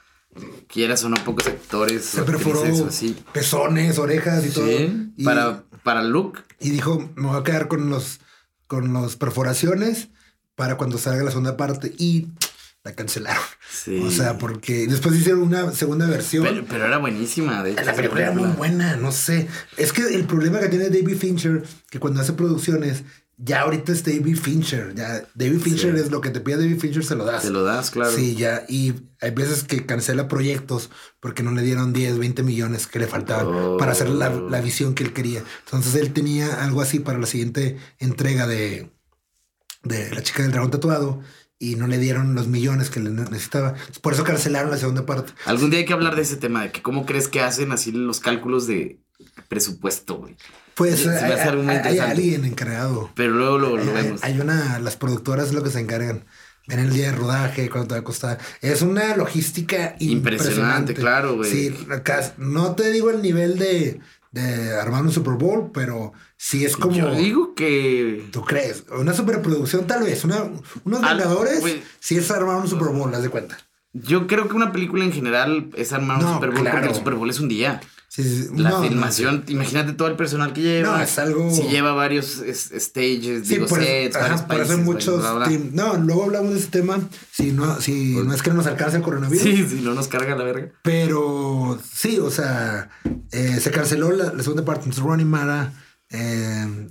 Quieras 0.66 1.05
o 1.05 1.09
no, 1.09 1.14
pocos 1.23 1.47
actores. 1.47 2.05
Se 2.05 2.23
perforó 2.23 2.64
así. 2.88 3.16
pezones, 3.33 4.01
orejas 4.01 4.45
y 4.45 4.51
todo. 4.51 4.66
Y, 4.69 5.23
para, 5.23 5.62
para 5.85 6.03
look. 6.03 6.42
Y 6.59 6.71
dijo, 6.71 7.12
me 7.14 7.29
voy 7.29 7.38
a 7.38 7.45
quedar 7.45 7.69
con 7.69 7.90
los 7.90 8.19
con 8.66 8.92
las 8.92 9.14
perforaciones 9.14 10.09
para 10.57 10.77
cuando 10.77 10.99
salga 10.99 11.23
la 11.23 11.31
segunda 11.31 11.57
parte. 11.57 11.95
Y 11.97 12.27
la 12.87 12.94
cancelaron. 12.94 13.42
Sí. 13.68 14.01
O 14.01 14.11
sea, 14.12 14.38
porque 14.38 14.87
después 14.87 15.16
hicieron 15.16 15.42
una 15.42 15.72
segunda 15.72 16.07
versión. 16.07 16.64
Pero, 16.68 16.87
era 16.87 16.99
buenísima, 16.99 17.64
de 17.64 17.72
hecho. 17.72 17.83
La 17.83 17.94
película 17.94 18.22
era 18.22 18.33
muy 18.33 18.49
buena, 18.57 18.96
no 18.96 19.11
sé. 19.11 19.49
Es 19.77 19.92
que 19.92 20.03
el 20.03 20.25
problema 20.25 20.61
que 20.61 20.68
tiene 20.68 20.88
David 20.88 21.16
Fincher, 21.18 21.64
que 21.90 21.99
cuando 21.99 22.20
hace 22.20 22.33
producciones, 22.35 23.03
ya 23.38 23.62
ahorita 23.62 23.90
es 23.90 24.05
David 24.05 24.37
Fincher. 24.37 24.94
Ya 24.94 25.27
David 25.35 25.59
Fincher 25.59 25.96
es 25.96 26.12
lo 26.12 26.20
que 26.20 26.31
te 26.31 26.40
pide 26.40 26.59
David 26.59 26.79
Fincher, 26.79 27.05
se 27.05 27.16
lo 27.16 27.25
das. 27.25 27.42
Se 27.42 27.51
lo 27.51 27.64
das, 27.64 27.90
claro. 27.90 28.12
Sí, 28.12 28.37
ya. 28.37 28.64
Y 28.68 28.94
hay 29.20 29.33
veces 29.33 29.64
que 29.64 29.85
cancela 29.85 30.29
proyectos 30.29 30.90
porque 31.18 31.42
no 31.42 31.51
le 31.51 31.62
dieron 31.62 31.92
10, 31.92 32.18
20 32.18 32.44
millones 32.44 32.87
que 32.87 33.01
le 33.01 33.09
faltaban 33.09 33.79
para 33.79 33.92
hacer 33.92 34.11
la, 34.11 34.31
la, 34.31 34.61
visión 34.61 34.94
que 34.94 35.03
él 35.03 35.12
quería. 35.12 35.42
Entonces 35.64 35.96
él 35.96 36.12
tenía 36.12 36.62
algo 36.62 36.81
así 36.81 37.01
para 37.01 37.18
la 37.18 37.27
siguiente 37.27 37.77
entrega 37.99 38.46
de, 38.46 38.90
de 39.83 40.14
La 40.14 40.22
chica 40.22 40.44
del 40.44 40.53
dragón 40.53 40.70
tatuado 40.70 41.20
y 41.59 41.77
no 41.77 41.87
le 41.87 41.99
dieron 41.99 42.35
los 42.35 42.49
millones 42.49 42.90
que 42.90 43.01
le 43.01 43.11
necesitaba. 43.11 43.75
Por 44.03 44.12
eso 44.12 44.25
cancelaron 44.25 44.71
la 44.71 44.77
segunda 44.77 45.07
parte. 45.07 45.33
Algún 45.45 45.71
día 45.71 45.81
hay 45.81 45.87
que 45.87 45.92
hablar 45.92 46.16
de 46.16 46.23
ese 46.23 46.37
tema, 46.37 46.62
de 46.62 46.73
que 46.73 46.83
cómo 46.83 47.07
crees 47.07 47.29
que 47.29 47.40
hacen 47.40 47.73
así 47.73 47.92
los 47.92 48.21
cálculos 48.21 48.66
de 48.66 49.01
presupuesto, 49.49 50.16
güey. 50.16 50.37
Pues 50.75 51.07
hay, 51.07 51.99
alguien 51.99 52.45
encargado. 52.45 53.11
Pero 53.14 53.33
luego 53.33 53.59
lo, 53.59 53.77
vemos. 53.77 54.23
Hay 54.23 54.38
una, 54.38 54.79
las 54.79 54.97
productoras 54.97 55.49
es 55.49 55.55
lo 55.55 55.62
que 55.62 55.71
se 55.71 55.81
encargan. 55.81 56.27
En 56.69 56.81
el 56.81 56.92
día 56.92 57.12
de 57.12 57.16
rodaje, 57.16 57.71
cuánto 57.71 57.88
te 57.88 57.95
va 57.95 58.01
a 58.01 58.05
costar. 58.05 58.38
Es 58.61 58.83
una 58.83 59.16
logística 59.16 59.95
impresionante. 60.01 60.12
impresionante 60.12 60.95
claro, 60.95 61.37
güey. 61.37 61.51
Sí, 61.51 61.75
no 62.38 62.75
te 62.75 62.90
digo 62.90 63.11
el 63.11 63.23
nivel 63.23 63.57
de, 63.57 64.01
de 64.37 64.79
armar 64.79 65.03
un 65.03 65.12
Super 65.12 65.35
Bowl, 65.35 65.70
pero 65.72 66.12
sí 66.37 66.64
es 66.64 66.77
como. 66.77 66.94
Yo 66.94 67.14
digo 67.14 67.55
que. 67.55 68.29
¿Tú 68.31 68.42
crees? 68.42 68.85
Una 68.96 69.14
superproducción, 69.14 69.87
tal 69.87 70.05
vez. 70.05 70.25
Una, 70.25 70.44
unos 70.85 71.01
Vengadores, 71.01 71.62
sí 71.99 72.16
es 72.16 72.31
armar 72.31 72.57
un 72.57 72.68
Super 72.68 72.88
Bowl, 72.88 73.14
haz 73.14 73.22
de 73.22 73.31
cuenta. 73.31 73.57
Yo 73.92 74.27
creo 74.27 74.49
que 74.49 74.55
una 74.55 74.72
película 74.72 75.05
en 75.05 75.12
general 75.12 75.70
es 75.75 75.92
armar 75.92 76.22
un 76.22 76.35
Super 76.35 76.51
Bowl 76.51 76.68
porque 76.70 76.87
el 76.87 76.94
Super 76.94 77.14
Bowl 77.14 77.31
es 77.31 77.40
un 77.40 77.49
día. 77.49 77.81
La 78.55 78.81
filmación, 78.81 79.44
imagínate 79.48 79.92
todo 79.92 80.09
el 80.09 80.16
personal 80.16 80.52
que 80.55 80.62
lleva. 80.62 80.96
No, 80.96 81.02
es 81.02 81.18
algo. 81.18 81.50
Si 81.50 81.62
lleva 81.64 81.92
varios 81.92 82.42
stages, 82.46 83.48
digo, 83.48 83.66
por 83.66 83.83
sets, 83.83 84.14
varios 84.14 84.42
países. 84.42 84.79
muchos. 84.79 85.22
No, 85.72 85.94
luego 85.96 86.24
hablamos 86.24 86.52
de 86.55 86.61
ese 86.61 86.68
tema. 86.68 86.98
Si 87.31 87.52
no, 87.52 87.79
si 87.81 88.14
pues 88.14 88.26
no 88.26 88.35
es 88.35 88.42
que 88.42 88.50
no 88.50 88.57
nos 88.57 88.66
alcance 88.66 88.96
el 88.96 89.02
coronavirus. 89.02 89.42
Sí, 89.42 89.66
si 89.68 89.81
no 89.83 89.92
nos 89.92 90.09
carga 90.09 90.35
la 90.35 90.44
verga. 90.44 90.72
Pero 90.83 91.79
sí, 91.92 92.18
o 92.18 92.31
sea, 92.31 92.88
eh, 93.33 93.59
se 93.61 93.70
canceló 93.70 94.11
la, 94.11 94.31
segunda 94.42 94.64
parte. 94.64 94.85
Entonces, 94.85 95.05
Ronnie 95.05 95.26
Mara. 95.26 95.72
Eh, 96.09 96.88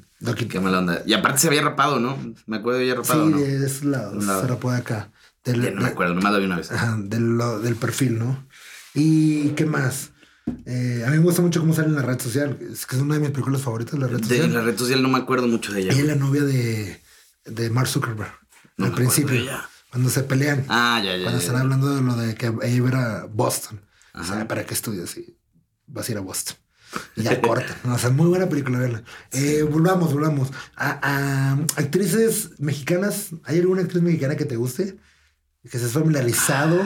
Qué 0.49 0.59
mala 0.59 0.79
onda. 0.79 1.03
Y 1.05 1.13
aparte 1.13 1.39
se 1.39 1.47
había 1.47 1.61
rapado, 1.61 1.99
¿no? 1.99 2.17
Me 2.45 2.57
acuerdo 2.57 2.79
de 2.79 2.85
había 2.85 2.95
rapado. 2.95 3.25
Sí, 3.25 3.31
¿no? 3.31 3.37
de 3.37 3.65
ese 3.65 3.85
lado. 3.85 4.21
Se 4.21 4.47
rapó 4.47 4.71
de 4.71 4.77
acá. 4.77 5.11
Del, 5.43 5.75
no 5.75 5.81
me 5.81 5.87
acuerdo, 5.89 6.15
nomás 6.15 6.33
lo 6.33 6.39
vi 6.39 6.45
una 6.45 6.57
vez. 6.57 6.71
Ajá, 6.71 6.97
del, 6.99 7.37
del 7.61 7.75
perfil, 7.75 8.17
¿no? 8.17 8.47
¿Y 8.95 9.49
qué 9.49 9.65
más? 9.65 10.11
Eh, 10.65 11.03
a 11.05 11.09
mí 11.09 11.17
me 11.17 11.23
gusta 11.23 11.41
mucho 11.41 11.59
cómo 11.59 11.73
sale 11.73 11.87
en 11.87 11.95
la 11.95 12.01
red 12.01 12.19
social. 12.19 12.57
Es 12.71 12.85
que 12.85 12.95
es 12.95 13.01
una 13.01 13.15
de 13.15 13.21
mis 13.21 13.31
películas 13.31 13.61
favoritas, 13.61 13.99
la 13.99 14.07
red 14.07 14.19
social. 14.19 14.49
De 14.49 14.53
la 14.53 14.61
red 14.61 14.77
social 14.77 15.01
no 15.01 15.09
me 15.09 15.17
acuerdo 15.17 15.47
mucho 15.47 15.71
de 15.71 15.81
ella. 15.81 15.91
Ella 15.91 16.01
es 16.01 16.07
la 16.07 16.15
novia 16.15 16.43
de, 16.43 17.01
de 17.45 17.69
Mark 17.69 17.87
Zuckerberg. 17.87 18.31
al 18.77 18.93
principio. 18.93 19.41
Cuando 19.89 20.09
se 20.09 20.23
pelean. 20.23 20.65
Ah, 20.67 21.01
ya, 21.03 21.15
ya. 21.15 21.23
Cuando 21.23 21.39
están 21.39 21.55
hablando 21.55 21.95
de 21.95 22.01
lo 22.01 22.15
de 22.15 22.35
que 22.35 22.47
ella 22.47 22.67
iba 22.67 23.21
a 23.21 23.25
Boston. 23.25 23.81
O 24.13 24.23
sea, 24.23 24.47
¿para 24.47 24.65
qué 24.65 24.73
estudias? 24.73 25.17
Y 25.17 25.37
vas 25.87 26.07
a 26.07 26.11
ir 26.11 26.17
a 26.17 26.21
Boston. 26.21 26.57
Y 27.15 27.23
ya 27.23 27.41
corta. 27.41 27.77
o 27.85 27.97
sea, 27.97 28.09
muy 28.09 28.27
buena 28.27 28.47
película, 28.47 28.79
verla. 28.79 29.03
Eh, 29.31 29.63
volvamos, 29.63 30.13
volvamos. 30.13 30.49
A, 30.75 31.57
actrices 31.75 32.51
mexicanas. 32.59 33.29
¿Hay 33.45 33.59
alguna 33.59 33.81
actriz 33.81 34.03
mexicana 34.03 34.35
que 34.35 34.45
te 34.45 34.55
guste? 34.55 34.97
Que 35.69 35.79
se 35.79 35.85
has 35.85 35.91
familiarizado. 35.91 36.81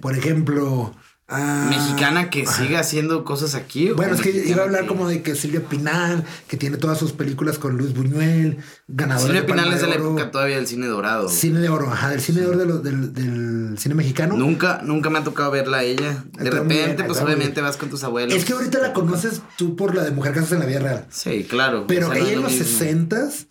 Por 0.00 0.16
ejemplo, 0.16 0.94
Ah. 1.30 1.66
mexicana 1.68 2.30
que 2.30 2.46
siga 2.46 2.80
haciendo 2.80 3.22
cosas 3.22 3.54
aquí. 3.54 3.90
Bueno, 3.90 4.14
es 4.14 4.22
que 4.22 4.30
iba 4.30 4.62
a 4.62 4.64
hablar 4.64 4.86
como 4.86 5.06
de 5.06 5.20
que 5.20 5.34
Silvia 5.34 5.60
Pinal, 5.60 6.24
que 6.48 6.56
tiene 6.56 6.78
todas 6.78 6.96
sus 6.96 7.12
películas 7.12 7.58
con 7.58 7.76
Luis 7.76 7.92
Buñuel, 7.92 8.56
ganadora. 8.86 9.26
Silvia 9.26 9.44
Pinal 9.44 9.70
es 9.74 9.82
de 9.82 9.88
la 9.88 9.96
época 9.96 10.30
todavía 10.30 10.56
del 10.56 10.66
cine 10.66 10.86
dorado. 10.86 11.28
Cine 11.28 11.60
de 11.60 11.68
oro, 11.68 11.92
ajá, 11.92 12.08
del 12.08 12.22
cine 12.22 12.40
de 12.40 12.46
oro 12.46 12.78
del, 12.78 13.74
cine 13.76 13.94
mexicano. 13.94 14.38
Nunca, 14.38 14.80
nunca 14.82 15.10
me 15.10 15.18
ha 15.18 15.24
tocado 15.24 15.50
verla 15.50 15.78
a 15.78 15.82
ella. 15.82 16.24
De 16.32 16.50
repente, 16.50 17.04
pues 17.04 17.20
obviamente 17.20 17.60
vas 17.60 17.76
con 17.76 17.90
tus 17.90 18.04
abuelos. 18.04 18.34
Es 18.34 18.46
que 18.46 18.54
ahorita 18.54 18.78
la 18.78 18.94
conoces 18.94 19.42
tú 19.58 19.76
por 19.76 19.94
la 19.94 20.04
de 20.04 20.12
Mujer 20.12 20.32
Casas 20.32 20.52
en 20.52 20.60
la 20.60 20.66
Vida 20.66 20.78
Real. 20.78 21.06
Sí, 21.10 21.44
claro. 21.44 21.84
Pero 21.86 22.10
ella 22.14 22.32
en 22.32 22.42
los 22.42 22.52
sesentas. 22.52 23.48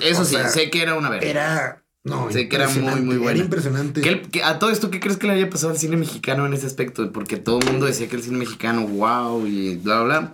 eso 0.00 0.24
sí, 0.24 0.36
sé 0.48 0.70
que 0.70 0.80
era 0.80 0.94
una 0.94 1.10
verga. 1.10 1.26
Era 1.26 1.82
no, 2.06 2.30
sé 2.30 2.48
que 2.48 2.54
era 2.54 2.68
muy, 2.68 3.00
muy 3.00 3.16
buena. 3.16 3.32
Era 3.32 3.44
impresionante. 3.44 4.28
a 4.44 4.58
todo 4.60 4.70
esto, 4.70 4.92
¿qué 4.92 5.00
crees 5.00 5.16
que 5.16 5.26
le 5.26 5.32
haya 5.32 5.50
pasado 5.50 5.72
al 5.72 5.78
cine 5.78 5.96
mexicano 5.96 6.46
en 6.46 6.54
ese 6.54 6.66
aspecto? 6.66 7.10
Porque 7.12 7.36
todo 7.36 7.58
el 7.58 7.66
mundo 7.66 7.86
decía 7.86 8.08
que 8.08 8.14
el 8.14 8.22
cine 8.22 8.38
mexicano, 8.38 8.86
wow, 8.86 9.44
y 9.44 9.76
bla, 9.76 10.02
bla. 10.02 10.32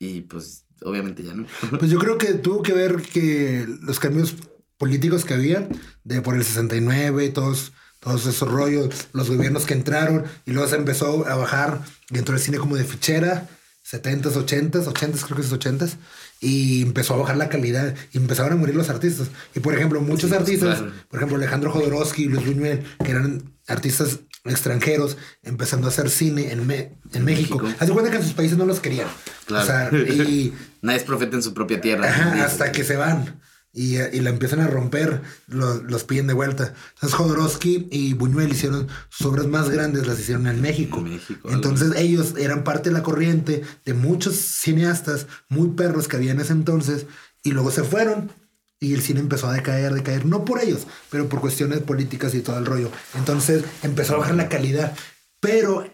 Y 0.00 0.22
pues, 0.22 0.64
obviamente 0.82 1.22
ya 1.22 1.34
no. 1.34 1.46
Pues 1.78 1.92
yo 1.92 2.00
creo 2.00 2.18
que 2.18 2.34
tuvo 2.34 2.60
que 2.62 2.72
ver 2.72 3.02
que 3.02 3.66
los 3.82 4.00
cambios 4.00 4.34
políticos 4.78 5.24
que 5.24 5.34
había, 5.34 5.68
de 6.02 6.22
por 6.22 6.34
el 6.34 6.42
69 6.42 7.26
y 7.26 7.30
todos, 7.30 7.72
todos 8.00 8.26
esos 8.26 8.50
rollos, 8.50 9.06
los 9.12 9.30
gobiernos 9.30 9.64
que 9.64 9.74
entraron, 9.74 10.24
y 10.44 10.50
luego 10.50 10.68
se 10.68 10.74
empezó 10.74 11.24
a 11.28 11.36
bajar 11.36 11.82
dentro 12.10 12.34
del 12.34 12.42
cine 12.42 12.58
como 12.58 12.74
de 12.74 12.82
fichera, 12.82 13.48
70s, 13.88 14.32
80s, 14.32 14.92
80s, 14.92 15.24
creo 15.24 15.36
que 15.36 15.42
es 15.42 15.52
80s 15.52 15.96
y 16.40 16.82
empezó 16.82 17.14
a 17.14 17.18
bajar 17.18 17.36
la 17.36 17.48
calidad 17.48 17.94
y 18.12 18.18
empezaron 18.18 18.52
a 18.52 18.56
morir 18.56 18.74
los 18.74 18.88
artistas. 18.88 19.28
Y 19.54 19.60
por 19.60 19.74
ejemplo, 19.74 20.00
muchos 20.00 20.30
pues, 20.30 20.40
artistas, 20.40 20.82
por 21.08 21.18
ejemplo, 21.18 21.36
Alejandro 21.36 21.70
Jodorowsky 21.70 22.24
y 22.24 22.28
Luis 22.28 22.46
Buñuel, 22.46 22.84
que 23.04 23.10
eran 23.10 23.54
artistas 23.66 24.20
extranjeros 24.44 25.16
empezando 25.42 25.88
a 25.88 25.90
hacer 25.90 26.10
cine 26.10 26.52
en, 26.52 26.70
en 26.70 27.24
México. 27.24 27.60
Haz 27.78 27.88
de 27.88 27.92
cuenta 27.92 28.10
que 28.10 28.18
en 28.18 28.22
sus 28.22 28.34
países 28.34 28.56
no 28.56 28.66
los 28.66 28.80
querían. 28.80 29.08
O 29.50 29.64
sea, 29.64 29.90
y... 29.92 30.52
Nadie 30.82 30.98
es 30.98 31.04
profeta 31.04 31.36
en 31.36 31.42
su 31.42 31.52
propia 31.52 31.80
tierra. 31.80 32.44
hasta 32.44 32.70
que 32.70 32.84
se 32.84 32.96
van 32.96 33.40
y, 33.76 33.98
y, 33.98 34.20
la 34.20 34.30
empiezan 34.30 34.60
a 34.60 34.68
romper, 34.68 35.20
los 35.48 36.04
piden 36.04 36.26
de 36.26 36.32
vuelta. 36.32 36.72
Entonces 36.94 37.14
Jodorowsky 37.14 37.88
y 37.90 38.14
Buñuel 38.14 38.50
hicieron 38.50 38.88
sus 39.10 39.26
obras 39.26 39.46
más 39.48 39.68
grandes, 39.68 40.06
las 40.06 40.18
hicieron 40.18 40.46
en 40.46 40.62
México. 40.62 41.04
entonces 41.50 41.92
ellos 41.96 42.34
eran 42.38 42.64
parte 42.64 42.88
de 42.88 42.94
la 42.94 43.02
corriente 43.02 43.62
de 43.84 43.92
muchos 43.92 44.36
cineastas 44.36 45.26
muy 45.50 45.68
perros 45.68 46.08
que 46.08 46.16
había 46.16 46.32
en 46.32 46.40
ese 46.40 46.54
entonces 46.54 47.04
y 47.42 47.50
luego 47.50 47.70
se 47.70 47.84
fueron. 47.84 48.32
Y 48.80 48.94
el 48.94 49.02
cine 49.02 49.20
empezó 49.20 49.48
a 49.48 49.52
decaer, 49.52 49.92
decaer, 49.92 50.24
no 50.24 50.46
por 50.46 50.62
ellos, 50.62 50.86
pero 51.10 51.28
por 51.28 51.40
cuestiones 51.40 51.80
políticas 51.80 52.34
y 52.34 52.40
todo 52.40 52.58
el 52.58 52.66
rollo. 52.66 52.90
Entonces 53.14 53.62
empezó 53.82 54.14
a 54.14 54.18
bajar 54.18 54.36
la 54.36 54.48
calidad. 54.48 54.96
Pero 55.38 55.84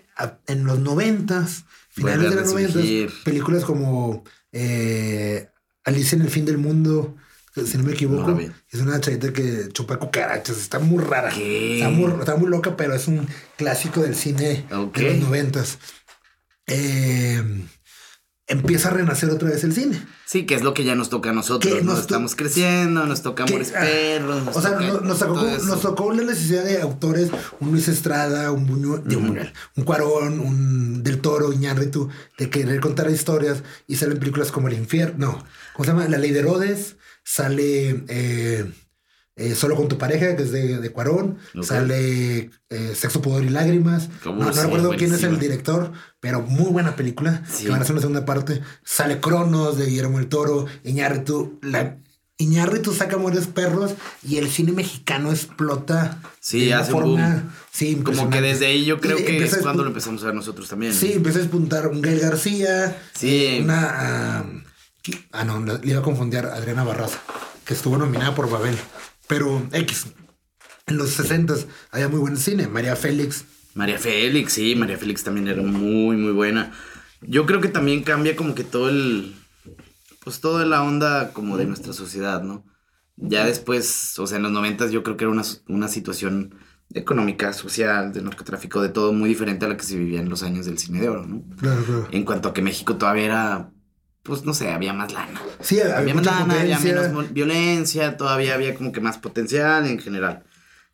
en 0.46 0.64
los 0.64 0.78
noventas, 0.78 1.64
finales 1.90 2.30
de 2.30 2.36
los 2.36 2.50
noventas, 2.50 2.84
películas 3.24 3.64
como 3.64 4.22
eh, 4.52 5.48
Alicia 5.84 6.16
en 6.16 6.22
el 6.22 6.30
fin 6.30 6.44
del 6.44 6.58
mundo, 6.58 7.16
si 7.54 7.76
no 7.76 7.84
me 7.84 7.92
equivoco, 7.92 8.38
es 8.70 8.80
una 8.80 9.00
chavita 9.00 9.32
que 9.32 9.68
chupa 9.72 9.98
cucarachas. 9.98 10.56
Está 10.58 10.78
muy 10.78 11.02
rara. 11.02 11.28
Está 11.28 12.36
muy, 12.36 12.48
loca, 12.48 12.76
pero 12.76 12.94
es 12.94 13.08
un 13.08 13.26
clásico 13.56 14.00
del 14.00 14.14
cine 14.14 14.64
de 14.94 15.02
los 15.02 15.16
noventas. 15.18 15.78
Eh, 16.66 17.42
empieza 18.46 18.88
a 18.88 18.92
renacer 18.92 19.30
otra 19.30 19.50
vez 19.50 19.64
el 19.64 19.74
cine. 19.74 20.00
Sí, 20.32 20.46
que 20.46 20.54
es 20.54 20.62
lo 20.62 20.72
que 20.72 20.84
ya 20.84 20.94
nos 20.94 21.10
toca 21.10 21.28
a 21.28 21.32
nosotros. 21.34 21.82
Nos 21.82 22.00
estamos 22.00 22.34
creciendo, 22.34 23.04
nos 23.04 23.20
toca 23.20 23.44
Amores 23.44 23.74
ah, 23.76 23.80
Perros. 23.80 24.56
o 24.56 24.62
sea, 24.62 24.70
nos, 24.80 25.18
tocó, 25.82 26.10
la 26.10 26.22
necesidad 26.22 26.64
de 26.64 26.80
autores, 26.80 27.28
un 27.60 27.72
Luis 27.72 27.86
Estrada, 27.88 28.50
un 28.50 28.66
Buñuel, 28.66 29.52
un 29.76 29.84
Cuarón, 29.84 30.40
un 30.40 31.02
Del 31.02 31.20
Toro, 31.20 31.52
Iñárritu, 31.52 32.08
de 32.38 32.48
querer 32.48 32.80
contar 32.80 33.10
historias 33.10 33.62
y 33.86 33.96
salen 33.96 34.18
películas 34.18 34.50
como 34.50 34.68
El 34.68 34.78
Infierno. 34.78 35.44
¿Cómo 35.74 35.84
se 35.84 35.90
llama? 35.90 36.08
La 36.08 36.16
Ley 36.16 36.30
de 36.30 36.38
Herodes 36.38 36.96
sale 37.24 38.02
eh, 38.08 38.64
eh, 39.36 39.54
Solo 39.54 39.76
con 39.76 39.88
tu 39.88 39.96
pareja, 39.96 40.36
que 40.36 40.42
es 40.42 40.52
de, 40.52 40.90
Cuarón, 40.90 41.38
sale 41.62 42.50
eh, 42.68 42.94
Sexo, 42.94 43.22
Poder 43.22 43.44
y 43.44 43.48
Lágrimas. 43.48 44.10
No, 44.24 44.50
recuerdo 44.50 44.90
quién 44.96 45.12
es 45.14 45.22
el 45.22 45.38
director, 45.38 45.92
pero 46.20 46.42
muy 46.42 46.70
buena 46.70 46.96
película, 46.96 47.42
que 47.58 47.68
van 47.70 47.78
a 47.78 47.82
hacer 47.82 47.92
una 47.92 48.02
segunda 48.02 48.24
parte. 48.24 48.60
Sale 48.84 49.20
Cronos 49.20 49.78
de 49.78 49.86
Guillermo 49.86 50.18
el 50.18 50.28
Toro, 50.28 50.66
Iñárritu, 50.84 51.58
la... 51.62 51.98
Iñárritu 52.38 52.92
saca 52.92 53.16
Amores 53.16 53.46
Perros 53.46 53.92
y 54.26 54.38
el 54.38 54.50
cine 54.50 54.72
mexicano 54.72 55.30
explota. 55.30 56.18
Sí, 56.40 56.66
de 56.66 56.74
hace 56.74 56.90
forma, 56.90 57.54
sí, 57.70 58.00
Como 58.02 58.30
que 58.30 58.40
desde 58.40 58.66
ahí 58.66 58.84
yo 58.84 59.00
creo 59.00 59.16
que 59.16 59.44
es 59.44 59.56
cuando 59.58 59.82
lo 59.82 59.88
empezamos 59.88 60.22
a 60.24 60.26
ver 60.26 60.34
nosotros 60.34 60.68
también. 60.68 60.92
Sí, 60.92 61.12
empezó 61.12 61.38
a 61.38 61.42
despuntar 61.42 61.86
un 61.86 62.02
Gael 62.02 62.18
García. 62.18 63.00
Sí. 63.14 63.60
Una... 63.62 64.44
Ah, 65.30 65.44
no, 65.44 65.60
le 65.60 65.90
iba 65.90 66.00
a 66.00 66.02
confundir 66.02 66.40
a 66.40 66.54
Adriana 66.54 66.84
Barraza, 66.84 67.20
que 67.64 67.74
estuvo 67.74 67.96
nominada 67.96 68.34
por 68.34 68.50
Babel. 68.50 68.76
Pero 69.32 69.66
X, 69.72 70.08
en 70.86 70.98
los 70.98 71.08
60 71.10 71.54
había 71.90 72.08
muy 72.08 72.20
buen 72.20 72.36
cine. 72.36 72.68
María 72.68 72.94
Félix. 72.96 73.46
María 73.72 73.98
Félix, 73.98 74.52
sí, 74.52 74.74
María 74.76 74.98
Félix 74.98 75.24
también 75.24 75.48
era 75.48 75.62
muy, 75.62 76.18
muy 76.18 76.32
buena. 76.32 76.70
Yo 77.22 77.46
creo 77.46 77.62
que 77.62 77.68
también 77.68 78.02
cambia 78.02 78.36
como 78.36 78.54
que 78.54 78.62
todo 78.62 78.90
el. 78.90 79.34
Pues 80.22 80.40
toda 80.40 80.66
la 80.66 80.82
onda 80.82 81.32
como 81.32 81.56
de 81.56 81.64
nuestra 81.64 81.94
sociedad, 81.94 82.42
¿no? 82.42 82.66
Ya 83.16 83.46
después, 83.46 84.18
o 84.18 84.26
sea, 84.26 84.36
en 84.36 84.42
los 84.42 84.52
noventas 84.52 84.90
yo 84.92 85.02
creo 85.02 85.16
que 85.16 85.24
era 85.24 85.32
una, 85.32 85.44
una 85.66 85.88
situación 85.88 86.54
económica, 86.92 87.54
social, 87.54 88.12
de 88.12 88.20
narcotráfico, 88.20 88.82
de 88.82 88.90
todo 88.90 89.14
muy 89.14 89.30
diferente 89.30 89.64
a 89.64 89.68
la 89.68 89.78
que 89.78 89.84
se 89.84 89.96
vivía 89.96 90.20
en 90.20 90.28
los 90.28 90.42
años 90.42 90.66
del 90.66 90.78
cine 90.78 91.00
de 91.00 91.08
oro, 91.08 91.26
¿no? 91.26 91.42
Claro, 91.56 91.82
claro. 91.84 92.08
En 92.10 92.24
cuanto 92.26 92.50
a 92.50 92.52
que 92.52 92.60
México 92.60 92.96
todavía 92.96 93.24
era, 93.24 93.72
pues 94.22 94.44
no 94.44 94.54
sé, 94.54 94.70
había 94.70 94.92
más 94.92 95.12
lana. 95.12 95.40
Sí, 95.60 95.80
había, 95.80 95.98
Había 95.98 96.14
más 96.14 96.24
lana, 96.26 96.60
había 96.60 96.76
potencia. 96.76 97.02
menos 97.02 97.12
mo- 97.12 97.32
violencia, 97.34 98.16
todavía 98.16 98.54
había 98.54 98.74
como 98.74 98.92
que 98.92 99.00
más 99.00 99.18
potencial 99.18 99.86
en 99.86 99.98
general. 99.98 100.44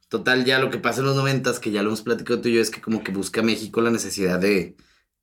Total, 0.09 0.45
ya 0.47 0.59
lo 0.59 0.71
que 0.71 0.79
pasa 0.79 1.01
en 1.01 1.07
los 1.07 1.17
noventas, 1.17 1.59
que 1.61 1.71
ya 1.71 1.83
lo 1.83 1.89
hemos 1.91 2.03
platicado 2.03 2.41
tú 2.41 2.49
y 2.49 2.55
yo, 2.55 2.61
es 2.63 2.71
que 2.71 2.81
como 2.81 3.05
que 3.05 3.13
busca 3.13 3.43
México 3.43 3.81
la 3.83 3.91
necesidad 3.91 4.39
de 4.39 4.75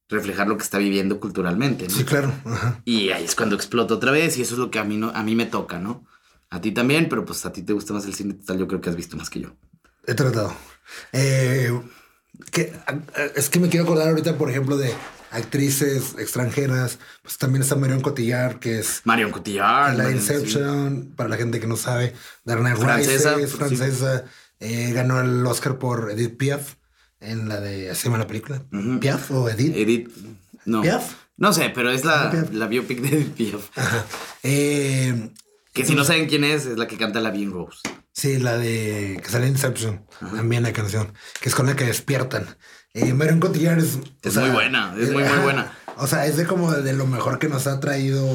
reflejar 0.09 0.47
lo 0.47 0.57
que 0.57 0.63
está 0.63 0.77
viviendo 0.77 1.19
culturalmente, 1.19 1.87
¿no? 1.87 1.93
Sí, 1.95 2.03
claro. 2.03 2.31
Ajá. 2.45 2.81
Y 2.85 3.09
ahí 3.09 3.23
es 3.25 3.33
cuando 3.33 3.55
explota 3.55 3.95
otra 3.95 4.11
vez 4.11 4.37
y 4.37 4.43
eso 4.43 4.53
es 4.53 4.59
lo 4.59 4.69
que 4.69 4.77
a 4.77 4.83
mí, 4.83 4.97
no, 4.97 5.09
a 5.09 5.23
mí 5.23 5.33
me 5.35 5.47
toca, 5.47 5.79
¿no? 5.79 6.05
A 6.51 6.61
ti 6.61 6.71
también, 6.71 7.09
pero 7.09 7.25
pues 7.25 7.43
a 7.47 7.51
ti 7.51 7.63
te 7.63 7.73
gusta 7.73 7.93
más 7.93 8.05
el 8.05 8.13
cine 8.13 8.35
total, 8.35 8.59
yo 8.59 8.67
creo 8.67 8.79
que 8.81 8.89
has 8.91 8.95
visto 8.95 9.17
más 9.17 9.31
que 9.31 9.39
yo. 9.39 9.55
He 10.05 10.13
tratado. 10.13 10.55
Eh, 11.11 11.71
que, 12.51 12.71
es 13.35 13.49
que 13.49 13.59
me 13.59 13.69
quiero 13.69 13.85
acordar 13.85 14.09
ahorita, 14.09 14.37
por 14.37 14.51
ejemplo, 14.51 14.77
de 14.77 14.93
actrices 15.31 16.15
extranjeras. 16.17 16.99
Pues 17.21 17.37
también 17.37 17.61
está 17.63 17.75
Marion 17.75 18.01
Cotillard, 18.01 18.59
que 18.59 18.79
es 18.79 19.01
Marion 19.05 19.31
Cotillard. 19.31 19.95
la 19.97 20.11
Inception, 20.11 21.13
para 21.15 21.29
la 21.29 21.37
gente 21.37 21.59
que 21.59 21.67
no 21.67 21.75
sabe. 21.77 22.13
Darnay 22.43 22.75
Francesa, 22.75 23.35
Rice, 23.35 23.55
pues, 23.57 23.69
sí. 23.69 23.75
francesa. 23.77 24.25
Eh, 24.59 24.91
ganó 24.93 25.19
el 25.21 25.45
Oscar 25.45 25.77
por 25.77 26.11
Edith 26.11 26.37
Piaf 26.37 26.75
en 27.19 27.49
la 27.49 27.59
de. 27.59 27.93
¿Se 27.95 28.05
llama 28.05 28.17
la 28.19 28.27
película? 28.27 28.61
¿Piaf 28.99 29.31
o 29.31 29.49
Edith? 29.49 29.75
Edith. 29.75 30.09
No. 30.65 30.81
¿Piaf? 30.81 31.13
No 31.37 31.51
sé, 31.51 31.69
pero 31.75 31.91
es 31.91 32.05
la, 32.05 32.47
la 32.53 32.67
biopic 32.67 33.01
de 33.01 33.09
Edith 33.17 33.33
Piaf. 33.33 33.77
Ajá. 33.77 34.05
Eh, 34.43 35.29
Que 35.73 35.85
si 35.85 35.93
no 35.95 36.05
saben 36.05 36.27
quién 36.27 36.43
es, 36.45 36.65
es 36.65 36.77
la 36.77 36.87
que 36.87 36.97
canta 36.97 37.19
la 37.19 37.31
Bean 37.31 37.51
Rose. 37.51 37.79
Sí, 38.15 38.37
la 38.39 38.57
de 38.57 39.19
que 39.21 39.29
sale 39.29 39.45
en 39.47 39.51
Inception, 39.51 40.05
también 40.19 40.63
la 40.63 40.71
canción, 40.71 41.11
que 41.41 41.49
es 41.49 41.55
con 41.55 41.65
la 41.65 41.75
que 41.75 41.83
despiertan. 41.83 42.45
Eh, 42.93 43.13
Marion 43.13 43.41
Cotillard 43.41 43.79
es... 43.79 43.97
muy 44.37 44.49
buena, 44.51 44.95
es 44.97 45.07
muy, 45.11 45.23
muy 45.23 45.23
ajá, 45.23 45.41
buena. 45.43 45.73
O 45.97 46.07
sea, 46.07 46.25
es 46.25 46.37
de 46.37 46.45
como 46.45 46.71
de 46.71 46.93
lo 46.93 47.05
mejor 47.07 47.39
que 47.39 47.49
nos 47.49 47.67
ha 47.67 47.81
traído 47.81 48.25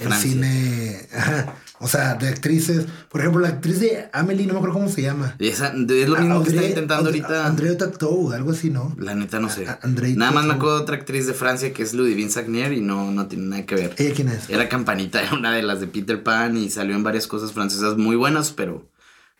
el 0.00 0.08
Francia. 0.08 0.30
cine. 0.32 1.08
Ajá. 1.16 1.54
O 1.78 1.86
sea, 1.86 2.14
de 2.16 2.28
actrices. 2.28 2.86
Por 3.08 3.20
ejemplo, 3.20 3.40
la 3.40 3.48
actriz 3.48 3.78
de 3.78 4.08
Amelie, 4.12 4.46
no 4.48 4.54
me 4.54 4.58
acuerdo 4.58 4.74
cómo 4.80 4.88
se 4.90 5.00
llama. 5.02 5.36
Esa, 5.38 5.68
es 5.68 6.08
lo 6.08 6.16
mismo 6.18 6.42
que 6.42 6.50
está 6.50 6.64
intentando 6.64 7.08
Audrey- 7.10 7.22
ahorita. 7.22 7.46
Andrea 7.46 7.78
Tatou, 7.78 8.32
algo 8.32 8.50
así, 8.50 8.68
¿no? 8.68 8.94
La 8.98 9.14
neta 9.14 9.38
no 9.38 9.48
sé. 9.48 9.66
A- 9.68 9.78
Andrei 9.82 10.14
Nada 10.16 10.32
más 10.32 10.44
me 10.44 10.54
acuerdo 10.54 10.76
de 10.78 10.82
otra 10.82 10.96
actriz 10.96 11.28
de 11.28 11.34
Francia 11.34 11.72
que 11.72 11.84
es 11.84 11.94
Ludivine 11.94 12.30
Sagnier 12.30 12.72
y 12.72 12.80
no, 12.80 13.12
no 13.12 13.28
tiene 13.28 13.44
nada 13.46 13.64
que 13.64 13.76
ver. 13.76 13.94
¿Ella 13.96 14.12
quién 14.14 14.28
es? 14.28 14.50
Era 14.50 14.68
Campanita, 14.68 15.22
era 15.22 15.34
una 15.34 15.52
de 15.52 15.62
las 15.62 15.78
de 15.80 15.86
Peter 15.86 16.20
Pan 16.22 16.56
y 16.56 16.68
salió 16.68 16.96
en 16.96 17.04
varias 17.04 17.26
cosas 17.28 17.52
francesas 17.52 17.96
muy 17.96 18.16
buenas, 18.16 18.50
pero 18.50 18.90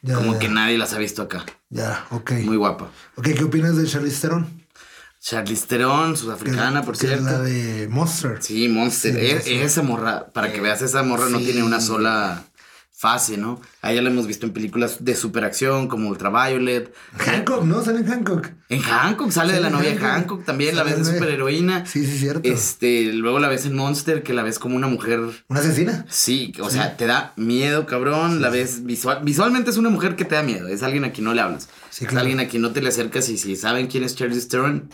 Ya, 0.03 0.15
como 0.15 0.33
ya, 0.35 0.39
que 0.39 0.49
nadie 0.49 0.79
las 0.79 0.93
ha 0.95 0.99
visto 0.99 1.23
acá. 1.23 1.45
Ya, 1.69 2.07
ok. 2.11 2.33
Muy 2.45 2.57
guapa. 2.57 2.91
Ok, 3.17 3.29
¿qué 3.37 3.45
opinas 3.45 3.77
de 3.77 3.87
Charlize 3.87 4.21
Theron? 4.21 4.61
Charlize 5.21 5.67
Theron, 5.67 6.13
Que- 6.13 6.19
sudafricana, 6.19 6.83
por 6.83 6.97
que 6.97 7.07
es 7.07 7.13
cierto. 7.13 7.25
la 7.31 7.39
de 7.41 7.89
Monster. 7.91 8.39
Sí, 8.41 8.69
Monster. 8.69 9.15
Sí, 9.15 9.21
E- 9.21 9.35
Monster. 9.35 9.63
esa 9.63 9.83
morra, 9.83 10.27
para 10.33 10.53
que 10.53 10.61
veas, 10.63 10.81
esa 10.83 11.03
morra 11.03 11.29
no 11.29 11.39
tiene 11.39 11.63
una 11.63 11.81
sola 11.81 12.45
fase, 13.01 13.39
¿no? 13.39 13.59
A 13.81 13.93
ella 13.93 14.03
la 14.03 14.11
hemos 14.11 14.27
visto 14.27 14.45
en 14.45 14.53
películas 14.53 15.03
de 15.03 15.17
superacción 15.17 15.89
como 15.89 16.11
Ultraviolet. 16.11 16.93
Hancock, 17.17 17.65
¿no? 17.65 17.83
Sale 17.83 18.01
en 18.01 18.07
Hancock. 18.07 18.49
En 18.69 18.83
Hancock, 18.83 19.31
sale 19.31 19.53
de 19.55 19.59
Sí, 19.59 19.65
la 19.65 19.71
novia 19.71 19.91
Hancock. 19.93 20.05
Hancock 20.07 20.45
también, 20.45 20.77
la 20.77 20.83
Sale 20.83 20.97
ves 20.97 21.07
de 21.07 21.13
de- 21.13 21.19
superheroína. 21.19 21.87
Sí, 21.87 22.05
sí, 22.05 22.19
cierto. 22.19 22.47
Este, 22.47 23.05
luego 23.15 23.39
la 23.39 23.49
ves 23.49 23.65
en 23.65 23.75
Monster, 23.75 24.23
que 24.23 24.35
la 24.35 24.43
ves 24.43 24.59
como 24.59 24.77
una 24.77 24.87
mujer. 24.87 25.21
¿Una 25.49 25.61
asesina? 25.61 26.05
Sí, 26.11 26.53
o 26.61 26.69
sea, 26.69 26.99
te 26.99 27.07
da 27.07 27.33
miedo, 27.37 27.87
cabrón. 27.87 28.43
La 28.43 28.51
ves 28.51 28.85
visual. 28.85 29.21
Visualmente 29.25 29.71
es 29.71 29.79
una 29.79 29.89
mujer 29.89 30.15
que 30.15 30.27
te 30.27 30.35
da 30.35 30.43
miedo. 30.43 30.69
Es 30.69 30.83
alguien 30.83 31.05
a 31.05 31.13
quien 31.13 31.25
no 31.25 31.33
le 31.33 31.41
hablas. 31.41 31.71
Sí, 31.89 32.05
Es 32.05 32.11
claro. 32.11 32.21
alguien 32.27 32.41
a 32.41 32.49
quien 32.49 32.61
no 32.61 32.73
te 32.73 32.83
le 32.83 32.91
acercas 32.91 33.31
y 33.31 33.39
si 33.39 33.57
saben 33.57 33.87
quién 33.87 34.05
es 34.05 34.15
Charlize 34.15 34.47
Theron, 34.49 34.91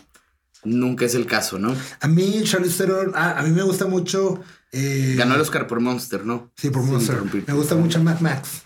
nunca 0.63 1.05
es 1.07 1.15
el 1.17 1.27
caso, 1.27 1.59
¿no? 1.59 1.75
A 2.01 2.07
mí, 2.09 2.43
Charlize 2.45 2.79
Theron, 2.85 3.13
ah, 3.17 3.35
a 3.39 3.43
mí 3.43 3.51
me 3.51 3.63
gusta 3.63 3.87
mucho. 3.87 4.41
Eh, 4.77 5.15
Ganó 5.17 5.35
el 5.35 5.41
Oscar 5.41 5.67
por 5.67 5.81
Monster, 5.81 6.25
¿no? 6.25 6.51
Sí, 6.57 6.71
por 6.71 6.83
Monster. 6.83 7.17
Me 7.47 7.55
gusta 7.55 7.75
mucho 7.75 8.03
Mad 8.03 8.21
Max. 8.21 8.63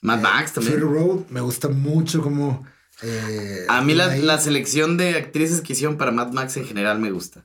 Mad 0.00 0.20
Max 0.20 0.52
también. 0.52 0.80
Fury 0.80 0.84
Road, 0.92 1.26
me 1.28 1.40
gusta 1.40 1.68
mucho 1.68 2.22
como. 2.22 2.66
eh, 3.02 3.64
A 3.68 3.82
mí 3.82 3.94
la, 3.94 4.16
la 4.16 4.38
selección 4.38 4.96
de 4.96 5.16
actrices 5.16 5.60
que 5.60 5.72
hicieron 5.74 5.96
para 5.96 6.10
Mad 6.12 6.32
Max 6.32 6.56
en 6.56 6.64
general 6.66 6.98
me 6.98 7.10
gusta. 7.10 7.44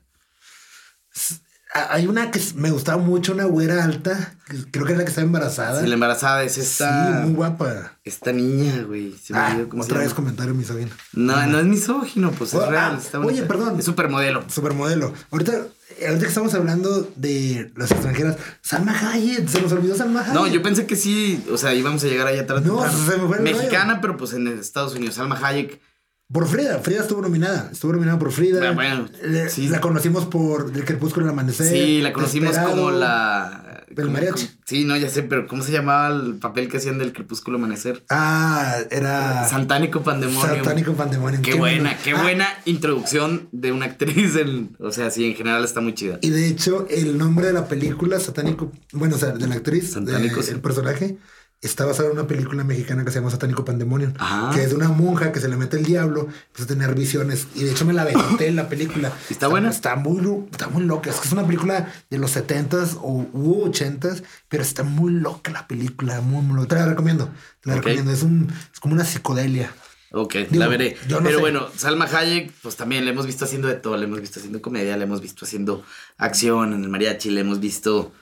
Hay 1.74 2.06
una 2.06 2.30
que 2.30 2.40
me 2.54 2.70
gustaba 2.70 2.96
mucho, 3.02 3.32
una 3.34 3.44
güera 3.44 3.84
alta. 3.84 4.34
Creo 4.70 4.86
que 4.86 4.92
es 4.92 4.98
la 4.98 5.04
que 5.04 5.10
está 5.10 5.20
embarazada. 5.20 5.80
Sí, 5.82 5.86
la 5.86 5.94
embarazada 5.94 6.42
es 6.42 6.54
Sí, 6.54 6.60
esta. 6.62 7.20
muy 7.24 7.34
guapa. 7.34 7.92
esta 8.04 8.32
niña, 8.32 8.82
güey. 8.84 9.14
Se 9.22 9.34
me 9.34 9.38
Ah, 9.38 9.50
olvidó 9.52 9.68
cómo 9.68 9.82
otra 9.82 9.98
vez 9.98 10.14
comentario 10.14 10.54
misógino. 10.54 10.90
No, 11.12 11.46
no 11.46 11.58
es 11.58 11.66
misógino, 11.66 12.30
pues 12.32 12.54
es 12.54 12.60
Oh, 12.60 12.70
real. 12.70 12.92
ah, 12.94 12.98
está 13.00 13.20
oye, 13.20 13.42
perdón. 13.42 13.78
Es 13.78 13.84
supermodelo. 13.84 14.44
Supermodelo. 14.48 15.12
Ahorita, 15.30 15.52
ahorita 15.52 16.20
que 16.20 16.26
estamos 16.28 16.54
hablando 16.54 17.06
de 17.16 17.70
las 17.76 17.90
extranjeras, 17.90 18.36
Salma 18.62 18.92
Hayek, 19.12 19.46
se 19.46 19.60
nos 19.60 19.70
olvidó 19.72 19.94
Salma 19.94 20.22
Hayek. 20.22 20.32
No, 20.34 20.46
yo 20.46 20.62
pensé 20.62 20.86
que 20.86 20.96
sí, 20.96 21.44
o 21.52 21.58
sea, 21.58 21.74
íbamos 21.74 22.02
a 22.02 22.06
llegar 22.06 22.26
allá 22.28 22.42
atrás. 22.42 22.64
No, 22.64 22.82
se 22.90 23.18
me 23.18 23.26
fue 23.26 23.36
el 23.36 23.42
Mexicana, 23.42 24.00
pero 24.00 24.16
pues 24.16 24.32
en 24.32 24.48
Estados 24.48 24.94
Unidos. 24.94 25.16
Salma 25.16 25.38
Hayek. 25.46 25.80
Por 26.30 26.46
Frida, 26.46 26.78
Frida 26.80 27.00
estuvo 27.00 27.22
nominada. 27.22 27.70
Estuvo 27.72 27.92
nominada 27.94 28.18
por 28.18 28.30
Frida. 28.32 28.58
Bueno, 28.58 28.74
bueno, 28.74 29.08
Le- 29.24 29.48
sí. 29.48 29.66
La 29.68 29.80
conocimos 29.80 30.26
por 30.26 30.70
El 30.74 30.84
Crepúsculo 30.84 31.24
del 31.24 31.32
Amanecer. 31.32 31.66
Sí, 31.66 32.02
la 32.02 32.12
conocimos 32.12 32.56
como 32.58 32.90
la. 32.90 33.64
Del 33.90 34.10
mariachi. 34.10 34.48
sí, 34.66 34.84
no, 34.84 34.94
ya 34.98 35.08
sé, 35.08 35.22
pero 35.22 35.46
¿cómo 35.48 35.62
se 35.62 35.72
llamaba 35.72 36.14
el 36.14 36.34
papel 36.36 36.68
que 36.68 36.76
hacían 36.76 36.98
del 36.98 37.14
Crepúsculo 37.14 37.56
Amanecer? 37.56 38.04
Ah, 38.10 38.76
era. 38.90 39.48
Satánico 39.48 40.02
Pandemonium. 40.02 40.58
Satánico 40.58 40.92
Pandemonium. 40.92 41.42
Qué 41.42 41.54
buena, 41.54 41.82
bueno. 41.84 41.98
qué 42.04 42.10
Ah, 42.12 42.22
buena 42.22 42.48
introducción 42.66 43.48
de 43.50 43.72
una 43.72 43.86
actriz. 43.86 44.36
en- 44.36 44.76
o 44.78 44.92
sea, 44.92 45.10
sí, 45.10 45.24
en 45.24 45.34
general 45.34 45.64
está 45.64 45.80
muy 45.80 45.94
chida. 45.94 46.18
Y 46.20 46.28
de 46.28 46.46
hecho, 46.46 46.86
el 46.90 47.16
nombre 47.16 47.46
de 47.46 47.54
la 47.54 47.66
película, 47.66 48.20
Satánico, 48.20 48.70
bueno, 48.92 49.16
o 49.16 49.18
sea, 49.18 49.30
de 49.30 49.46
la 49.48 49.54
actriz, 49.54 49.92
Satánico, 49.92 50.36
de- 50.36 50.42
sí. 50.42 50.50
el 50.52 50.60
personaje, 50.60 51.16
está 51.60 51.84
basado 51.84 52.08
en 52.10 52.18
una 52.18 52.26
película 52.28 52.62
mexicana 52.64 53.04
que 53.04 53.10
se 53.10 53.18
llama 53.18 53.30
Satánico 53.30 53.64
Pandemonium, 53.64 54.12
Ajá. 54.18 54.50
que 54.54 54.62
es 54.62 54.70
de 54.70 54.76
una 54.76 54.88
monja 54.90 55.32
que 55.32 55.40
se 55.40 55.48
le 55.48 55.56
mete 55.56 55.76
el 55.76 55.84
diablo, 55.84 56.28
empieza 56.48 56.64
a 56.64 56.66
tener 56.66 56.94
visiones. 56.94 57.48
Y 57.54 57.64
de 57.64 57.72
hecho 57.72 57.84
me 57.84 57.92
la 57.92 58.02
aventé 58.02 58.46
en 58.46 58.56
la 58.56 58.68
película. 58.68 59.12
¿Está 59.28 59.48
buena? 59.48 59.70
Está 59.70 59.96
muy, 59.96 60.46
está 60.52 60.68
muy 60.68 60.84
loca. 60.84 61.10
Es 61.10 61.16
que 61.16 61.26
es 61.26 61.32
una 61.32 61.44
película 61.46 61.92
de 62.10 62.18
los 62.18 62.36
70s 62.36 62.98
o 63.02 63.26
u 63.32 63.64
80s, 63.70 64.22
pero 64.48 64.62
está 64.62 64.84
muy 64.84 65.12
loca 65.12 65.50
la 65.50 65.66
película, 65.66 66.20
muy, 66.20 66.42
muy 66.42 66.56
loca. 66.56 66.68
Te 66.68 66.74
la 66.76 66.86
recomiendo. 66.86 67.28
Te 67.60 67.70
la 67.70 67.76
recomiendo. 67.76 68.12
Es, 68.12 68.22
un, 68.22 68.48
es 68.72 68.78
como 68.80 68.94
una 68.94 69.04
psicodelia. 69.04 69.72
Ok, 70.10 70.34
Digo, 70.36 70.48
la 70.60 70.68
veré. 70.68 70.96
no 71.10 71.18
Pero 71.18 71.30
sé. 71.30 71.36
bueno, 71.36 71.66
Salma 71.76 72.06
Hayek, 72.06 72.50
pues 72.62 72.76
también 72.76 73.04
la 73.04 73.10
hemos 73.10 73.26
visto 73.26 73.44
haciendo 73.44 73.68
de 73.68 73.74
todo. 73.74 73.96
La 73.96 74.04
hemos 74.04 74.20
visto 74.20 74.38
haciendo 74.38 74.62
comedia, 74.62 74.96
la 74.96 75.04
hemos 75.04 75.20
visto 75.20 75.44
haciendo 75.44 75.84
acción 76.16 76.72
en 76.72 76.82
el 76.84 76.88
mariachi, 76.88 77.30
la 77.30 77.40
hemos 77.40 77.60
visto 77.60 78.12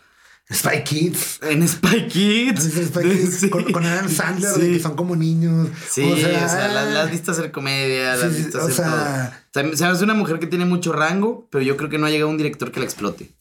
Spy 0.53 0.85
Kids. 0.85 1.41
en 1.43 1.67
Spy 1.69 2.07
Kids. 2.07 2.59
¿Has 2.61 2.75
visto 2.75 3.01
Spy 3.01 3.09
Kids? 3.11 3.35
Sí. 3.41 3.51
Con, 3.51 3.65
con 3.73 3.85
Adam 3.85 4.09
Sandler, 4.09 4.53
Sí. 4.55 4.61
de 4.61 4.73
que 4.75 4.81
son 4.81 4.95
como 4.95 5.17
niños. 5.17 5.69
Sí, 5.91 6.03
o 6.05 6.17
sea, 6.17 6.69
la, 6.69 6.85
la 6.85 7.03
has 7.03 7.11
visto 7.11 7.33
hacer 7.33 7.51
comedia, 7.51 8.15
la 8.17 8.27
has 8.27 8.33
Sí, 8.33 8.37
sí, 8.39 8.43
visto 8.45 8.65
o 8.65 8.71
sea- 8.71 9.45
todo. 9.53 9.71
O 9.73 9.77
sea, 9.77 9.91
es 9.91 10.03
una 10.03 10.15
mujer 10.15 10.39
que 10.39 10.47
tiene 10.47 10.65
mucho 10.65 10.93
rango, 10.93 11.49
pero 11.51 11.65
yo 11.65 11.77
creo 11.77 11.91
que 11.91 11.99
no 11.99 12.07
ha 12.07 12.11
llegado 12.11 12.31
un 12.31 12.39
director 12.39 12.71
que 12.71 12.79
la 12.81 12.87
explote. 12.87 13.35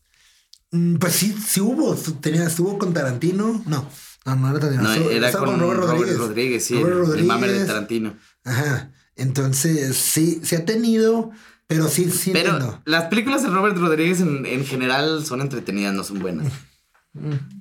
Mm, 0.72 0.96
Pues 0.96 1.13
sí, 1.13 1.36
sí 1.46 1.62
hubo. 1.62 1.94
Tenía, 1.96 2.46
estuvo 2.48 2.78
con 2.80 2.94
Tarantino. 2.94 3.62
No, 3.68 3.88
no, 4.26 4.36
no 4.36 4.50
era 4.50 4.60
Tarantino. 4.60 4.84
No, 4.84 4.94
Estuvo- 4.94 5.12
era 5.12 5.32
con 5.32 5.60
Robert 5.60 6.18
Rodríguez, 6.18 6.65
sí, 6.65 6.82
Robert 6.82 7.13
el, 7.13 7.20
el 7.20 7.26
mame 7.26 7.41
de 7.41 7.48
Rodríguez. 7.48 7.68
Tarantino. 7.68 8.15
Ajá. 8.44 8.92
Entonces, 9.15 9.96
sí, 9.96 10.42
se 10.44 10.56
ha 10.58 10.65
tenido, 10.65 11.29
pero 11.67 11.88
sí, 11.88 12.10
sí 12.12 12.32
Pero 12.34 12.52
entiendo. 12.54 12.82
las 12.86 13.06
películas 13.06 13.44
de 13.44 13.50
Robert 13.50 13.77
Rodríguez 13.77 14.19
en, 14.21 14.46
en 14.46 14.65
general 14.65 15.23
son 15.25 15.42
entretenidas, 15.42 15.94
no 15.94 16.04
son 16.04 16.19
buenas. 16.19 16.48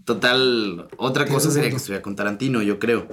Total, 0.04 0.88
otra 0.96 1.26
cosa 1.26 1.50
sería 1.50 1.70
que 1.70 1.76
estuviera 1.76 2.02
con 2.02 2.16
Tarantino, 2.16 2.62
yo 2.62 2.78
creo. 2.78 3.08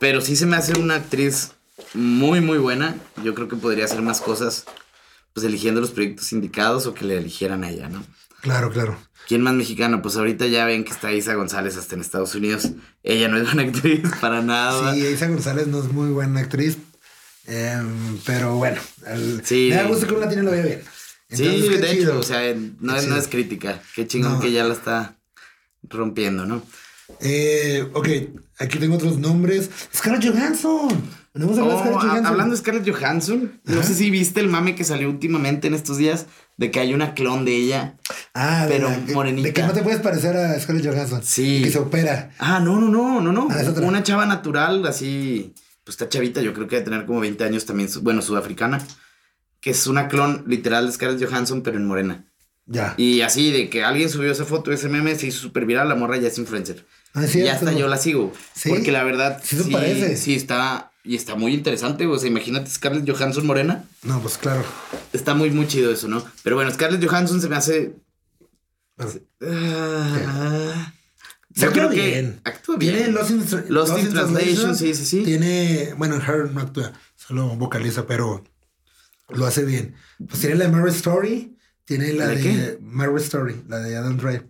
Pero 0.00 0.20
sí 0.20 0.36
se 0.36 0.46
me 0.46 0.56
hace 0.56 0.78
una 0.78 0.96
actriz 0.96 1.52
muy, 1.94 2.40
muy 2.40 2.58
buena. 2.58 2.96
Yo 3.22 3.34
creo 3.34 3.48
que 3.48 3.56
podría 3.56 3.84
hacer 3.84 4.02
más 4.02 4.20
cosas, 4.20 4.64
pues 5.32 5.46
eligiendo 5.46 5.80
los 5.80 5.90
proyectos 5.90 6.32
indicados 6.32 6.86
o 6.86 6.94
que 6.94 7.04
le 7.04 7.16
eligieran 7.18 7.64
a 7.64 7.70
ella, 7.70 7.88
¿no? 7.88 8.04
Claro, 8.40 8.70
claro. 8.70 8.98
¿Quién 9.28 9.40
más 9.40 9.54
mexicano? 9.54 10.02
Pues 10.02 10.16
ahorita 10.16 10.46
ya 10.48 10.66
ven 10.66 10.84
que 10.84 10.90
está 10.92 11.12
Isa 11.12 11.34
González 11.34 11.76
hasta 11.78 11.94
en 11.94 12.02
Estados 12.02 12.34
Unidos. 12.34 12.68
Ella 13.02 13.28
no 13.28 13.38
es 13.38 13.44
buena 13.44 13.62
actriz 13.62 14.02
para 14.20 14.42
nada. 14.42 14.94
Sí, 14.94 15.06
Isa 15.06 15.28
González 15.28 15.66
no 15.66 15.78
es 15.80 15.90
muy 15.92 16.10
buena 16.10 16.40
actriz. 16.40 16.76
em, 17.46 18.18
pero 18.26 18.56
bueno, 18.56 18.80
Sí. 19.44 19.68
me 19.70 19.76
da 19.76 19.84
gusto 19.84 20.06
que 20.06 20.14
una 20.14 20.28
tiene 20.28 20.42
lo 20.42 20.50
vea 20.50 20.64
bien. 20.64 20.82
Sí, 21.30 21.46
Entonces, 21.46 21.80
de 21.80 21.90
chido. 21.90 22.10
hecho, 22.12 22.20
o 22.20 22.22
sea, 22.22 22.40
no, 22.54 22.94
es, 22.96 23.02
no 23.04 23.14
chido. 23.14 23.16
es 23.16 23.28
crítica. 23.28 23.80
Qué 23.94 24.06
chingón 24.06 24.34
No. 24.34 24.40
que 24.40 24.52
ya 24.52 24.64
la 24.64 24.74
está 24.74 25.16
rompiendo, 25.88 26.46
¿no? 26.46 26.62
Eh, 27.20 27.86
ok, 27.92 28.08
aquí 28.58 28.78
tengo 28.78 28.96
otros 28.96 29.18
nombres. 29.18 29.70
Scarlett 29.94 30.32
Johansson. 30.32 30.88
De 31.34 31.44
Oh, 31.44 31.52
Scarlett 31.52 31.72
a- 31.96 32.00
Johansson. 32.00 32.26
hablando 32.26 32.52
de 32.54 32.58
Scarlett 32.60 32.88
Johansson, 32.88 33.60
no 33.64 33.82
sé 33.82 33.94
si 33.94 34.08
viste 34.10 34.38
el 34.40 34.48
mame 34.48 34.76
que 34.76 34.84
salió 34.84 35.10
últimamente 35.10 35.66
en 35.66 35.74
estos 35.74 35.98
días 35.98 36.26
de 36.56 36.70
que 36.70 36.78
hay 36.78 36.94
una 36.94 37.12
clon 37.14 37.44
de 37.44 37.56
ella. 37.56 37.96
Ah, 38.34 38.66
de 38.66 38.72
pero 38.72 38.88
la- 38.88 38.98
de- 39.00 39.12
morenita. 39.14 39.48
De 39.48 39.52
que 39.52 39.62
no 39.64 39.72
te 39.72 39.82
puedes 39.82 40.00
parecer 40.00 40.36
a 40.36 40.58
Scarlett 40.60 40.86
Johansson. 40.86 41.22
Sí. 41.24 41.62
Que 41.64 41.70
se 41.72 41.78
opera. 41.80 42.30
Ah, 42.38 42.60
no, 42.60 42.80
no, 42.80 42.88
no, 42.88 43.20
no, 43.20 43.32
no. 43.32 43.48
Ah. 43.50 43.64
Una 43.82 44.02
chava 44.04 44.26
natural, 44.26 44.86
así, 44.86 45.52
pues 45.82 45.94
está 45.94 46.08
chavita, 46.08 46.40
yo 46.40 46.54
creo 46.54 46.68
que 46.68 46.76
debe 46.76 46.84
tener 46.90 47.04
como 47.04 47.18
20 47.20 47.42
años 47.42 47.66
también, 47.66 47.88
bueno, 48.02 48.22
sudafricana, 48.22 48.78
que 49.60 49.70
es 49.70 49.86
una 49.88 50.06
clon 50.08 50.44
literal 50.46 50.86
de 50.86 50.92
Scarlett 50.92 51.28
Johansson, 51.28 51.62
pero 51.62 51.76
en 51.78 51.86
morena. 51.86 52.26
Ya. 52.66 52.94
Y 52.96 53.20
así, 53.20 53.50
de 53.52 53.68
que 53.68 53.84
alguien 53.84 54.08
subió 54.08 54.32
esa 54.32 54.44
foto, 54.44 54.72
ese 54.72 54.88
meme, 54.88 55.14
se 55.16 55.26
hizo 55.26 55.40
súper 55.40 55.66
viral, 55.66 55.88
la 55.88 55.94
morra 55.94 56.16
ya 56.16 56.28
es 56.28 56.38
influencer. 56.38 56.86
Ah, 57.12 57.24
es 57.24 57.34
y 57.36 57.46
hasta 57.46 57.72
yo 57.72 57.86
la 57.88 57.96
sigo. 57.98 58.32
¿Sí? 58.54 58.70
Porque 58.70 58.90
la 58.90 59.04
verdad, 59.04 59.40
Sí 59.44 59.56
se 59.56 59.70
parece. 59.70 60.16
sí 60.16 60.34
está, 60.34 60.90
y 61.04 61.14
está 61.16 61.34
muy 61.34 61.52
interesante, 61.54 62.06
o 62.06 62.18
sea, 62.18 62.28
imagínate 62.28 62.70
Scarlett 62.70 63.08
Johansson 63.08 63.46
morena. 63.46 63.84
No, 64.02 64.20
pues 64.20 64.38
claro. 64.38 64.64
Está 65.12 65.34
muy, 65.34 65.50
muy 65.50 65.68
chido 65.68 65.92
eso, 65.92 66.08
¿no? 66.08 66.24
Pero 66.42 66.56
bueno, 66.56 66.72
Scarlett 66.72 67.04
Johansson 67.06 67.40
se 67.40 67.48
me 67.48 67.56
hace... 67.56 67.94
Pero- 68.96 69.12
Ah, 70.26 70.92
Se 71.54 71.66
actúa 71.66 71.88
bien. 71.88 72.40
actúa 72.44 72.76
bien. 72.76 72.94
Tiene 72.96 73.12
Lost 73.12 73.30
in, 73.30 73.44
Lost 73.68 73.98
in 73.98 74.10
Translation, 74.12 74.74
sí, 74.76 74.94
sí, 74.94 75.04
sí. 75.04 75.22
Tiene, 75.22 75.94
bueno, 75.96 76.16
Her 76.16 76.50
no 76.50 76.60
actúa, 76.60 76.92
solo 77.16 77.48
vocaliza, 77.56 78.06
pero 78.06 78.42
lo 79.28 79.46
hace 79.46 79.64
bien. 79.64 79.94
Pues 80.28 80.40
tiene 80.40 80.56
la 80.56 80.68
Mary 80.68 80.90
Story, 80.90 81.53
tiene 81.84 82.12
la 82.12 82.28
¿De 82.28 82.36
de? 82.36 82.78
Mary 82.80 83.12
Story, 83.16 83.62
la 83.68 83.78
de 83.78 83.96
Adam 83.96 84.16
Drive. 84.16 84.42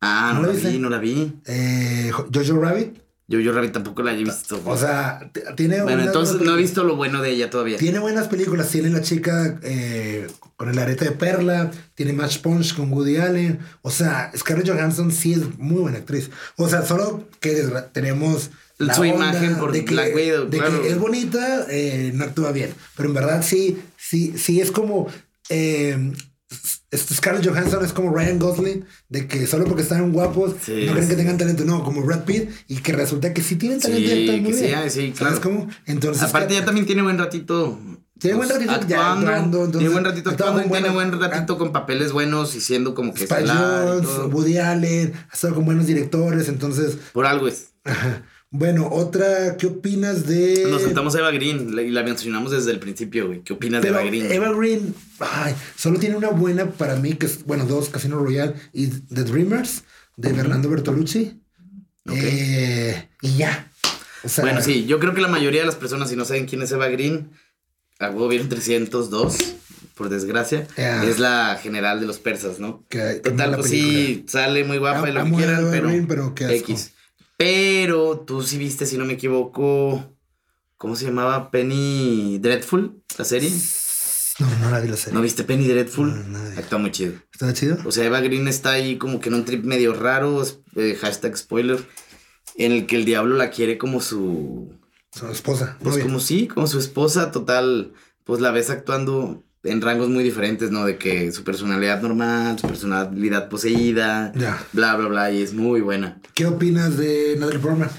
Ah, 0.00 0.32
¿No 0.34 0.42
no, 0.42 0.52
la 0.52 0.52
vi, 0.52 0.78
no 0.78 0.90
la 0.90 0.98
vi. 0.98 1.32
Eh, 1.46 2.10
Jojo 2.12 2.60
Rabbit, 2.60 2.98
Yo, 3.26 3.40
yo 3.40 3.52
Rabbit 3.52 3.72
tampoco 3.72 4.02
la 4.02 4.12
he 4.12 4.16
visto. 4.22 4.60
o 4.64 4.76
sea, 4.76 5.30
tiene 5.56 5.82
bueno, 5.82 6.02
entonces 6.02 6.40
no 6.42 6.54
he 6.54 6.58
visto 6.58 6.84
lo 6.84 6.96
bueno 6.96 7.22
de 7.22 7.30
ella 7.30 7.48
todavía. 7.48 7.78
Tiene 7.78 7.98
buenas 7.98 8.28
películas, 8.28 8.68
tiene 8.68 8.90
la 8.90 9.00
chica 9.00 9.58
eh, 9.62 10.26
con 10.56 10.68
el 10.68 10.78
arete 10.78 11.06
de 11.06 11.12
perla, 11.12 11.70
tiene 11.94 12.12
Match 12.12 12.38
Punch 12.40 12.76
con 12.76 12.92
Woody 12.92 13.16
Allen, 13.16 13.60
o 13.80 13.90
sea, 13.90 14.30
Scarlett 14.36 14.68
Johansson 14.68 15.10
sí 15.10 15.32
es 15.32 15.58
muy 15.58 15.80
buena 15.80 15.98
actriz. 15.98 16.30
O 16.56 16.68
sea, 16.68 16.84
solo 16.84 17.26
que 17.40 17.66
tenemos 17.92 18.50
la 18.76 18.92
Su 18.92 19.04
imagen 19.04 19.56
por 19.56 19.72
de 19.72 19.84
que, 19.84 19.94
Black 19.94 20.14
Widow, 20.14 20.48
de 20.50 20.58
claro. 20.58 20.82
que 20.82 20.88
es 20.88 20.98
bonita, 20.98 21.66
eh, 21.70 22.10
no 22.14 22.24
actúa 22.24 22.52
bien, 22.52 22.74
pero 22.96 23.08
en 23.08 23.14
verdad 23.14 23.42
sí, 23.42 23.78
sí, 23.96 24.34
sí 24.36 24.60
es 24.60 24.70
como 24.70 25.08
eh, 25.48 26.12
este 26.90 27.14
Scarlett 27.14 27.46
Johansson 27.48 27.84
es 27.84 27.92
como 27.92 28.14
Ryan 28.14 28.38
Gosling, 28.38 28.84
de 29.08 29.26
que 29.28 29.46
solo 29.46 29.64
porque 29.64 29.82
están 29.82 30.12
guapos 30.12 30.54
Sí, 30.64 30.84
no 30.86 30.92
creen 30.92 31.08
que 31.08 31.14
sí. 31.14 31.16
tengan 31.16 31.38
talento, 31.38 31.64
no, 31.64 31.82
como 31.84 32.02
Brad 32.02 32.24
Pitt, 32.24 32.50
y 32.68 32.76
que 32.78 32.92
resulta 32.92 33.32
que 33.34 33.42
sí 33.42 33.56
tienen 33.56 33.80
Sí, 33.80 33.88
talento 33.88 34.32
muy 34.32 34.42
que 34.52 34.52
sí, 34.58 34.64
bien. 34.66 34.74
ah, 34.78 34.88
sí, 34.90 35.12
¿Sabes 35.16 35.38
claro. 35.38 35.40
cómo? 35.42 35.68
Entonces, 35.86 36.22
Aparte 36.22 36.54
ya 36.54 36.64
también 36.64 36.86
tiene 36.86 37.02
buen 37.02 37.18
ratito. 37.18 37.78
Tiene 38.18 38.36
buen 38.36 38.48
pues, 38.48 38.64
ratito 38.66 38.88
ya 38.88 38.96
actuando, 39.12 39.26
actuando, 39.30 39.58
entonces, 39.64 39.78
tiene 39.80 39.92
buen 39.92 40.04
ratito 40.04 40.30
actuando, 40.30 40.62
tiene 40.62 40.88
buen 40.90 41.20
ratito 41.20 41.58
con 41.58 41.72
papeles 41.72 42.12
buenos 42.12 42.54
y 42.54 42.60
siendo 42.60 42.94
como 42.94 43.12
que 43.12 43.24
Spike 43.24 43.40
estelar 43.42 43.98
y 44.02 44.06
Jones. 44.06 44.32
Woody 44.32 44.58
Allen, 44.58 45.12
ha 45.30 45.34
estado 45.34 45.56
con 45.56 45.64
buenos 45.64 45.86
directores, 45.86 46.48
entonces, 46.48 46.96
Por 47.12 47.26
algo 47.26 47.48
es. 47.48 47.70
ajá. 47.84 48.22
Bueno, 48.56 48.88
otra, 48.88 49.56
¿qué 49.56 49.66
opinas 49.66 50.28
de...? 50.28 50.66
Nos 50.70 50.82
saltamos 50.82 51.12
a 51.16 51.18
Eva 51.18 51.32
Green 51.32 51.76
y 51.76 51.90
la 51.90 52.04
mencionamos 52.04 52.52
desde 52.52 52.70
el 52.70 52.78
principio, 52.78 53.26
güey. 53.26 53.40
¿Qué 53.42 53.52
opinas 53.52 53.82
Pero 53.82 53.94
de 53.94 54.00
Eva 54.00 54.08
Green? 54.08 54.30
Eva 54.32 54.52
Green, 54.52 54.94
ay, 55.18 55.56
solo 55.74 55.98
tiene 55.98 56.14
una 56.14 56.28
buena 56.28 56.70
para 56.70 56.94
mí, 56.94 57.14
que 57.14 57.26
es, 57.26 57.44
bueno, 57.44 57.64
dos, 57.66 57.88
Casino 57.88 58.16
Royale 58.16 58.54
y 58.72 58.86
The 58.86 59.24
Dreamers, 59.24 59.82
de 60.16 60.32
Fernando 60.32 60.70
Bertolucci. 60.70 61.40
Eh, 62.12 63.08
y 63.22 63.36
ya. 63.38 63.72
O 64.22 64.28
sea, 64.28 64.44
Bueno, 64.44 64.62
sí, 64.62 64.86
yo 64.86 65.00
creo 65.00 65.14
que 65.14 65.20
la 65.20 65.26
mayoría 65.26 65.62
de 65.62 65.66
las 65.66 65.74
personas, 65.74 66.08
si 66.10 66.14
no 66.14 66.24
saben 66.24 66.46
quién 66.46 66.62
es 66.62 66.70
Eva 66.70 66.86
Green, 66.86 67.30
a 67.98 68.10
Gobierno 68.10 68.48
302, 68.50 69.36
por 69.96 70.10
desgracia, 70.10 70.68
es 70.76 71.18
la 71.18 71.58
general 71.60 71.98
de 71.98 72.06
los 72.06 72.20
persas, 72.20 72.60
¿no? 72.60 72.84
Que- 72.88 73.14
Total, 73.14 73.56
pues 73.56 73.70
película. 73.70 73.92
sí, 73.98 74.24
sale 74.28 74.62
muy 74.62 74.78
guapa 74.78 75.08
y 75.10 75.12
lo 75.12 75.24
que 75.24 75.32
quieran, 75.32 75.68
pero, 75.72 75.88
Green, 75.88 76.06
pero. 76.06 76.32
X. 76.38 76.92
Pero 77.36 78.20
tú 78.20 78.42
sí 78.42 78.58
viste, 78.58 78.86
si 78.86 78.96
no 78.96 79.04
me 79.04 79.14
equivoco, 79.14 80.16
¿cómo 80.76 80.96
se 80.96 81.06
llamaba? 81.06 81.50
Penny 81.50 82.38
Dreadful, 82.38 83.02
la 83.18 83.24
serie. 83.24 83.50
No, 84.38 84.58
no 84.58 84.70
la 84.70 84.80
vi 84.80 84.88
la 84.88 84.96
serie. 84.96 85.14
¿No 85.14 85.22
viste 85.22 85.44
Penny 85.44 85.66
Dreadful? 85.66 86.32
No, 86.32 86.38
no. 86.38 86.58
Actúa 86.58 86.78
muy 86.78 86.90
chido. 86.90 87.14
¿Está 87.32 87.52
chido? 87.52 87.78
O 87.84 87.92
sea, 87.92 88.04
Eva 88.04 88.20
Green 88.20 88.48
está 88.48 88.70
ahí 88.70 88.98
como 88.98 89.20
que 89.20 89.28
en 89.28 89.36
un 89.36 89.44
trip 89.44 89.64
medio 89.64 89.94
raro, 89.94 90.44
eh, 90.76 90.96
hashtag 91.00 91.36
spoiler, 91.36 91.84
en 92.56 92.72
el 92.72 92.86
que 92.86 92.96
el 92.96 93.04
diablo 93.04 93.36
la 93.36 93.50
quiere 93.50 93.78
como 93.78 94.00
su... 94.00 94.78
Su 95.12 95.28
esposa. 95.28 95.76
Pues 95.80 95.94
novia. 95.94 96.04
como 96.04 96.20
sí, 96.20 96.48
como 96.48 96.66
su 96.66 96.78
esposa, 96.78 97.30
total, 97.30 97.92
pues 98.24 98.40
la 98.40 98.50
ves 98.50 98.70
actuando 98.70 99.44
en 99.64 99.80
rangos 99.80 100.08
muy 100.08 100.22
diferentes, 100.22 100.70
¿no? 100.70 100.84
De 100.84 100.96
que 100.98 101.32
su 101.32 101.42
personalidad 101.44 102.00
normal, 102.02 102.58
su 102.58 102.66
personalidad 102.68 103.48
poseída, 103.48 104.32
Ya. 104.36 104.62
bla, 104.72 104.94
bla, 104.96 105.08
bla, 105.08 105.30
y 105.32 105.42
es 105.42 105.54
muy 105.54 105.80
buena. 105.80 106.20
¿Qué 106.34 106.46
opinas 106.46 106.96
de 106.96 107.36
Natalie 107.38 107.58
Portman? 107.60 107.90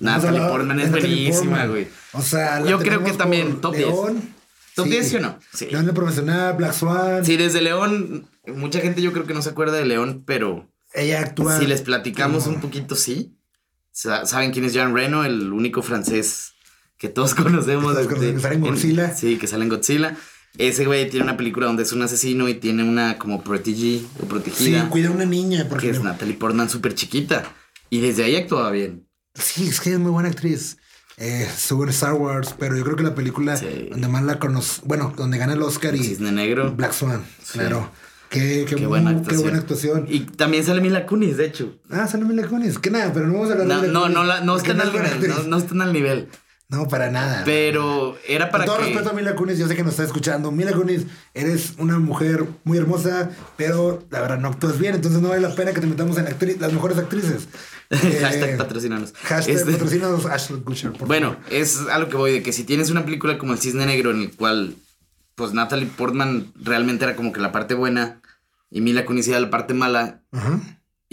Natalie 0.00 0.40
Portman 0.40 0.76
de 0.76 0.82
es 0.84 0.90
Natalie 0.90 1.16
buenísima, 1.30 1.50
Portman. 1.50 1.70
güey. 1.70 1.88
O 2.12 2.22
sea, 2.22 2.60
la 2.60 2.70
Yo 2.70 2.78
creo 2.78 3.02
que 3.04 3.12
también 3.12 3.60
top 3.60 3.74
10. 3.74 3.86
León. 3.88 4.22
¿Top 4.74 4.86
10 4.86 5.08
sí 5.08 5.16
o 5.16 5.20
no? 5.20 5.38
Sí. 5.52 5.66
León 5.70 5.86
el 5.86 5.94
profesional, 5.94 6.54
Black 6.56 6.72
Swan. 6.72 7.24
Sí, 7.24 7.36
desde 7.36 7.60
León, 7.60 8.26
mucha 8.46 8.80
gente 8.80 9.02
yo 9.02 9.12
creo 9.12 9.26
que 9.26 9.34
no 9.34 9.42
se 9.42 9.50
acuerda 9.50 9.76
de 9.76 9.84
León, 9.84 10.22
pero 10.26 10.66
Ella 10.94 11.20
actúa. 11.20 11.58
si 11.58 11.66
les 11.66 11.82
platicamos 11.82 12.44
como- 12.44 12.56
un 12.56 12.62
poquito, 12.62 12.94
sí. 12.94 13.36
Sa- 13.90 14.24
¿Saben 14.24 14.52
quién 14.52 14.64
es 14.64 14.72
Jean 14.72 14.94
Reno? 14.94 15.24
El 15.24 15.52
único 15.52 15.82
francés. 15.82 16.52
Que 16.96 17.08
todos 17.08 17.34
conocemos, 17.66 17.96
que 18.06 18.38
sale 18.38 18.54
en 18.54 18.60
Godzilla. 18.60 19.12
sí, 19.14 19.36
que 19.36 19.46
sale 19.46 19.64
en 19.64 19.68
Godzilla. 19.70 20.16
Ese 20.58 20.84
güey 20.84 21.08
tiene 21.08 21.24
una 21.24 21.36
película 21.36 21.66
donde 21.66 21.82
es 21.82 21.92
un 21.92 22.02
asesino 22.02 22.48
y 22.48 22.54
tiene 22.54 22.84
una 22.84 23.16
como 23.18 23.42
protégée 23.42 24.02
o 24.18 24.20
Sí, 24.22 24.26
protegida. 24.28 24.88
cuida 24.90 25.08
a 25.08 25.12
una 25.12 25.24
niña. 25.24 25.66
Porque 25.68 25.86
que 25.86 25.92
es 25.92 26.02
Natalie 26.02 26.34
Portman 26.34 26.68
súper 26.68 26.94
chiquita. 26.94 27.44
Y 27.90 28.00
desde 28.00 28.24
ahí 28.24 28.36
actuaba 28.36 28.70
bien. 28.70 29.06
Sí, 29.34 29.66
es 29.68 29.80
que 29.80 29.92
es 29.92 29.98
muy 29.98 30.10
buena 30.10 30.28
actriz. 30.28 30.76
Eh, 31.18 31.46
en 31.70 31.88
Star 31.90 32.14
Wars, 32.14 32.54
pero 32.58 32.76
yo 32.76 32.84
creo 32.84 32.96
que 32.96 33.02
la 33.02 33.14
película 33.14 33.56
Sí. 33.56 33.88
donde 33.90 34.08
más 34.08 34.24
la 34.24 34.38
conoce, 34.38 34.80
bueno, 34.84 35.12
donde 35.16 35.38
gana 35.38 35.52
el 35.54 35.62
Oscar 35.62 35.94
y 35.94 36.02
Cisne 36.02 36.32
Negro. 36.32 36.72
Black 36.72 36.92
Swan, 36.92 37.22
Sí. 37.42 37.58
claro. 37.58 37.90
Qué, 38.30 38.64
qué, 38.66 38.76
Qué 38.76 38.84
bu- 38.86 38.88
buena 38.88 39.10
qué 39.10 39.16
actuación. 39.18 39.42
buena 39.42 39.58
actuación. 39.58 40.06
Y 40.08 40.20
también 40.20 40.64
sale 40.64 40.80
Mila 40.80 41.04
Kunis, 41.04 41.36
de 41.36 41.44
hecho. 41.46 41.78
Ah, 41.90 42.06
sale 42.06 42.24
Mila 42.24 42.46
Kunis. 42.48 42.78
Que 42.78 42.90
nada, 42.90 43.12
pero 43.12 43.26
no 43.26 43.34
vamos 43.34 43.50
a 43.50 43.52
hablar 43.52 43.66
No, 43.66 43.74
de 43.82 43.88
Mila 43.88 43.92
no, 43.92 44.00
Kunis, 44.02 44.14
no, 44.16 44.24
la- 44.24 44.40
no 44.40 44.56
están 44.56 44.80
al 44.80 44.90
nivel. 44.92 45.28
No, 45.28 45.42
no 45.44 45.58
están 45.58 45.82
al 45.82 45.92
nivel. 45.92 46.28
No, 46.72 46.88
para 46.88 47.10
nada. 47.10 47.42
Pero 47.44 48.16
era 48.26 48.50
para 48.50 48.64
Con 48.64 48.74
todo 48.74 48.84
que. 48.84 48.90
respeto 48.92 49.10
a 49.10 49.12
Mila 49.12 49.36
Kunis, 49.36 49.58
yo 49.58 49.68
sé 49.68 49.76
que 49.76 49.82
nos 49.84 49.92
está 49.92 50.04
escuchando. 50.04 50.50
Mila 50.50 50.72
Kunis, 50.72 51.02
eres 51.34 51.74
una 51.78 51.98
mujer 51.98 52.46
muy 52.64 52.78
hermosa, 52.78 53.30
pero 53.56 54.02
la 54.10 54.22
verdad 54.22 54.38
no 54.38 54.48
actúas 54.48 54.78
bien, 54.78 54.94
entonces 54.94 55.20
no 55.20 55.28
vale 55.28 55.42
la 55.42 55.54
pena 55.54 55.72
que 55.74 55.80
te 55.82 55.86
metamos 55.86 56.16
en 56.16 56.24
actri- 56.26 56.58
las 56.58 56.72
mejores 56.72 56.98
actrices. 56.98 57.46
Eh, 57.92 58.20
Hashtag 58.22 58.56
patrocinanos. 58.56 59.12
Hashtag 59.22 59.54
Este- 59.54 59.72
patrocinados 59.72 60.24
Ashley 60.24 60.60
Kutcher, 60.62 60.92
por 60.92 61.06
Bueno, 61.08 61.34
favor. 61.34 61.52
es 61.52 61.78
a 61.90 61.98
lo 61.98 62.08
que 62.08 62.16
voy, 62.16 62.32
de 62.32 62.42
que 62.42 62.54
si 62.54 62.64
tienes 62.64 62.88
una 62.88 63.04
película 63.04 63.36
como 63.36 63.52
El 63.52 63.58
Cisne 63.58 63.84
Negro 63.84 64.10
en 64.12 64.22
el 64.22 64.30
cual, 64.34 64.76
pues 65.34 65.52
Natalie 65.52 65.84
Portman 65.94 66.52
realmente 66.58 67.04
era 67.04 67.14
como 67.16 67.34
que 67.34 67.40
la 67.40 67.52
parte 67.52 67.74
buena 67.74 68.18
y 68.70 68.80
Mila 68.80 69.04
Kunis 69.04 69.28
era 69.28 69.40
la 69.40 69.50
parte 69.50 69.74
mala, 69.74 70.22
Ajá. 70.32 70.58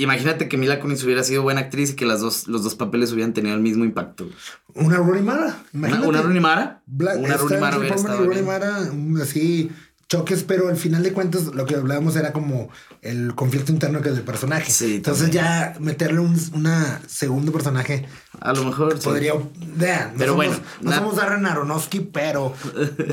Imagínate 0.03 0.47
que 0.47 0.57
Mila 0.57 0.79
Kunis 0.79 1.03
hubiera 1.03 1.23
sido 1.23 1.43
buena 1.43 1.61
actriz 1.61 1.91
y 1.91 1.95
que 1.95 2.05
las 2.05 2.21
dos, 2.21 2.47
los 2.47 2.63
dos 2.63 2.75
papeles 2.75 3.11
hubieran 3.11 3.33
tenido 3.33 3.55
el 3.55 3.61
mismo 3.61 3.83
impacto. 3.83 4.27
Una 4.73 4.97
Rooney 4.97 5.21
Mara. 5.23 5.45
¿Una, 5.73 5.87
Imagínate. 5.87 6.07
una 6.07 6.21
Rooney 6.21 6.41
Mara? 6.41 6.81
Black, 6.85 7.17
una 7.19 7.37
Rooney 7.37 7.59
Mara 7.59 7.77
hubiera 7.77 7.95
estado 7.95 8.25
Rooney. 8.25 8.43
Mara, 8.43 8.77
así 9.21 9.71
choques, 10.09 10.43
pero 10.43 10.69
al 10.69 10.75
final 10.75 11.03
de 11.03 11.13
cuentas 11.13 11.43
lo 11.53 11.65
que 11.67 11.75
hablábamos 11.75 12.15
era 12.15 12.33
como 12.33 12.69
el 13.03 13.35
conflicto 13.35 13.71
interno 13.71 14.01
que 14.01 14.09
del 14.09 14.23
personaje. 14.23 14.71
Sí, 14.71 14.95
Entonces 14.95 15.29
ya 15.29 15.75
meterle 15.79 16.19
un 16.19 16.35
una 16.53 16.99
segundo 17.07 17.51
personaje 17.51 18.07
A 18.41 18.53
lo 18.53 18.63
mejor 18.63 18.97
sí. 18.97 19.03
podría... 19.03 19.33
Vean, 19.75 20.13
no 20.13 20.17
Pero 20.17 20.31
somos, 20.33 20.47
bueno, 20.47 20.63
no 20.81 20.91
somos 20.93 21.15
Darren 21.15 21.45
Aronofsky, 21.45 21.99
pero 21.99 22.53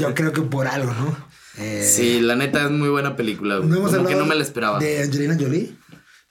yo 0.00 0.14
creo 0.14 0.32
que 0.32 0.40
por 0.40 0.66
algo, 0.66 0.92
¿no? 0.94 1.16
Eh, 1.58 1.86
Sí, 1.96 2.20
la 2.20 2.34
neta 2.34 2.64
es 2.64 2.70
muy 2.70 2.88
buena 2.88 3.14
película. 3.14 3.60
No 3.60 3.76
hemos 3.76 3.94
Como 3.94 4.08
que 4.08 4.14
no 4.16 4.24
me 4.24 4.34
la 4.34 4.42
esperaba. 4.42 4.78
De 4.78 5.02
Angelina 5.02 5.36
Jolie, 5.38 5.76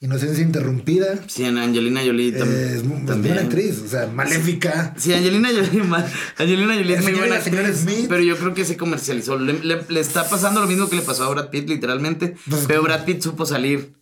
Inocencia 0.02 0.44
Interrumpida. 0.44 1.20
Sí, 1.28 1.46
en 1.46 1.58
Angelina 1.58 2.02
Jolie 2.06 2.34
tam- 2.38 2.48
Eh, 2.48 2.74
es 2.78 2.84
muy 2.84 3.00
es 3.00 3.06
también. 3.06 3.34
buena 3.36 3.48
actriz, 3.50 3.80
o 3.84 3.88
sea, 3.88 4.08
maléfica. 4.08 4.94
Sí, 4.98 5.14
Angelina 5.14 5.50
Jolie, 5.50 5.84
ma- 5.84 6.06
Angelina 6.38 6.76
Jolie 6.76 6.96
es 6.96 7.04
muy 7.04 7.14
buena 7.14 7.36
actriz, 7.38 7.78
Smith. 7.82 8.06
pero 8.10 8.22
yo 8.22 8.38
creo 8.38 8.54
que 8.54 8.66
se 8.66 8.76
comercializó. 8.78 9.40
Le, 9.40 9.54
le- 9.64 9.86
le 9.88 10.00
está 10.00 10.28
pasando 10.30 10.60
lo 10.62 10.68
mismo 10.68 10.90
que 10.90 10.98
le 10.98 11.02
pasó 11.02 11.24
a 11.24 11.30
Brad 11.30 11.50
Pitt, 11.50 11.70
literalmente. 11.70 12.36
Pues- 12.50 12.66
pero 12.68 12.84
Brad 12.84 13.06
Pitt 13.06 13.22
supo 13.22 13.46
salir. 13.46 13.94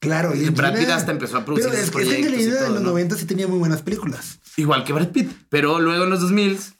Claro, 0.00 0.34
y 0.34 0.48
Brad 0.48 0.76
Pitt 0.76 0.88
hasta 0.88 1.12
empezó 1.12 1.36
a 1.36 1.44
producir 1.44 1.70
Pero 1.70 1.80
es 1.82 1.90
que 1.90 1.98
Angelina 2.16 2.56
todo, 2.56 2.66
en 2.66 2.72
los 2.74 2.82
¿no? 2.82 2.88
90 2.90 3.16
sí 3.16 3.24
tenía 3.26 3.46
muy 3.46 3.58
buenas 3.58 3.82
películas. 3.82 4.40
Igual 4.56 4.82
que 4.84 4.92
Brad 4.92 5.10
Pitt. 5.10 5.30
Pero 5.48 5.80
luego 5.80 6.04
en 6.04 6.10
los 6.10 6.20
2000 6.20 6.52
es 6.54 6.72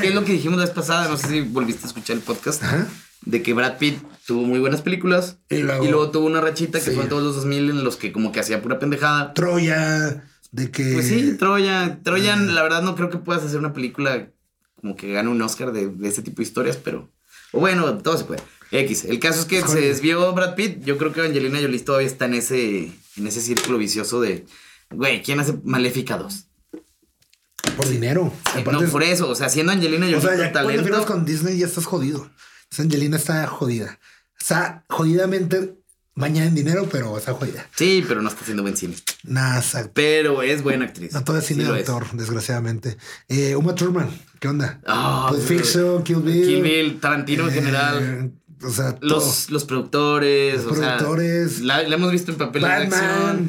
que 0.00 0.08
es 0.08 0.14
lo 0.14 0.24
que 0.24 0.32
dijimos 0.32 0.58
la 0.58 0.64
vez 0.64 0.74
pasada. 0.74 1.06
No 1.08 1.16
sé 1.16 1.28
si 1.28 1.40
volviste 1.42 1.84
a 1.84 1.88
escuchar 1.88 2.16
el 2.16 2.22
podcast. 2.22 2.62
Ajá. 2.64 2.88
De 3.26 3.42
que 3.42 3.52
Brad 3.54 3.78
Pitt 3.78 3.98
tuvo 4.26 4.42
muy 4.42 4.58
buenas 4.58 4.82
películas 4.82 5.38
Y 5.50 5.56
y 5.56 5.62
luego- 5.62 6.10
tuvo 6.10 6.26
una 6.26 6.40
rachita 6.40 6.78
que 6.78 6.86
Sí. 6.86 6.94
fue 6.94 7.04
en 7.04 7.08
todos 7.10 7.22
los 7.22 7.36
2000 7.36 7.70
en 7.70 7.84
los 7.84 7.96
que 7.96 8.12
como 8.12 8.32
que 8.32 8.40
hacía 8.40 8.62
pura 8.62 8.78
pendejada. 8.78 9.32
Troya, 9.34 10.24
de 10.52 10.70
que. 10.70 10.92
Pues 10.94 11.08
sí, 11.08 11.36
Troya. 11.38 12.00
Troya, 12.02 12.36
la 12.36 12.62
verdad 12.62 12.82
no 12.82 12.94
creo 12.96 13.10
que 13.10 13.18
puedas 13.18 13.42
hacer 13.44 13.58
una 13.58 13.72
película 13.72 14.28
como 14.80 14.96
que 14.96 15.12
gane 15.12 15.28
un 15.30 15.40
Oscar 15.42 15.72
de, 15.72 15.88
de 15.88 16.08
ese 16.08 16.22
tipo 16.22 16.38
de 16.38 16.42
historias, 16.44 16.76
pero... 16.76 17.10
O 17.52 17.60
bueno, 17.60 17.96
todo 17.98 18.18
se 18.18 18.24
puede. 18.24 18.42
X. 18.70 19.04
El 19.04 19.18
caso 19.20 19.40
es 19.40 19.46
que 19.46 19.62
se 19.62 19.80
desvió 19.80 20.32
Brad 20.34 20.54
Pitt. 20.56 20.84
Yo 20.84 20.98
creo 20.98 21.12
que 21.12 21.20
Angelina 21.22 21.58
Jolie 21.60 21.78
todavía 21.80 22.06
está 22.08 22.24
en 22.26 22.34
ese, 22.34 22.92
en 23.16 23.26
ese 23.26 23.40
círculo 23.40 23.78
vicioso 23.78 24.20
de... 24.20 24.44
Güey, 24.90 25.22
¿quién 25.22 25.40
hace 25.40 25.54
Maléfica 25.64 26.18
2? 26.18 26.46
Por 27.76 27.88
dinero. 27.88 28.32
No, 28.70 28.82
es- 28.82 28.90
por 28.90 29.02
eso. 29.02 29.28
O 29.30 29.34
sea, 29.34 29.48
siendo 29.48 29.72
Angelina 29.72 30.04
Jolie 30.06 30.16
O 30.16 30.20
sea, 30.20 30.36
cuando 30.52 30.52
talento... 30.52 31.06
con 31.06 31.24
Disney 31.24 31.58
ya 31.58 31.66
estás 31.66 31.86
jodido. 31.86 32.28
Angelina 32.80 33.16
está 33.16 33.46
jodida. 33.46 33.98
Está 34.38 34.84
jodidamente 34.88 35.74
bañada 36.14 36.46
en 36.48 36.54
dinero, 36.54 36.88
pero 36.90 37.16
está 37.18 37.32
jodida. 37.34 37.66
Sí, 37.74 38.04
pero 38.06 38.22
no 38.22 38.28
está 38.28 38.42
haciendo 38.42 38.62
buen 38.62 38.76
cine. 38.76 38.94
Nada, 39.24 39.58
exacto. 39.58 39.90
Pero 39.94 40.42
es 40.42 40.62
buena 40.62 40.84
actriz. 40.84 41.12
No 41.12 41.24
todo 41.24 41.38
es 41.38 41.46
cine 41.46 41.64
Sí 41.64 41.72
de 41.72 41.80
es. 41.80 41.88
autor, 41.88 42.06
desgraciadamente. 42.12 42.96
Eh, 43.28 43.56
Uma 43.56 43.74
Thurman, 43.74 44.08
¿qué 44.38 44.48
onda? 44.48 44.80
Ah, 44.86 45.26
Pulp 45.30 45.42
Fiction, 45.42 46.02
Kill 46.04 46.18
Bill. 46.20 46.46
Kill 46.46 46.62
Bill, 46.62 47.00
Tarantino 47.00 47.44
en 47.44 47.50
eh, 47.50 47.52
general. 47.54 48.32
O 48.64 48.70
sea. 48.70 48.96
Los, 49.00 49.50
los 49.50 49.64
productores. 49.64 50.64
Los 50.64 50.72
o 50.72 50.74
sea, 50.74 50.96
productores. 50.96 51.60
la, 51.60 51.82
la 51.82 51.94
hemos 51.94 52.10
visto 52.10 52.32
en 52.32 52.38
papeles 52.38 52.68
de 52.68 52.74
acción. 52.76 53.46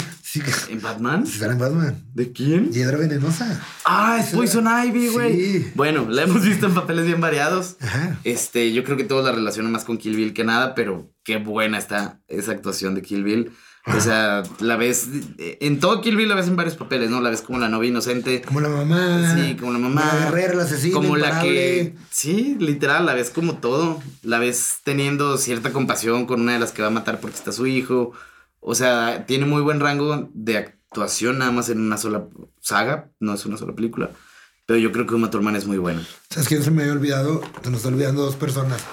¿En 0.70 0.82
Batman? 0.82 1.26
sí 1.26 1.44
en 1.44 1.58
Batman. 1.58 2.04
¿De 2.14 2.32
quién? 2.32 2.72
Hiedra 2.72 2.98
venenosa. 2.98 3.62
Ah, 3.86 4.18
es 4.20 4.32
Poison 4.32 4.68
Ivy, 4.68 5.08
güey. 5.10 5.34
Sí. 5.34 5.72
Bueno, 5.76 6.08
la 6.10 6.24
hemos 6.24 6.44
visto 6.44 6.66
en 6.66 6.74
papeles 6.74 7.06
bien 7.06 7.22
variados. 7.22 7.78
Ajá. 7.80 8.20
Este, 8.24 8.74
yo 8.74 8.84
creo 8.84 8.98
que 8.98 9.04
todos 9.04 9.24
la 9.24 9.32
relacionan 9.32 9.72
más 9.72 9.86
con 9.86 9.98
Kill 9.98 10.16
Bill 10.16 10.34
que 10.34 10.44
nada, 10.44 10.76
pero 10.76 11.10
qué 11.24 11.38
buena 11.38 11.78
está 11.78 12.20
esa 12.28 12.52
actuación 12.52 12.96
de 12.96 13.02
Kill 13.02 13.24
Bill. 13.24 13.52
O 13.88 14.00
sea, 14.00 14.42
la 14.60 14.78
ves 14.78 15.10
en 15.38 15.80
todo 15.80 16.02
Kill 16.02 16.16
Bill 16.16 16.28
la 16.28 16.36
ves 16.36 16.48
en 16.48 16.56
varios 16.56 16.76
papeles, 16.76 17.12
¿no? 17.12 17.22
La 17.22 17.30
ves 17.30 17.42
como 17.42 17.60
la 17.60 17.70
novia 17.70 17.90
inocente, 17.90 18.42
Como 18.42 18.60
la 18.60 18.70
mamá. 18.70 19.36
Sí, 19.36 19.56
como 19.56 19.74
la 19.74 19.80
mamá. 19.80 20.12
La 20.14 20.26
guerrera, 20.26 20.56
la 20.56 20.64
asesina. 20.64 20.96
como 20.96 21.16
la 21.16 21.42
que. 21.42 21.96
Sí, 22.10 22.58
literal, 22.60 23.06
la 23.06 23.14
ves 23.14 23.30
como 23.30 23.58
todo. 23.58 24.02
La 24.24 24.40
ves 24.40 24.78
teniendo 24.84 25.38
cierta 25.38 25.72
compasión 25.72 26.26
con 26.26 26.42
una 26.42 26.54
de 26.54 26.60
las 26.60 26.72
que 26.72 26.82
va 26.82 26.88
a 26.88 26.92
matar 26.92 27.20
porque 27.20 27.38
está 27.38 27.52
su 27.52 27.68
hijo. 27.68 28.12
O 28.60 28.74
sea, 28.74 29.26
tiene 29.28 29.46
muy 29.46 29.62
buen 29.62 29.80
rango 29.80 30.30
de 30.34 30.58
actuación 30.58 31.38
nada 31.38 31.52
más 31.52 31.70
en 31.70 31.80
una 31.80 31.98
sola 31.98 32.26
saga. 32.62 33.12
No 33.20 33.36
es 33.36 33.46
una 33.46 33.58
sola 33.58 33.74
película. 33.76 34.10
Pero 34.66 34.80
yo 34.80 34.92
creo 34.92 35.06
que 35.06 35.14
Uma 35.14 35.30
Thurman 35.30 35.56
es 35.56 35.68
muy 35.68 35.78
buena. 35.78 36.04
¿Sabes 36.30 36.48
quién 36.48 36.64
se 36.64 36.72
me 36.72 36.82
había 36.82 36.94
olvidado? 36.94 37.42
Se 37.64 37.70
nos 37.70 37.82
está 37.82 37.90
olvidando 37.90 38.24
dos 38.24 38.36
personas. 38.36 38.84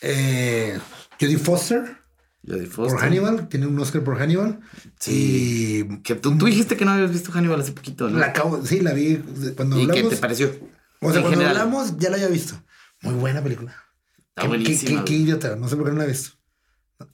Eh, 0.00 0.76
Jodie 1.20 1.38
Foster, 1.38 1.99
Jodie 2.46 2.66
por 2.66 2.88
Foster. 2.90 2.98
Hannibal. 3.00 3.48
Tiene 3.48 3.66
un 3.66 3.78
Oscar 3.78 4.02
por 4.02 4.16
Hannibal. 4.18 4.60
Sí. 4.98 5.84
Y 5.90 5.98
Que 6.02 6.14
tú, 6.14 6.36
tú 6.38 6.46
dijiste 6.46 6.76
que 6.76 6.84
no 6.84 6.92
habías 6.92 7.12
visto 7.12 7.30
Hannibal 7.32 7.60
hace 7.60 7.72
poquito, 7.72 8.08
¿no? 8.08 8.18
la 8.18 8.26
acabo, 8.26 8.64
sí, 8.64 8.80
la 8.80 8.92
vi 8.92 9.16
cuando 9.56 9.78
¿Y 9.78 9.86
qué 9.86 9.90
hablamos. 9.92 10.10
te 10.14 10.16
pareció? 10.18 10.46
O 11.00 11.08
sea, 11.10 11.16
En 11.20 11.22
cuando 11.22 11.30
general. 11.30 11.56
hablamos 11.56 11.96
ya 11.98 12.10
la 12.10 12.16
había 12.16 12.28
visto. 12.28 12.62
Muy 13.02 13.14
buena 13.14 13.42
película. 13.42 13.74
Está 14.30 14.42
Qué- 14.42 14.48
buenísima, 14.48 14.88
Qué, 14.88 14.92
güey. 14.94 15.04
qué 15.06 15.14
idiota, 15.14 15.56
no 15.56 15.68
sé 15.68 15.76
por 15.76 15.86
qué 15.86 15.92
no 15.92 15.98
la 15.98 16.04
he 16.04 16.08
visto. 16.08 16.30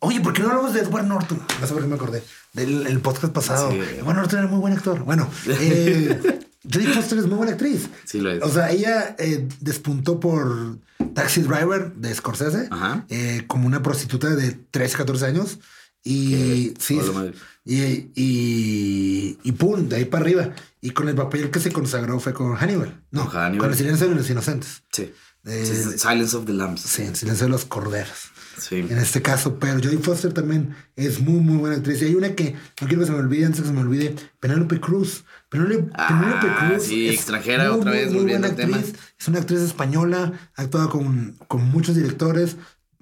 Oye, 0.00 0.20
¿por 0.20 0.32
qué 0.32 0.42
no 0.42 0.48
hablamos 0.50 0.74
de 0.74 0.80
Edward 0.80 1.06
Norton? 1.06 1.40
No 1.60 1.66
sé 1.66 1.72
por 1.72 1.82
qué 1.82 1.88
me 1.88 1.94
acordé. 1.94 2.22
Del 2.52 2.86
el 2.88 3.00
podcast 3.00 3.32
pasado. 3.32 3.70
Sí. 3.70 3.78
Edward 3.98 4.16
Norton 4.16 4.38
era 4.40 4.48
muy 4.48 4.58
buen 4.58 4.72
actor. 4.72 5.04
Bueno, 5.04 5.30
eh, 5.48 6.40
Jodie 6.72 6.92
Foster 6.92 7.18
es 7.18 7.26
muy 7.26 7.36
buena 7.36 7.52
actriz. 7.52 7.88
Sí 8.04 8.20
lo 8.20 8.30
es. 8.30 8.42
O 8.42 8.48
sea, 8.50 8.70
ella 8.70 9.14
eh, 9.18 9.48
despuntó 9.60 10.18
por 10.20 10.78
Taxi 11.14 11.42
Driver 11.42 11.92
de 11.94 12.14
Scorsese 12.14 12.68
Ajá. 12.70 13.04
eh, 13.08 13.44
como 13.46 13.66
una 13.66 13.82
prostituta 13.82 14.28
de 14.34 14.52
13, 14.52 14.96
14 14.98 15.26
años. 15.26 15.58
Y 16.04 16.74
sí, 16.78 16.98
Hola, 17.00 17.12
madre. 17.12 17.34
y, 17.64 18.10
y, 18.14 19.38
y 19.42 19.52
pum, 19.52 19.88
de 19.88 19.96
ahí 19.96 20.04
para 20.04 20.22
arriba. 20.24 20.54
Y 20.80 20.90
con 20.90 21.08
el 21.08 21.14
papel 21.16 21.50
que 21.50 21.58
se 21.58 21.72
consagró 21.72 22.20
fue 22.20 22.32
con 22.32 22.54
Hannibal. 22.54 23.02
No, 23.10 23.22
Con 23.28 23.40
Hannibal. 23.40 23.58
con 23.58 23.70
el 23.70 23.76
silencio 23.76 24.08
de 24.08 24.14
los 24.14 24.30
inocentes. 24.30 24.82
Sí. 24.92 25.12
Eh, 25.44 25.64
Sí, 25.64 25.98
Silence 25.98 26.36
of 26.36 26.44
the 26.46 26.52
Lambs. 26.52 26.80
Sí, 26.82 27.02
el 27.02 27.16
silencio 27.16 27.46
de 27.46 27.50
los 27.50 27.64
corderos. 27.64 28.30
Sí. 28.58 28.76
En 28.76 28.98
este 28.98 29.20
caso, 29.22 29.58
pero 29.58 29.74
Jodie 29.74 29.98
Foster 29.98 30.32
también 30.32 30.74
es 30.96 31.20
muy, 31.20 31.40
muy 31.40 31.58
buena 31.58 31.76
actriz. 31.76 32.00
Y 32.02 32.06
hay 32.06 32.14
una 32.14 32.34
que 32.34 32.52
no 32.80 32.86
quiero 32.88 33.00
que 33.00 33.06
se 33.06 33.12
me 33.12 33.18
olvide 33.18 33.44
antes 33.46 33.60
que 33.60 33.66
se 33.68 33.72
me 33.72 33.80
olvide: 33.80 34.14
Penélope 34.40 34.80
Cruz. 34.80 35.24
Penélope, 35.48 35.90
Ah, 35.94 36.08
Penélope 36.08 36.74
Cruz. 36.74 36.82
sí, 36.84 37.08
extranjera, 37.08 37.72
otra 37.72 37.90
vez, 37.92 38.12
volviendo 38.12 38.46
al 38.46 38.56
tema. 38.56 38.78
Es 39.18 39.28
una 39.28 39.40
actriz 39.40 39.60
española, 39.60 40.32
ha 40.56 40.62
actuado 40.62 40.88
con, 40.90 41.32
con 41.48 41.64
muchos 41.64 41.94
directores, 41.96 42.56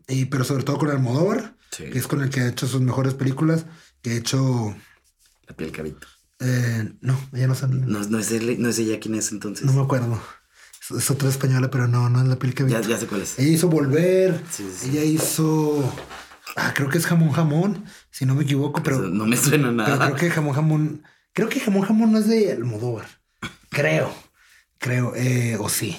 y, 0.09 0.27
pero 0.27 0.45
sobre 0.45 0.65
todo 0.65 0.79
con 0.79 0.91
Almodóvar, 0.91 1.55
Sí. 1.71 1.85
que 1.91 1.99
es 1.99 2.07
con 2.07 2.23
el 2.23 2.31
que 2.31 2.41
ha 2.41 2.49
hecho 2.49 2.67
sus 2.67 2.81
mejores 2.81 3.15
películas. 3.15 3.67
Que 4.03 4.11
ha 4.11 4.15
hecho. 4.17 4.77
La 5.49 5.57
piel 5.57 5.73
cabito. 5.73 6.07
eh, 6.41 6.93
no, 7.01 7.19
ella 7.33 7.47
no 7.47 7.55
sale. 7.55 7.75
No, 7.77 8.01
no, 8.01 8.19
es 8.19 8.31
él- 8.33 8.57
no 8.61 8.69
es 8.69 8.79
ella 8.79 8.99
quién 9.01 9.15
es 9.15 9.31
entonces. 9.33 9.65
No 9.65 9.73
me 9.73 9.83
acuerdo. 9.83 10.21
Es, 10.91 11.11
otra 11.11 11.29
española, 11.29 11.71
pero 11.71 11.89
no, 11.89 12.11
no 12.11 12.21
es 12.21 12.29
la 12.29 12.37
piel 12.37 12.55
que 12.55 12.69
ya, 12.69 12.81
ya 12.81 12.99
sé 12.99 13.07
cuál 13.07 13.23
es. 13.23 13.39
Ella 13.39 13.49
hizo 13.49 13.69
Volver. 13.69 14.41
Sí, 14.51 14.69
sí, 14.71 14.77
sí. 14.77 14.91
Ella 14.91 15.05
hizo. 15.05 15.95
Ah, 16.57 16.73
creo 16.75 16.89
que 16.89 16.99
es 16.99 17.07
Jamón 17.07 17.33
Jamón, 17.33 17.85
si 18.11 18.27
no 18.27 18.35
me 18.35 18.45
equivoco, 18.45 18.83
pero, 18.83 18.99
no 18.99 19.27
me 19.27 19.37
suena 19.37 19.65
pero 19.65 19.73
nada. 19.73 20.07
creo 20.07 20.17
que 20.17 20.31
Jamón 20.31 20.55
Jamón. 20.55 21.03
Creo 21.33 21.49
que 21.49 21.61
Jamón 21.61 21.83
Jamón 21.83 22.13
no 22.13 22.19
es 22.19 22.29
de 22.29 22.53
Almodóvar. 22.53 23.07
Creo. 23.71 24.15
Creo. 24.79 25.15
Eh, 25.17 25.57
o 25.59 25.69
sí. 25.69 25.99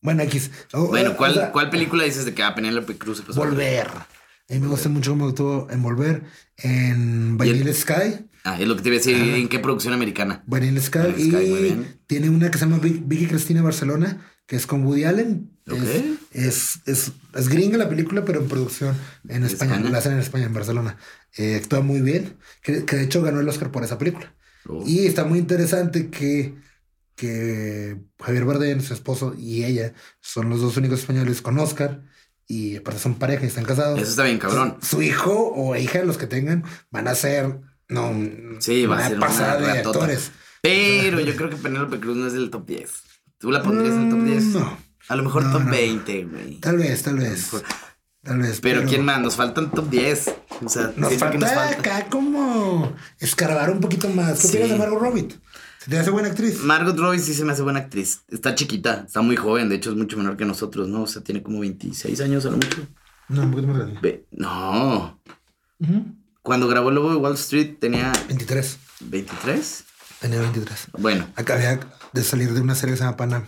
Bueno, 0.00 0.22
X. 0.22 0.50
Bueno, 0.72 1.10
o 1.10 1.16
¿cuál, 1.16 1.34
sea, 1.34 1.52
¿cuál 1.52 1.70
película 1.70 2.04
dices 2.04 2.24
de 2.24 2.34
que 2.34 2.42
a 2.42 2.54
Penélope 2.54 2.96
Cruz 2.96 3.18
se 3.18 3.22
pasó? 3.24 3.40
Volver. 3.40 3.88
A 3.88 4.54
mí 4.54 4.60
me 4.60 4.68
gusta 4.68 4.88
mucho 4.88 5.10
cómo 5.10 5.28
actuó 5.28 5.68
en 5.70 5.82
Volver. 5.82 6.22
En 6.56 7.36
Vanilla 7.36 7.74
Sky. 7.74 8.27
Ah, 8.52 8.60
es 8.60 8.66
lo 8.66 8.76
que 8.76 8.82
te 8.82 8.88
iba 8.88 8.96
a 8.96 8.98
decir. 8.98 9.16
¿En 9.16 9.48
qué 9.48 9.58
producción 9.58 9.92
americana? 9.92 10.36
Sky. 10.36 10.44
Vanilla 10.46 10.78
y 10.78 10.80
Sky, 10.80 11.50
muy 11.50 11.60
bien. 11.62 11.98
tiene 12.06 12.30
una 12.30 12.50
que 12.50 12.58
se 12.58 12.64
llama 12.64 12.78
Vic- 12.78 13.02
Vicky 13.06 13.26
Cristina 13.26 13.62
Barcelona, 13.62 14.24
que 14.46 14.56
es 14.56 14.66
con 14.66 14.84
Woody 14.86 15.04
Allen. 15.04 15.50
Ok. 15.70 15.76
Es, 16.32 16.80
es, 16.86 16.86
es, 16.86 17.12
es 17.34 17.48
gringa 17.48 17.76
la 17.76 17.88
película, 17.88 18.24
pero 18.24 18.40
en 18.40 18.48
producción 18.48 18.96
en 19.28 19.36
¿En 19.36 19.44
España. 19.44 19.74
España? 19.74 19.90
La 19.90 19.98
hacen 19.98 20.12
en 20.12 20.20
España, 20.20 20.46
en 20.46 20.54
Barcelona. 20.54 20.96
Eh, 21.36 21.56
actúa 21.56 21.80
muy 21.82 22.00
bien. 22.00 22.36
Que, 22.62 22.84
que 22.84 22.96
de 22.96 23.04
hecho 23.04 23.20
ganó 23.22 23.40
el 23.40 23.48
Oscar 23.48 23.70
por 23.70 23.84
esa 23.84 23.98
película. 23.98 24.34
Oh. 24.66 24.82
Y 24.86 25.06
está 25.06 25.24
muy 25.24 25.38
interesante 25.38 26.08
que, 26.08 26.54
que 27.14 27.96
Javier 28.18 28.44
Bardem, 28.44 28.80
su 28.80 28.94
esposo, 28.94 29.34
y 29.38 29.64
ella 29.64 29.92
son 30.20 30.48
los 30.48 30.60
dos 30.60 30.76
únicos 30.76 31.00
españoles 31.00 31.42
con 31.42 31.58
Oscar. 31.58 32.02
Y 32.50 32.76
aparte 32.76 32.98
son 33.00 33.16
pareja 33.16 33.44
y 33.44 33.48
están 33.48 33.64
casados. 33.66 34.00
Eso 34.00 34.08
está 34.10 34.22
bien, 34.24 34.38
cabrón. 34.38 34.78
Su 34.80 35.02
hijo 35.02 35.52
o 35.54 35.76
hija, 35.76 36.02
los 36.04 36.16
que 36.16 36.26
tengan, 36.26 36.64
van 36.90 37.06
a 37.06 37.14
ser. 37.14 37.60
No, 37.88 38.12
Sí, 38.60 38.86
va 38.86 38.96
a 38.96 38.98
una 38.98 39.08
ser 39.08 39.16
una 39.18 39.26
pasada 39.26 39.56
de 39.60 39.66
ratota. 39.74 39.98
actores. 39.98 40.30
Pero 40.62 41.20
yo 41.20 41.36
creo 41.36 41.50
que 41.50 41.56
Penélope 41.56 42.00
Cruz 42.00 42.16
no 42.16 42.26
es 42.26 42.32
del 42.32 42.50
top 42.50 42.66
10. 42.66 42.90
¿Tú 43.38 43.50
la 43.50 43.62
pondrías 43.62 43.94
en 43.94 44.04
el 44.04 44.10
top 44.10 44.24
10? 44.24 44.44
Mm, 44.44 44.52
No. 44.54 44.78
A 45.08 45.16
lo 45.16 45.22
mejor 45.22 45.44
No, 45.44 45.52
top 45.52 45.62
no. 45.62 45.70
20, 45.70 46.24
güey. 46.24 46.56
Tal 46.60 46.76
vez, 46.76 47.02
tal 47.02 47.16
vez. 47.18 47.50
Tal 48.22 48.38
vez. 48.40 48.60
Pero, 48.60 48.82
¿quién 48.84 49.04
más? 49.04 49.20
Nos 49.22 49.36
faltan 49.36 49.70
top 49.70 49.88
10. 49.88 50.34
O 50.64 50.68
sea, 50.68 50.92
Nos 50.96 51.14
falta, 51.14 51.38
nos 51.38 51.52
falta. 51.52 51.78
acá 51.78 52.06
como 52.10 52.92
escarbar 53.20 53.70
un 53.70 53.80
poquito 53.80 54.08
más. 54.10 54.40
¿Qué 54.42 54.48
Sí. 54.48 54.56
opinas 54.58 54.70
de 54.72 54.78
Margot 54.78 55.00
Robbie? 55.00 55.28
¿Se 55.78 55.88
te 55.90 55.98
hace 55.98 56.10
buena 56.10 56.28
actriz? 56.28 56.58
Margot 56.64 56.98
Robbie 56.98 57.20
sí 57.20 57.32
se 57.32 57.44
me 57.44 57.52
hace 57.52 57.62
buena 57.62 57.78
actriz. 57.78 58.22
Está 58.28 58.54
chiquita, 58.56 59.04
está 59.06 59.22
muy 59.22 59.36
joven, 59.36 59.68
de 59.68 59.76
hecho 59.76 59.90
es 59.90 59.96
mucho 59.96 60.18
menor 60.18 60.36
que 60.36 60.44
nosotros, 60.44 60.88
¿no? 60.88 61.02
O 61.04 61.06
sea, 61.06 61.22
tiene 61.22 61.42
como 61.42 61.60
26 61.60 62.20
años 62.20 62.44
a 62.44 62.50
lo 62.50 62.56
mucho. 62.56 62.86
No, 63.28 63.42
un 63.44 63.50
poquito 63.52 63.68
más 63.68 63.78
grande. 63.78 64.26
No. 64.32 65.20
Ujú. 65.78 66.04
Cuando 66.48 66.66
grabó 66.66 66.90
Lobo 66.90 67.10
de 67.10 67.16
Wall 67.16 67.34
Street 67.34 67.74
tenía 67.78 68.10
23. 68.26 68.78
23. 69.00 69.84
Tenía 70.20 70.40
23. 70.40 70.86
Bueno, 70.98 71.28
Acabé 71.36 71.78
de 72.14 72.22
salir 72.24 72.54
de 72.54 72.62
una 72.62 72.74
serie 72.74 72.94
que 72.94 72.96
se 72.96 73.04
llama 73.04 73.18
Pana. 73.18 73.44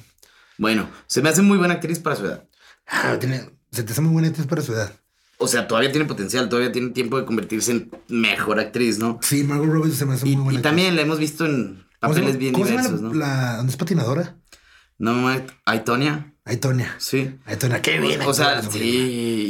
bueno, 0.59 0.86
se 1.07 1.22
me 1.22 1.30
hace 1.30 1.40
muy 1.40 1.57
buena 1.57 1.72
actriz 1.72 1.98
para 1.98 2.14
su 2.16 2.26
edad. 2.26 2.44
Ah, 2.86 3.16
tiene, 3.18 3.48
se 3.72 3.84
te 3.84 3.92
hace 3.92 4.03
muy 4.03 4.12
buena 4.12 4.28
actriz 4.28 4.46
para 4.46 4.61
su 4.61 4.74
edad. 4.74 4.92
O 5.38 5.48
sea, 5.48 5.66
todavía 5.66 5.90
tiene 5.90 6.07
potencial, 6.07 6.51
todavía 6.51 6.72
tiene 6.72 6.90
tiempo 6.90 7.18
de 7.18 7.24
convertirse 7.24 7.72
en 7.72 7.90
mejor 8.09 8.61
actriz, 8.61 8.98
¿no? 8.98 9.18
Sí, 9.22 9.44
Margot 9.44 9.70
Robbie 9.70 9.92
se 9.94 10.05
me 10.05 10.12
hace 10.16 10.28
Y, 10.28 10.36
muy 10.36 10.44
buena 10.44 10.53
y 10.53 10.57
actriz. 10.59 10.62
también 10.70 10.94
la 10.96 11.01
hemos 11.01 11.18
visto 11.18 11.46
en 11.46 11.86
¿Cómo 12.03 12.12
se 12.12 12.20
papeles 12.20 12.36
bien 12.38 12.53
¿Cómo 12.53 12.66
se 12.66 12.72
llama 12.72 12.82
diversos, 12.86 13.03
la, 13.03 13.09
¿no? 13.09 13.14
la- 13.14 13.57
¿Dónde 13.57 13.70
es 13.72 13.76
patinadora? 13.78 14.36
No, 14.98 15.34
Aitonia. 15.64 16.30
Ahí, 16.45 16.57
Tonia. 16.57 16.95
Sí. 16.99 17.38
Ahí, 17.45 17.57
Tonia. 17.57 17.82
Qué 17.82 18.01
bien. 18.01 18.22
O 18.22 18.32
sea, 18.34 18.62
sí. 18.62 18.78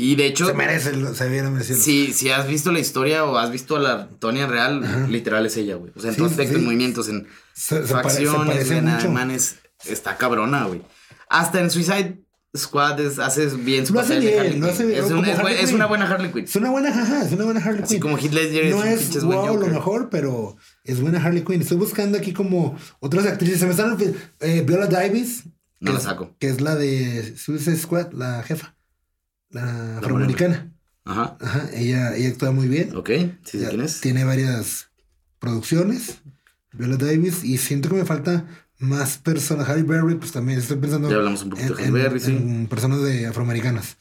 Y 0.03 0.17
de 0.17 0.27
hecho, 0.27 0.47
Se 0.47 0.55
merece, 0.55 0.93
se 1.15 1.29
hubiera 1.29 1.49
merecido. 1.51 1.79
si, 1.79 2.13
si 2.13 2.31
has 2.31 2.47
visto 2.49 2.73
la 2.73 2.81
historia 2.81 3.25
o 3.25 3.39
has 3.39 3.51
visto 3.53 3.77
a 3.77 3.81
la 3.81 4.09
Tonia 4.19 4.47
real, 4.47 5.11
literal 5.11 5.47
es 5.47 5.57
ella, 5.57 5.77
güey. 5.77 5.93
O 5.97 6.01
sea, 6.01 6.09
en 6.11 6.15
Sí, 6.15 6.19
todo 6.19 6.29
sí, 6.29 6.33
aspecto, 6.35 6.55
en 6.55 6.61
sí. 6.61 6.65
movimientos, 6.67 7.09
en 7.09 7.27
Se, 7.55 7.77
se 7.83 7.87
se 7.87 7.93
facciones, 7.95 8.47
parece 8.55 8.79
en 8.79 8.85
mucho. 8.87 8.97
ademanes, 8.97 9.57
está 9.87 10.17
cabrona, 10.17 10.65
güey. 10.65 10.83
Hasta 11.29 11.61
en 11.61 11.71
Suicide 11.71 12.23
Squad 12.57 12.99
es- 13.01 13.21
hace 13.21 13.47
bien 13.47 13.87
su 13.87 13.95
Lo 13.95 14.01
hace 14.01 14.15
papel 14.15 14.25
de 14.25 14.31
bien, 14.31 14.41
Harley 14.41 14.59
lo 14.59 14.67
Quinn. 14.67 14.75
hace 14.75 14.87
bien, 14.87 15.05
Es, 15.05 15.11
un- 15.13 15.25
es 15.25 15.39
Harley 15.39 15.57
es 15.61 15.73
una 15.73 15.87
buena 15.87 16.09
Harley 16.11 16.33
Quinn. 16.33 16.45
Es 16.45 16.57
una 16.57 16.71
buena, 16.71 16.89
ajá, 16.89 17.25
es 17.25 17.33
una 17.33 17.45
buena 17.45 17.61
Harley 17.65 17.83
Así 17.85 17.95
Quinn. 17.95 18.01
como 18.03 18.19
Heath 18.19 18.33
Ledger 18.33 18.65
es 18.65 18.75
no 18.75 18.83
es 18.85 19.25
buen 19.25 19.39
wow 19.39 19.57
lo 19.57 19.67
mejor, 19.69 20.11
pero 20.11 20.57
es 20.83 21.01
buena 21.01 21.25
Harley 21.25 21.45
Quinn. 21.45 21.63
Estoy 21.63 21.77
buscando 21.77 22.19
aquí 22.19 22.33
como 22.33 22.77
otras 22.99 23.25
actrices. 23.27 23.61
Se 23.61 23.67
me 23.67 23.71
están 23.71 23.97
eh, 24.41 24.65
Viola 24.67 24.87
Davis. 24.87 25.45
No 25.81 25.93
la 25.93 25.99
es- 25.99 26.05
saco. 26.05 26.37
Que 26.39 26.49
es 26.49 26.61
la 26.61 26.77
de 26.77 27.37
Suicide 27.37 27.77
Squad, 27.77 28.13
la 28.13 28.43
jefa. 28.43 28.75
la 29.51 29.99
afroamericana. 29.99 30.73
Ajá. 31.05 31.37
Ajá, 31.41 31.69
ella, 31.75 32.15
ella 32.15 32.29
actúa 32.29 32.53
muy 32.53 32.69
bien. 32.69 32.95
Ok, 32.95 33.11
sí, 33.45 33.59
quién 33.69 33.81
es. 33.81 34.01
Tiene 34.01 34.25
varias 34.25 34.91
producciones. 35.41 36.19
Viola 36.73 36.97
Davis. 36.97 37.43
Y 37.43 37.59
siento 37.59 37.89
que 37.89 37.97
me 37.97 38.05
falta 38.05 38.47
más 38.79 39.19
personas. 39.19 39.69
Harry 39.69 39.83
Berry, 39.83 40.15
pues 40.17 40.31
también 40.33 40.59
estoy 40.61 40.77
pensando. 40.77 41.11
Ya 41.11 41.17
hablamos 41.17 41.43
un 41.43 41.51
poquito 41.51 41.75
de 41.75 41.83
en, 41.83 41.89
en- 41.89 41.95
Berry, 41.95 42.21
sí. 42.21 42.31
en 42.37 42.67
personas 42.69 43.03
de 43.03 43.27
afroamericanas. 43.27 43.97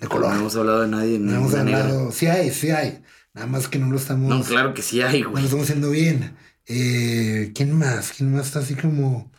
De 0.00 0.06
color. 0.06 0.32
No 0.32 0.38
hemos 0.40 0.54
hablado 0.54 0.82
de 0.82 0.88
nadie, 0.88 1.18
No 1.18 1.34
hemos 1.34 1.52
negra. 1.54 1.80
hablado. 1.82 2.12
Sí 2.12 2.26
hay, 2.26 2.52
sí 2.52 2.70
hay. 2.70 3.02
Nada 3.34 3.46
más 3.48 3.66
que 3.66 3.78
no 3.80 3.90
lo 3.90 3.96
estamos. 3.96 4.28
No, 4.28 4.44
claro 4.44 4.74
que 4.74 4.82
sí 4.82 5.00
hay, 5.02 5.20
no 5.22 5.26
lo 5.26 5.30
güey. 5.32 5.44
estamos 5.44 5.64
haciendo 5.64 5.90
bien. 5.90 6.36
Eh, 6.66 7.50
¿Quién 7.54 7.72
más? 7.76 8.12
¿Quién 8.16 8.32
más 8.32 8.46
está 8.46 8.60
así 8.60 8.74
como. 8.76 9.32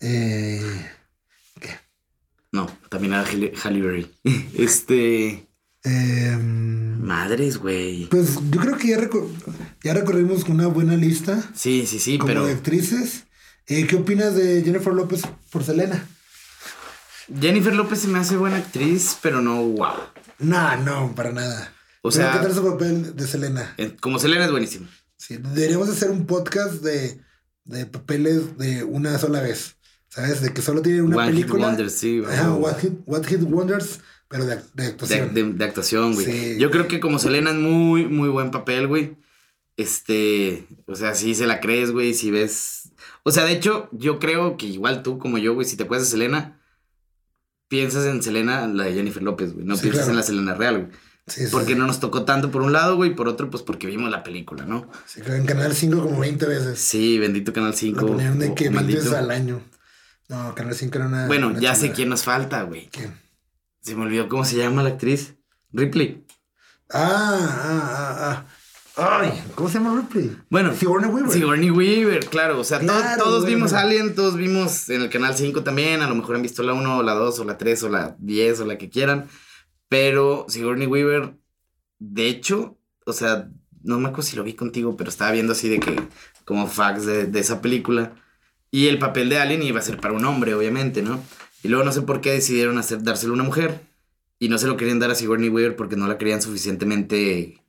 Eh, 0.00 0.60
No, 2.52 2.66
también 2.90 3.14
era 3.14 3.24
Berry. 3.24 4.10
Este. 4.54 5.48
em, 5.84 7.00
Madres, 7.02 7.56
güey. 7.58 8.06
pues 8.10 8.36
yo 8.50 8.60
creo 8.60 8.76
que 8.76 8.88
ya, 8.88 8.98
reco- 8.98 9.28
ya 9.82 9.94
recorrimos 9.94 10.44
una 10.48 10.66
buena 10.68 10.96
lista. 10.96 11.42
Sí, 11.54 11.86
sí, 11.86 11.98
sí, 11.98 12.18
como 12.18 12.28
pero. 12.28 12.46
de 12.46 12.52
actrices. 12.52 13.24
Eh, 13.66 13.86
¿Qué 13.86 13.96
opinas 13.96 14.34
de 14.36 14.62
Jennifer 14.62 14.92
López 14.92 15.22
por 15.50 15.64
Selena? 15.64 16.06
Jennifer 17.40 17.74
López 17.74 18.00
se 18.00 18.08
me 18.08 18.18
hace 18.18 18.36
buena 18.36 18.56
actriz, 18.58 19.16
pero 19.22 19.40
no 19.40 19.62
wow. 19.62 19.94
No, 20.38 20.76
no, 20.78 21.14
para 21.14 21.32
nada. 21.32 21.72
O 22.02 22.10
Pero 22.10 22.24
sea- 22.24 22.32
¿Qué 22.32 22.38
tal 22.46 22.54
su 22.54 22.64
papel 22.64 23.16
de 23.16 23.26
Selena? 23.26 23.74
Eh, 23.78 23.96
Como 24.00 24.18
Selena 24.18 24.44
es 24.44 24.50
buenísimo. 24.50 24.88
Sí, 25.16 25.36
deberíamos 25.36 25.88
hacer 25.88 26.10
un 26.10 26.26
podcast 26.26 26.74
de, 26.82 27.20
de 27.64 27.86
papeles 27.86 28.58
de 28.58 28.82
una 28.82 29.18
sola 29.18 29.40
vez. 29.40 29.76
¿Sabes? 30.14 30.42
De 30.42 30.52
que 30.52 30.60
solo 30.60 30.82
tiene 30.82 31.00
una 31.02 31.16
One 31.16 31.26
Hit 31.28 31.34
película. 31.42 31.66
Wonders, 31.68 31.92
sí, 31.94 32.22
Ajá, 32.26 32.48
güey. 32.48 32.62
What 33.06 33.24
Hit, 33.24 33.26
Hit 33.40 33.42
Wonders, 33.50 34.00
pero 34.28 34.44
de, 34.44 34.58
de 34.74 34.86
actuación. 34.86 35.32
de- 35.32 35.52
de 35.54 35.64
actuación, 35.64 36.12
güey. 36.14 36.26
Sí. 36.26 36.56
Yo 36.58 36.70
creo 36.70 36.86
que 36.86 37.00
como 37.00 37.18
Selena 37.18 37.50
es 37.50 37.56
muy, 37.56 38.06
muy 38.06 38.28
buen 38.28 38.50
papel, 38.50 38.86
güey. 38.88 39.16
Este, 39.78 40.66
o 40.86 40.94
sea, 40.96 41.14
si 41.14 41.34
se 41.34 41.46
la 41.46 41.60
crees, 41.60 41.92
güey, 41.92 42.12
si 42.14 42.30
ves. 42.30 42.90
O 43.22 43.30
sea, 43.30 43.44
de 43.44 43.52
hecho, 43.52 43.88
yo 43.92 44.18
creo 44.18 44.56
que 44.58 44.66
igual 44.66 45.02
tú 45.02 45.18
como 45.18 45.38
yo, 45.38 45.54
güey, 45.54 45.66
si 45.66 45.76
te 45.76 45.84
acuerdas 45.84 46.08
de 46.08 46.10
Selena, 46.12 46.60
piensas 47.68 48.04
en 48.06 48.22
Selena, 48.22 48.66
la 48.66 48.84
de 48.84 48.92
Jennifer 48.94 49.22
López, 49.22 49.54
güey. 49.54 49.64
No 49.64 49.76
Sí, 49.76 49.82
piensas 49.82 50.02
claro. 50.04 50.10
en 50.12 50.16
la 50.18 50.22
Selena 50.22 50.54
real, 50.54 50.78
güey. 50.78 50.88
Sí, 51.26 51.42
sí, 51.46 51.48
Porque 51.52 51.72
sí. 51.72 51.78
no 51.78 51.86
nos 51.86 52.00
tocó 52.00 52.24
tanto 52.24 52.50
por 52.50 52.62
un 52.62 52.72
lado, 52.72 52.96
güey, 52.96 53.12
y 53.12 53.14
por 53.14 53.28
otro, 53.28 53.48
pues 53.48 53.62
porque 53.62 53.86
vimos 53.86 54.10
la 54.10 54.24
película, 54.24 54.64
¿no? 54.66 54.90
Sí, 55.06 55.20
en 55.24 55.46
Canal 55.46 55.72
5 55.74 56.02
como 56.02 56.18
20 56.20 56.46
veces. 56.46 56.78
Sí, 56.80 57.18
bendito 57.18 57.52
Canal 57.52 57.74
5. 57.74 58.00
Lo 58.00 58.06
ponían 58.08 58.38
de 58.40 58.54
que 58.54 58.68
o 58.68 58.72
20 58.72 58.94
veces 58.94 59.12
al 59.12 59.30
año. 59.30 59.62
No, 60.32 60.54
Canal 60.54 60.74
5 60.74 60.96
era 60.98 61.06
una. 61.06 61.26
Bueno, 61.26 61.48
una 61.48 61.60
ya 61.60 61.74
sé 61.74 61.92
quién 61.92 62.08
nos 62.08 62.22
falta, 62.24 62.62
güey. 62.62 62.88
¿Quién? 62.90 63.14
Se 63.80 63.94
me 63.94 64.02
olvidó 64.02 64.28
cómo 64.28 64.44
se 64.44 64.56
llama 64.56 64.82
la 64.82 64.90
actriz. 64.90 65.34
Ripley. 65.72 66.24
Ah, 66.90 67.38
ah, 67.40 68.16
ah, 68.18 68.46
ah. 68.96 69.20
Ay, 69.22 69.42
¿cómo 69.54 69.68
se 69.70 69.78
llama 69.78 69.98
Ripley? 70.00 70.36
Bueno, 70.50 70.74
Sigourney 70.74 71.10
Weaver. 71.10 71.32
Sigourney 71.32 71.70
Weaver, 71.70 72.26
claro. 72.26 72.60
O 72.60 72.64
sea, 72.64 72.78
to- 72.78 72.86
Claro, 72.86 73.22
todos 73.24 73.42
bueno. 73.42 73.56
vimos 73.56 73.72
Alien, 73.72 74.14
todos 74.14 74.36
vimos 74.36 74.88
en 74.90 75.02
el 75.02 75.10
canal 75.10 75.34
5 75.36 75.62
también. 75.62 76.02
A 76.02 76.08
lo 76.08 76.14
mejor 76.14 76.36
han 76.36 76.42
visto 76.42 76.62
la 76.62 76.74
1 76.74 76.98
o 76.98 77.02
la 77.02 77.14
2 77.14 77.38
o 77.40 77.44
la 77.44 77.56
3 77.58 77.82
o 77.84 77.88
la 77.88 78.16
10 78.18 78.60
o 78.60 78.66
la 78.66 78.76
que 78.78 78.90
quieran. 78.90 79.28
Pero 79.88 80.46
Sigourney 80.48 80.86
Weaver, 80.86 81.34
de 81.98 82.28
hecho, 82.28 82.78
o 83.06 83.12
sea, 83.14 83.48
no 83.82 83.98
me 83.98 84.08
acuerdo 84.08 84.22
si 84.30 84.36
lo 84.36 84.44
vi 84.44 84.54
contigo, 84.54 84.96
pero 84.96 85.08
estaba 85.10 85.32
viendo 85.32 85.52
así 85.52 85.68
de 85.70 85.80
que, 85.80 85.96
como 86.44 86.66
facts 86.66 87.06
de, 87.06 87.26
de 87.26 87.40
esa 87.40 87.60
película. 87.62 88.12
Y 88.72 88.88
el 88.88 88.98
papel 88.98 89.28
de 89.28 89.38
Alien 89.38 89.62
iba 89.62 89.78
a 89.78 89.82
ser 89.82 89.98
para 89.98 90.14
un 90.14 90.24
hombre, 90.24 90.54
obviamente, 90.54 91.02
¿no? 91.02 91.22
Y 91.62 91.68
luego 91.68 91.84
no 91.84 91.92
sé 91.92 92.02
por 92.02 92.20
qué 92.20 92.32
decidieron 92.32 92.78
hacer, 92.78 93.04
dárselo 93.04 93.32
a 93.32 93.34
una 93.34 93.44
mujer. 93.44 93.82
Y 94.40 94.48
no 94.48 94.58
se 94.58 94.66
lo 94.66 94.76
querían 94.76 94.98
dar 94.98 95.12
a 95.12 95.14
Sigourney 95.14 95.50
Weaver 95.50 95.76
porque 95.76 95.94
no 95.94 96.08
la 96.08 96.18
querían 96.18 96.42
suficientemente 96.42 97.62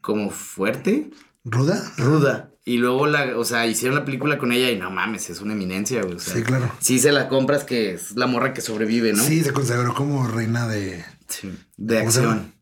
como 0.00 0.30
fuerte 0.30 1.10
¿Ruda? 1.44 1.92
ruda. 1.98 2.50
Y 2.64 2.78
luego 2.78 3.06
la, 3.06 3.36
o 3.38 3.44
sea, 3.44 3.66
hicieron 3.66 3.94
la 3.94 4.04
película 4.06 4.38
con 4.38 4.50
ella 4.50 4.70
y 4.70 4.78
no 4.78 4.90
mames, 4.90 5.28
es 5.28 5.40
una 5.42 5.52
eminencia, 5.52 6.00
güey. 6.02 6.14
O 6.14 6.18
sea, 6.18 6.34
Sí, 6.34 6.42
claro. 6.42 6.72
Sí 6.80 6.98
se 6.98 7.12
la 7.12 7.28
compras 7.28 7.62
que 7.64 7.92
es 7.92 8.16
la 8.16 8.26
morra 8.26 8.54
que 8.54 8.62
sobrevive, 8.62 9.12
¿no? 9.12 9.22
Sí, 9.22 9.44
se 9.44 9.52
consagró 9.52 9.94
como 9.94 10.26
reina 10.26 10.66
de. 10.66 11.04
Sí, 11.28 11.52
De 11.76 11.98
¿Cómo 12.00 12.10
se 12.10 12.18
acción. 12.20 12.52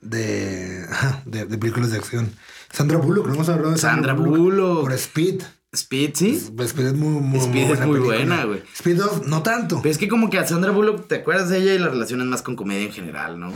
de, 0.00 0.86
de, 1.26 1.44
de 1.44 1.58
películas 1.58 1.90
de 1.90 1.98
acción. 1.98 2.32
Sandra 2.72 2.96
Bullock, 2.96 3.26
no 3.28 3.34
hemos 3.34 3.48
hablado 3.50 3.72
de 3.72 3.78
Sandra 3.78 4.14
Bullock. 4.14 4.82
Por 4.84 4.92
Speed. 4.94 5.42
Speed, 5.74 6.10
¿sí? 6.14 6.42
Pues 6.56 6.68
Speed 6.70 6.86
es 6.86 6.94
muy, 6.94 7.20
muy, 7.20 7.38
Speed 7.40 7.70
es 7.70 7.80
muy 7.80 7.98
película. 7.98 8.16
buena, 8.16 8.44
güey. 8.44 8.62
Speed 8.74 8.96
2, 8.96 9.26
no 9.26 9.42
tanto. 9.42 9.80
Pero 9.82 9.92
es 9.92 9.98
que 9.98 10.08
como 10.08 10.30
que 10.30 10.38
a 10.38 10.46
Sandra 10.46 10.70
Bullock, 10.70 11.06
¿te 11.08 11.16
acuerdas 11.16 11.48
de 11.50 11.58
ella? 11.58 11.74
Y 11.74 11.78
la 11.78 11.88
relacionan 11.88 12.28
más 12.28 12.42
con 12.42 12.56
comedia 12.56 12.86
en 12.86 12.92
general, 12.92 13.38
¿no? 13.38 13.52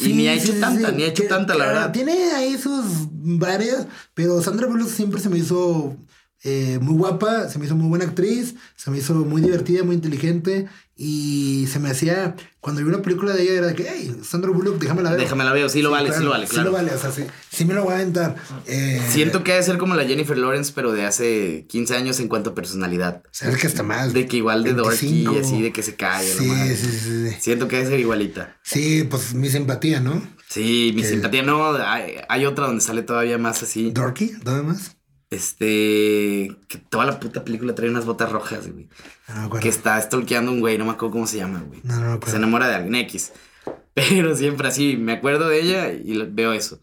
y 0.00 0.12
ni 0.12 0.26
ha 0.26 0.34
hecho 0.34 0.52
tanta, 0.58 0.90
ni 0.90 1.04
ha 1.04 1.06
hecho 1.06 1.22
Que- 1.22 1.28
tanta, 1.28 1.54
la 1.54 1.66
verdad. 1.66 1.92
Tiene 1.92 2.12
ahí 2.32 2.58
sus 2.58 2.84
varias, 3.12 3.86
pero 4.12 4.42
Sandra 4.42 4.66
Bullock 4.66 4.88
siempre 4.88 5.20
se 5.20 5.28
me 5.30 5.38
hizo 5.38 5.96
eh, 6.44 6.78
muy 6.82 6.94
guapa, 6.94 7.48
se 7.48 7.58
me 7.60 7.66
hizo 7.66 7.76
muy 7.76 7.88
buena 7.88 8.04
actriz, 8.04 8.56
se 8.76 8.90
me 8.90 8.98
hizo 8.98 9.14
muy 9.14 9.40
divertida, 9.40 9.84
muy 9.84 9.94
inteligente 9.94 10.66
y 11.04 11.66
se 11.66 11.80
me 11.80 11.90
hacía, 11.90 12.36
cuando 12.60 12.80
vi 12.80 12.86
una 12.88 13.02
película 13.02 13.32
de 13.34 13.42
ella 13.42 13.52
era 13.54 13.66
de 13.66 13.74
que, 13.74 13.88
hey, 13.92 14.16
Sandra 14.22 14.52
Bullock, 14.52 14.78
déjame 14.78 15.02
la 15.02 15.10
ver. 15.10 15.18
Déjame 15.20 15.42
la 15.42 15.52
veo, 15.52 15.68
sí 15.68 15.82
lo 15.82 15.90
vale, 15.90 16.12
sí 16.12 16.22
lo 16.22 16.30
vale, 16.30 16.46
Sí 16.46 16.52
claro. 16.52 16.70
lo 16.70 16.76
vale, 16.76 16.92
o 16.94 16.98
sea, 16.98 17.10
sí, 17.10 17.24
sí 17.50 17.64
me 17.64 17.74
lo 17.74 17.82
voy 17.82 17.94
a 17.94 17.96
aventar. 17.96 18.36
Eh, 18.66 19.02
Siento 19.10 19.42
que 19.42 19.52
ha 19.52 19.56
de 19.56 19.64
ser 19.64 19.78
como 19.78 19.96
la 19.96 20.04
Jennifer 20.04 20.38
Lawrence, 20.38 20.70
pero 20.72 20.92
de 20.92 21.04
hace 21.04 21.66
15 21.68 21.96
años 21.96 22.20
en 22.20 22.28
cuanto 22.28 22.50
a 22.50 22.54
personalidad. 22.54 23.22
O 23.24 23.28
sea, 23.32 23.48
es 23.50 23.56
que 23.56 23.66
está 23.66 23.82
más. 23.82 24.12
De 24.12 24.28
que 24.28 24.36
igual 24.36 24.62
de 24.62 24.74
dorky 24.74 25.24
25. 25.24 25.34
y 25.34 25.38
así, 25.38 25.62
de 25.62 25.72
que 25.72 25.82
se 25.82 25.96
cae. 25.96 26.24
Sí, 26.24 26.48
sí, 26.48 26.76
sí, 26.76 26.98
sí. 27.30 27.36
Siento 27.40 27.66
que 27.66 27.76
debe 27.78 27.88
ser 27.88 27.98
igualita. 27.98 28.56
Sí, 28.62 29.02
pues 29.10 29.34
mi 29.34 29.48
simpatía, 29.48 29.98
¿no? 29.98 30.22
Sí, 30.48 30.92
mi 30.94 31.02
Que- 31.02 31.08
simpatía 31.08 31.42
no. 31.42 31.74
Hay, 31.74 32.14
hay 32.28 32.46
otra 32.46 32.66
donde 32.66 32.80
sale 32.80 33.02
todavía 33.02 33.38
más 33.38 33.60
así. 33.64 33.90
Dorky, 33.90 34.34
¿dónde 34.44 34.62
más? 34.62 34.96
Este. 35.32 36.56
Que 36.68 36.78
toda 36.78 37.06
la 37.06 37.18
puta 37.18 37.44
película 37.44 37.74
trae 37.74 37.88
unas 37.90 38.04
botas 38.04 38.30
rojas, 38.30 38.70
güey. 38.70 38.88
Ah, 39.28 39.48
No. 39.52 39.60
Que 39.60 39.68
está 39.68 40.00
stalkeando 40.00 40.52
un 40.52 40.60
güey, 40.60 40.76
no 40.78 40.84
me 40.84 40.92
acuerdo 40.92 41.12
cómo 41.12 41.26
se 41.26 41.38
llama, 41.38 41.62
güey. 41.66 41.80
No, 41.84 41.98
no 41.98 42.18
me 42.18 42.26
Se 42.30 42.36
enamora 42.36 42.68
de 42.68 42.74
alguien 42.76 42.94
X. 42.96 43.32
Pero 43.94 44.36
siempre 44.36 44.68
así, 44.68 44.96
me 44.96 45.12
acuerdo 45.12 45.48
de 45.48 45.60
ella 45.60 45.92
y 45.92 46.16
veo 46.26 46.52
eso. 46.52 46.80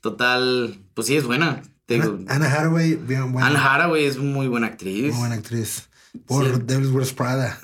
Total, 0.00 0.78
pues 0.94 1.06
sí, 1.06 1.16
es 1.16 1.24
buena. 1.24 1.62
Anna, 1.88 2.18
Anna 2.28 2.52
Hathaway, 2.52 2.96
bien 2.96 3.32
buena. 3.32 3.46
Anne 3.46 3.58
Hathaway 3.58 4.04
es 4.04 4.18
muy 4.18 4.48
buena 4.48 4.66
actriz. 4.68 5.12
Muy 5.12 5.20
buena 5.20 5.36
actriz. 5.36 5.88
Por 6.26 6.44
Sí. 6.44 6.62
Devil's 6.64 6.90
Wears 6.92 7.12
Prada. 7.12 7.58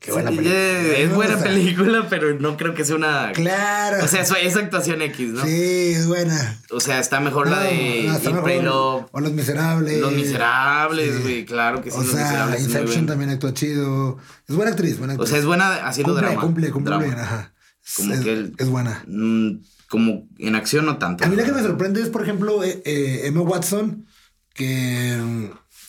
Qué 0.00 0.12
buena 0.12 0.30
Sí, 0.30 0.36
película. 0.36 0.58
Es 0.98 1.14
buena 1.14 1.38
película, 1.38 2.06
pero 2.08 2.38
no 2.38 2.56
creo 2.56 2.72
que 2.72 2.84
sea 2.84 2.94
una. 2.96 3.32
Claro. 3.32 4.04
O 4.04 4.06
sea, 4.08 4.20
es, 4.22 4.56
actuación 4.56 5.02
X, 5.02 5.30
¿no? 5.30 5.44
Sí, 5.44 5.92
es 5.94 6.06
buena. 6.06 6.60
O 6.70 6.78
sea, 6.78 7.00
está 7.00 7.18
mejor 7.18 7.50
la 7.50 7.60
de 7.64 8.04
no, 8.06 8.16
está 8.16 8.30
mejor. 8.30 8.62
Love. 8.64 9.06
O 9.10 9.20
Los 9.20 9.32
Miserables. 9.32 10.00
Los 10.00 10.12
Miserables, 10.12 11.16
Sí. 11.16 11.22
güey, 11.22 11.44
claro 11.44 11.82
que 11.82 11.90
sí, 11.90 11.96
O 11.98 12.02
Los 12.02 12.12
sea, 12.12 12.56
Inception 12.58 13.06
también 13.06 13.30
actúa 13.30 13.52
chido. 13.54 14.18
Es 14.48 14.54
buena 14.54 14.70
actriz, 14.70 14.98
buena 14.98 15.14
O 15.14 15.16
actriz. 15.16 15.30
sea, 15.30 15.38
es 15.40 15.44
buena 15.46 15.86
haciendo 15.88 16.12
cumple, 16.12 16.28
drama. 16.28 16.40
Cumple, 16.42 16.70
cumple 16.70 16.90
drama. 16.90 17.04
bien, 17.04 17.18
ajá. 17.18 17.52
Como 17.96 18.14
es, 18.14 18.20
que 18.20 18.32
el- 18.32 18.54
es 18.56 18.68
buena. 18.68 19.02
Mm, 19.08 19.62
como 19.88 20.28
en 20.38 20.54
acción 20.54 20.86
no 20.86 20.98
tanto. 20.98 21.24
A 21.24 21.26
mí 21.28 21.34
la 21.34 21.42
que 21.44 21.52
me 21.52 21.62
sorprende 21.62 22.02
es, 22.02 22.08
por 22.08 22.22
ejemplo, 22.22 22.62
eh, 22.62 22.82
eh, 22.84 23.22
Emma 23.24 23.40
Watson, 23.40 24.06
que 24.54 25.16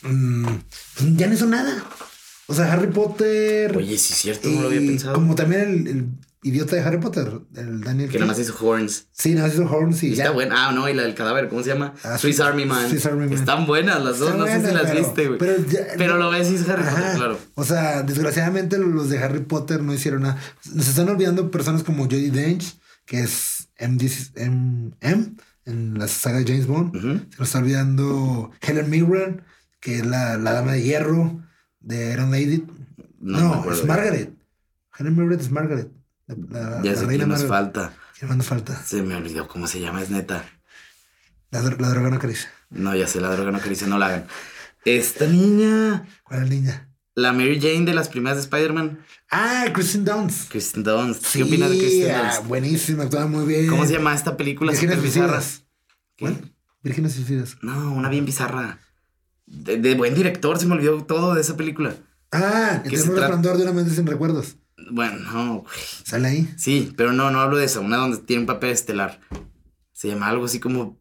mm, 0.02 0.48
ya 1.16 1.28
no 1.28 1.34
hizo 1.36 1.46
nada. 1.46 1.84
O 2.50 2.54
sea, 2.54 2.74
Harry 2.74 2.88
Potter. 2.88 3.78
Oye, 3.78 3.98
sí 3.98 4.14
es 4.14 4.20
cierto, 4.20 4.50
no 4.50 4.62
lo 4.62 4.68
había 4.68 4.80
pensado. 4.80 5.14
Como 5.14 5.36
también 5.36 5.62
el, 5.62 5.88
el 5.88 6.06
idiota 6.42 6.76
de 6.76 6.82
Harry 6.82 6.98
Potter, 7.00 7.32
el 7.56 7.82
Daniel. 7.82 8.10
Que 8.10 8.18
nada 8.18 8.32
más 8.32 8.40
hizo 8.40 8.56
Horns. 8.60 9.08
Sí, 9.12 9.36
nada 9.36 9.48
más 9.48 9.54
hizo 9.56 9.66
Horns 9.70 10.02
y 10.04 10.16
ya. 10.16 10.24
está 10.24 10.32
buena. 10.34 10.68
Ah, 10.68 10.72
no, 10.72 10.90
y 10.90 10.94
la 10.96 11.04
del 11.04 11.14
cadáver, 11.14 11.48
¿cómo 11.48 11.62
se 11.62 11.70
llama? 11.70 11.94
Ah, 12.04 12.18
Swiss 12.18 12.40
Army 12.40 12.66
Man. 12.66 12.90
Swiss 12.90 13.06
Army 13.06 13.26
Man. 13.28 13.34
Están 13.34 13.68
buenas 13.68 14.04
las 14.04 14.18
dos, 14.20 14.36
no 14.36 14.46
sé 14.48 14.66
si 14.66 14.74
las 14.74 14.84
pero- 14.84 15.00
viste, 15.00 15.28
güey. 15.28 15.38
Pero, 15.40 15.64
Pero, 15.98 16.14
ya- 16.16 16.20
lo 16.20 16.30
ves 16.32 16.50
y 16.52 16.56
es 16.56 16.68
Harry 16.68 16.84
Potter, 16.84 17.16
claro. 17.18 17.40
O 17.54 17.64
sea, 17.64 18.02
desgraciadamente 18.02 18.78
los 18.80 19.10
de 19.10 19.20
Harry 19.20 19.42
Potter 19.42 19.84
no 19.84 19.94
hicieron 19.94 20.24
nada. 20.24 20.38
Nos 20.74 20.88
están 20.88 21.08
olvidando 21.08 21.52
personas 21.52 21.84
como 21.84 22.06
Jodie 22.06 22.32
Dench, 22.32 22.78
que 23.06 23.22
es 23.22 23.70
MD, 23.80 24.10
M, 24.36 24.92
M 25.02 25.32
en 25.66 26.00
la 26.00 26.08
saga 26.08 26.40
de 26.40 26.46
James 26.46 26.66
Bond. 26.66 27.00
Se 27.00 27.38
nos 27.38 27.48
está 27.48 27.60
olvidando 27.60 28.50
Helen 28.62 28.90
Mirren, 28.90 29.44
que 29.80 29.98
es 30.00 30.06
la, 30.08 30.36
la 30.38 30.54
dama 30.54 30.72
de 30.74 30.82
hierro 30.82 31.42
de 31.80 32.14
Iron 32.14 32.32
Lady. 32.32 32.66
No, 33.20 33.40
No, 33.40 33.50
me 33.50 33.56
acuerdo. 33.56 33.80
es 33.82 33.86
Margaret. 33.88 34.34
Helen 34.98 35.16
Mirren 35.16 35.40
es 35.40 35.52
Margaret. 35.52 35.90
La, 36.28 36.82
Ya 36.84 36.92
la 36.92 36.98
sé 36.98 37.06
reina 37.06 37.26
quién 37.26 37.30
nos 37.30 37.44
Margaret. 37.44 37.48
falta. 37.48 37.94
¿Quién 38.18 38.30
más 38.30 38.38
nos 38.38 38.48
falta? 38.48 38.84
Se 38.86 39.02
me 39.02 39.16
olvidó 39.16 39.48
cómo 39.48 39.68
se 39.68 39.80
llama, 39.80 40.02
es 40.02 40.10
neta. 40.10 40.44
La, 41.52 41.62
dro- 41.64 41.80
la 41.80 41.90
droga 41.90 42.10
no 42.10 42.18
acaricia. 42.18 42.50
No, 42.70 42.96
ya 42.96 43.08
sé, 43.08 43.20
la 43.22 43.32
droga 43.32 43.52
no 43.52 43.60
dice 43.60 43.88
no 43.88 43.98
la 43.98 44.08
hagan. 44.08 44.28
Esta 44.86 45.26
niña, 45.26 46.06
¿Cuál 46.24 46.44
es 46.44 46.50
la 46.50 46.56
niña? 46.56 46.90
la 47.16 47.34
Mary 47.34 47.60
Jane 47.60 47.86
de 47.86 47.94
las 47.94 48.08
primeras 48.10 48.38
de 48.38 48.44
Spider-Man, 48.44 49.00
Ah, 49.32 49.66
Kristen 49.74 50.06
Dunst. 50.06 50.50
Kristen 50.50 50.84
Dunst. 50.84 51.26
¿Qué 51.34 51.44
opinas 51.44 51.70
de 51.70 51.78
Kristen 51.78 52.12
ah, 52.16 52.34
Dunst? 52.36 52.48
buenísima, 52.48 53.04
actúa 53.04 53.26
muy 53.28 53.46
bien. 53.46 53.68
¿Cómo 53.68 53.86
se 53.86 53.94
llama 53.94 54.14
esta 54.16 54.38
película 54.38 54.72
bizarra? 54.72 54.96
suicidas. 55.00 55.66
¿Qué? 56.16 56.26
¿Cuál? 56.26 56.54
Vírgenes 56.84 57.14
suicidas. 57.14 57.58
No, 57.62 57.92
una 57.94 58.10
bien 58.10 58.26
bizarra. 58.26 58.80
De, 59.52 59.78
de 59.78 59.96
buen 59.96 60.14
director, 60.14 60.60
se 60.60 60.68
me 60.68 60.76
olvidó 60.76 61.04
todo 61.04 61.34
de 61.34 61.42
esa 61.42 61.58
película. 61.58 61.96
Ah, 62.32 62.82
¿Qué 62.84 62.92
que 62.92 62.98
se 62.98 63.10
resplandor 63.10 63.58
de 63.58 63.64
una 63.64 63.74
mente 63.74 63.92
sin 63.94 64.06
recuerdos. 64.06 64.56
Bueno, 64.92 65.18
no, 65.32 65.54
güey. 65.62 65.74
¿Sale 66.04 66.28
ahí? 66.28 66.54
Sí, 66.58 66.94
pero 66.96 67.12
no, 67.14 67.32
no 67.32 67.40
hablo 67.42 67.58
de 67.58 67.66
eso. 67.66 67.82
Una 67.82 67.98
donde 67.98 68.18
tiene 68.20 68.42
un 68.42 68.46
papel 68.48 68.70
estelar. 68.70 69.20
Se 69.92 70.08
llama 70.08 70.28
algo 70.28 70.46
así 70.46 70.60
como 70.60 71.00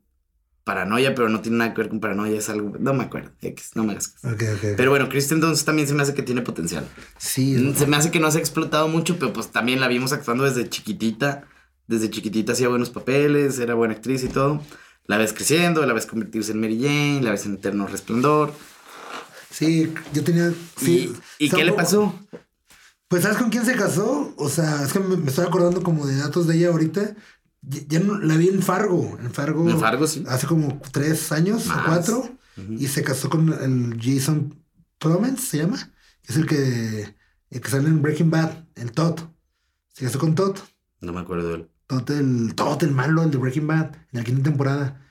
paranoia, 0.65 1.15
pero 1.15 1.29
no 1.29 1.41
tiene 1.41 1.59
nada 1.59 1.75
que 1.75 1.83
ver 1.83 1.91
con 1.91 2.01
paranoia. 2.01 2.39
Es 2.39 2.49
algo. 2.49 2.75
No 2.81 2.95
me 2.95 3.05
acuerdo. 3.05 3.31
X, 3.41 3.73
no 3.75 3.85
me 3.85 3.93
hagas 3.93 4.09
caso. 4.09 4.29
Ok, 4.35 4.43
ok. 4.57 4.65
Pero 4.77 4.91
bueno, 4.91 5.09
Kristen 5.09 5.41
Dunst 5.41 5.65
también 5.67 5.87
se 5.87 5.95
me 5.95 6.03
hace 6.03 6.15
que 6.15 6.23
tiene 6.23 6.43
potencial. 6.43 6.87
sí, 7.19 7.55
Mm, 7.57 7.75
Se 7.77 7.87
me 7.87 7.97
hace 7.97 8.11
que 8.11 8.21
no 8.21 8.31
se 8.31 8.39
ha 8.39 8.41
explotado 8.41 8.89
mucho, 8.89 9.19
pero 9.19 9.33
pues 9.33 9.49
también 9.49 9.81
la 9.81 9.89
vimos 9.89 10.13
actuando 10.13 10.45
desde 10.45 10.69
chiquitita. 10.69 11.45
Desde 11.87 12.11
chiquitita 12.11 12.53
hacía 12.53 12.69
buenos 12.69 12.91
papeles, 12.91 13.59
era 13.59 13.75
buena 13.75 13.95
actriz 13.95 14.23
y 14.25 14.29
todo. 14.29 14.63
La 15.09 15.19
ves 15.19 15.33
creciendo, 15.33 15.85
la 15.85 15.93
ves 15.95 16.07
convertirse 16.07 16.53
en 16.53 16.61
Mary 16.61 16.81
Jane, 16.81 17.23
la 17.23 17.33
ves 17.33 17.45
en 17.47 17.55
Eterno 17.55 17.87
Resplandor. 17.89 18.53
sí, 19.51 19.93
yo 20.13 20.23
tenía. 20.23 20.53
Sí, 20.77 21.13
¿Y, 21.39 21.45
¿y 21.45 21.47
está 21.47 21.57
qué 21.57 21.65
le 21.65 21.73
pasó? 21.73 22.15
Pues, 23.09 23.23
¿sabes 23.23 23.39
con 23.39 23.49
quién 23.51 23.65
se 23.65 23.75
casó? 23.75 24.35
O 24.37 24.49
sea, 24.51 24.83
es 24.85 24.93
que 24.93 25.01
me, 25.01 25.17
me 25.17 25.29
estoy 25.29 25.47
acordando 25.47 25.83
como 25.83 26.07
de 26.07 26.17
datos 26.17 26.47
de 26.47 26.57
ella 26.57 26.69
ahorita. 26.69 27.17
Ya, 27.63 27.81
ya 27.89 28.01
no, 28.01 28.19
la 28.19 28.37
vi 28.37 28.49
en 28.49 28.63
Fargo. 28.63 29.19
En 29.21 29.33
Fargo. 29.33 29.69
En 29.69 29.81
Fargo, 29.81 30.07
sí. 30.07 30.23
Hace 30.29 30.47
como 30.47 30.81
tres 30.93 31.33
años 31.33 31.67
Más. 31.67 31.79
o 31.79 31.85
cuatro. 31.87 32.39
Y 32.79 32.89
se 32.89 33.03
casó 33.05 33.31
con 33.31 33.53
el 33.53 33.99
Jason 34.01 34.63
Plemons, 34.99 35.41
se 35.41 35.59
llama. 35.59 35.93
Es 36.25 36.37
el 36.37 36.45
que, 36.47 37.15
el 37.51 37.61
que 37.61 37.69
sale 37.71 37.89
en 37.89 38.03
Breaking 38.03 38.31
Bad, 38.31 38.65
el 38.75 38.91
Todd. 38.93 39.21
Se 39.95 40.05
casó 40.05 40.19
con 40.19 40.35
Todd. 40.35 40.57
No 41.01 41.13
me 41.13 41.21
acuerdo 41.21 41.49
de 41.49 41.55
él. 41.55 41.71
Todd 41.89 42.11
el, 42.12 42.55
Todd 42.55 42.84
el 42.84 42.93
malo, 42.93 43.24
el 43.24 43.32
de 43.32 43.39
Breaking 43.39 43.66
Bad, 43.66 43.86
en 44.12 44.18
la 44.20 44.24
quinta 44.24 44.45
temporada. 44.45 45.03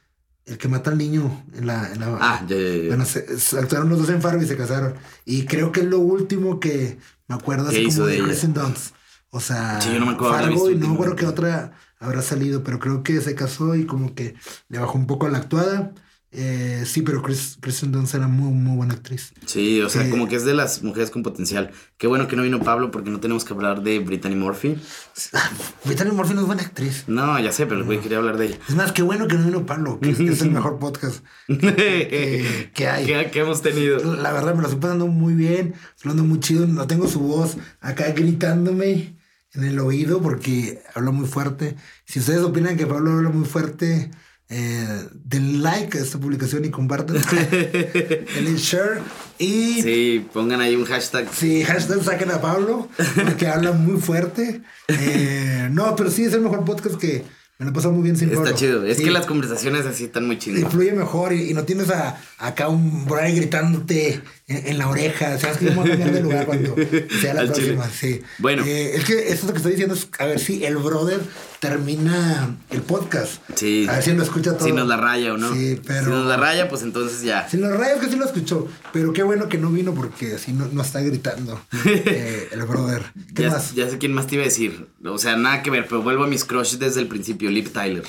El 0.45 0.57
que 0.57 0.69
mata 0.69 0.91
al 0.91 0.97
niño 0.97 1.45
en 1.55 1.67
la... 1.67 1.91
En 1.91 1.99
la 1.99 2.17
Ah, 2.21 2.45
ya, 2.47 2.55
ya, 2.55 2.75
ya. 2.78 2.88
bueno, 2.88 3.03
se, 3.05 3.38
se- 3.38 3.59
actuaron 3.59 3.89
los 3.89 3.99
dos 3.99 4.09
en 4.09 4.21
Fargo 4.21 4.41
y 4.41 4.47
se 4.47 4.55
casaron. 4.55 4.95
Y 5.25 5.45
creo 5.45 5.73
que 5.73 5.82
es 5.82 5.88
lo 5.88 5.99
último 5.99 6.61
que 6.61 6.99
me 7.28 7.36
acuerdo 7.36 7.69
¿Qué 7.69 7.86
así 7.86 7.95
como 7.97 8.07
de? 8.07 8.23
Kristen 8.23 8.53
Dunst. 8.53 8.95
O 9.30 9.41
sea, 9.41 9.82
Sí, 9.82 9.91
yo 9.93 9.99
no 9.99 10.05
me 10.05 10.13
acuerdo 10.13 10.36
Fargo 10.36 10.69
y 10.71 10.75
no 10.75 10.88
me 10.88 10.93
acuerdo 10.93 11.17
que 11.17 11.25
otra 11.25 11.73
habrá 11.99 12.21
salido, 12.21 12.63
pero 12.63 12.80
creo 12.80 13.03
que 13.03 13.19
se 13.21 13.36
casó 13.36 13.75
y 13.75 13.86
como 13.86 14.15
que 14.15 14.36
le 14.69 14.80
bajó 14.80 14.97
un 14.97 15.07
poco 15.07 15.28
la 15.28 15.39
actuada. 15.39 15.93
Eh, 16.32 16.84
sí, 16.86 17.03
pero 17.03 17.23
Chris, 17.23 17.57
Kristen 17.61 17.91
Dunst 17.93 18.13
era 18.13 18.28
muy, 18.28 18.51
muy 18.51 18.75
buena 18.75 18.93
actriz. 18.95 19.34
Sí, 19.45 19.82
o 19.82 19.89
sea, 19.89 20.03
Sí. 20.03 20.09
como 20.09 20.28
que 20.28 20.36
es 20.36 20.43
de 20.43 20.53
las 20.53 20.84
mujeres 20.84 21.09
con 21.09 21.23
potencial. 21.23 21.71
Qué 21.97 22.05
bueno 22.05 22.28
que 22.28 22.36
no 22.36 22.43
vino 22.43 22.61
Pablo 22.61 22.91
porque 22.91 23.09
no 23.09 23.21
tenemos 23.21 23.45
que 23.45 23.53
hablar 23.53 23.82
de 23.82 23.99
Brittany 23.99 24.36
Murphy. 24.36 24.75
Brittany 25.86 26.11
Murphy 26.11 26.34
no 26.34 26.41
es 26.41 26.47
buena 26.47 26.63
actriz. 26.63 27.05
No, 27.07 27.39
ya 27.39 27.51
sé, 27.53 27.65
pero 27.65 27.80
el 27.80 27.86
güey 27.86 27.99
quería 28.01 28.17
hablar 28.17 28.38
de 28.38 28.47
ella. 28.47 28.59
Es 28.67 28.75
más, 28.75 28.91
qué 28.91 29.03
bueno 29.03 29.28
que 29.28 29.36
no 29.36 29.45
vino 29.45 29.65
Pablo, 29.65 29.99
que 30.01 30.09
es, 30.11 30.19
el 30.19 30.51
mejor 30.51 30.80
podcast 30.80 31.23
que, 31.47 32.71
que 32.73 32.88
hay. 32.88 33.05
¿Qué, 33.05 33.30
qué 33.32 33.39
hemos 33.39 33.61
tenido? 33.61 34.15
La 34.15 34.34
verdad 34.34 34.53
me 34.53 34.61
lo 34.61 34.67
estoy 34.67 34.82
pasando 34.82 35.07
muy 35.07 35.34
bien, 35.34 35.75
hablando 36.01 36.23
muy 36.25 36.39
chido. 36.41 36.67
No 36.67 36.88
tengo 36.88 37.07
su 37.07 37.21
voz 37.21 37.57
acá 37.80 38.11
gritándome 38.11 39.17
en 39.53 39.63
el 39.63 39.80
oído 39.80 40.21
porque 40.21 40.84
habla 40.93 41.11
muy 41.11 41.25
fuerte. 41.25 41.78
Si 42.05 42.19
ustedes 42.19 42.41
opinan 42.41 42.75
que 42.75 42.86
Pablo 42.86 43.11
habla 43.13 43.30
muy 43.30 43.45
fuerte, 43.45 44.11
eh, 44.50 45.08
den 45.26 45.62
like 45.62 45.98
a 45.98 46.02
esta 46.02 46.18
publicación 46.20 46.64
y 46.66 46.70
compartan. 46.70 47.18
Denle 47.52 48.58
share. 48.58 49.00
Y 49.38 49.82
Sí, 49.82 50.26
pongan 50.34 50.62
ahí 50.62 50.76
un 50.76 50.86
hashtag. 50.86 51.28
Sí, 51.34 51.64
hashtag 51.64 52.04
saquen 52.04 52.32
a 52.32 52.41
Pablo, 52.41 52.88
porque 53.24 53.48
habla 53.48 53.72
muy 53.74 54.00
fuerte. 54.00 54.62
Eh, 54.88 55.68
no, 55.72 55.95
pero 55.95 56.10
sí 56.10 56.24
es 56.24 56.34
el 56.34 56.41
mejor 56.41 56.64
podcast 56.66 56.95
que 56.95 57.24
me 57.60 57.66
lo 57.66 57.72
he 57.72 57.74
pasado 57.74 57.93
muy 57.93 58.04
bien 58.04 58.16
sin 58.18 58.30
Está 58.30 58.41
Pablo. 58.43 58.56
chido. 58.58 58.86
Es 58.86 58.98
Sí, 58.98 59.04
que 59.04 59.12
las 59.12 59.26
conversaciones 59.26 59.86
así 59.86 60.06
están 60.06 60.26
muy 60.28 60.38
chidas. 60.39 60.72
fluye 60.72 60.93
mejor 60.93 61.34
y, 61.34 61.50
y 61.50 61.54
no 61.54 61.64
tienes 61.64 61.89
a, 61.89 62.20
acá 62.38 62.68
un 62.70 63.06
brother 63.06 63.36
gritándote 63.36 64.22
en, 64.48 64.68
en 64.68 64.78
la 64.78 64.89
oreja. 64.89 65.38
Sabes 65.38 65.58
que 65.58 65.66
yo 65.66 65.72
me 65.72 65.78
voy 65.78 65.88
a 65.88 65.89
cambiar 65.91 66.14
de 66.14 66.22
lugar 66.22 66.45
cuando 66.45 66.76
sea 67.22 67.34
la 67.34 67.41
Al 67.48 67.52
chile. 67.54 67.74
próxima. 67.74 67.89
Sí. 67.89 68.22
Bueno. 68.39 68.64
Eh, 68.66 68.95
es 68.95 69.06
que 69.06 69.14
eso 69.28 69.34
es 69.34 69.43
lo 69.43 69.52
que 69.52 69.58
estoy 69.58 69.72
diciendo. 69.74 69.93
Es, 69.95 70.08
a 70.20 70.26
ver 70.26 70.39
si 70.39 70.64
el 70.66 70.78
brother 70.78 71.20
termina 71.60 72.56
el 72.70 72.82
podcast. 72.82 73.41
Sí. 73.56 73.86
A 73.89 73.93
ver 73.93 74.04
si 74.04 74.14
lo 74.14 74.24
escucha 74.24 74.58
todo. 74.58 74.66
Si 74.66 74.72
nos 74.74 74.88
la 74.88 74.98
raya 74.98 75.34
o 75.34 75.38
no. 75.38 75.54
Sí, 75.54 75.80
pero. 75.86 76.06
Si 76.06 76.10
nos 76.12 76.26
la 76.28 76.38
raya, 76.38 76.70
pues 76.70 76.82
entonces 76.84 77.22
ya. 77.24 77.48
Si 77.50 77.58
los 77.58 77.76
rayos 77.78 78.00
que 78.00 78.10
sí 78.10 78.16
lo 78.16 78.26
escuchó, 78.26 78.68
pero 78.93 79.14
qué 79.14 79.24
bueno 79.24 79.50
que 79.50 79.58
no 79.58 79.70
vino 79.70 79.93
porque 79.93 80.36
así 80.36 80.54
no, 80.54 80.68
no 80.72 80.82
está 80.82 81.02
gritando 81.02 81.60
eh, 81.86 82.48
el 82.52 82.64
brother. 82.64 83.04
¿Qué 83.36 83.43
Ya, 83.43 83.50
más? 83.50 83.74
ya 83.76 83.89
sé 83.89 83.98
quién 83.98 84.14
más 84.14 84.28
te 84.28 84.36
iba 84.36 84.43
a 84.43 84.48
decir. 84.48 84.88
O 85.06 85.18
sea, 85.18 85.36
nada 85.36 85.62
que 85.64 85.72
ver, 85.72 85.86
pero 85.88 86.02
vuelvo 86.02 86.24
a 86.24 86.28
mis 86.28 86.45
crush 86.45 86.76
desde 86.78 87.02
el 87.02 87.08
principio, 87.08 87.50
Lip 87.52 87.70
Tyler. 87.74 88.04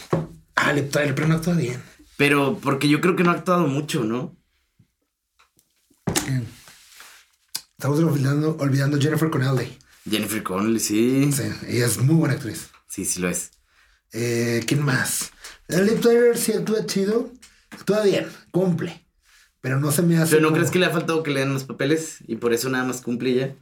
Ah, 0.54 0.70
el, 0.72 0.78
el 0.78 1.14
pero 1.14 1.28
no 1.28 1.36
actúa 1.36 1.54
bien. 1.54 1.80
Pero 2.16 2.58
porque 2.60 2.88
yo 2.88 3.00
creo 3.00 3.14
que 3.16 3.22
no 3.22 3.30
ha 3.30 3.34
actuado 3.34 3.66
mucho, 3.66 4.02
¿no? 4.04 4.34
Estamos 7.78 7.98
olvidando, 8.00 8.56
olvidando 8.58 8.98
Jennifer 9.00 9.30
Connelly. 9.30 9.78
Jennifer 10.08 10.42
Connelly, 10.42 10.80
sí. 10.80 11.30
Sí, 11.32 11.42
ella 11.68 11.86
es 11.86 11.98
muy 11.98 12.16
buena 12.16 12.34
actriz. 12.34 12.68
Sí, 12.88 13.04
sí 13.04 13.20
lo 13.20 13.28
es. 13.28 13.50
Eh, 14.12 14.64
¿Quién 14.66 14.82
más? 14.82 15.30
El 15.68 15.86
Lip 15.86 16.00
Tyler 16.00 16.36
sí 16.36 16.52
actúa 16.52 16.86
chido. 16.86 17.30
Actúa 17.70 18.02
bien, 18.02 18.26
cumple. 18.50 19.06
Pero 19.60 19.78
no 19.78 19.92
se 19.92 20.02
me 20.02 20.16
hace. 20.18 20.30
Pero 20.30 20.42
¿no 20.42 20.48
como- 20.48 20.56
crees 20.58 20.70
que 20.70 20.78
le 20.78 20.86
ha 20.86 20.90
faltado 20.90 21.22
que 21.22 21.30
le 21.30 21.40
den 21.40 21.52
los 21.52 21.64
papeles 21.64 22.18
y 22.26 22.36
por 22.36 22.52
eso 22.52 22.68
nada 22.68 22.84
más 22.84 23.00
cumple 23.02 23.34
ya? 23.34 23.54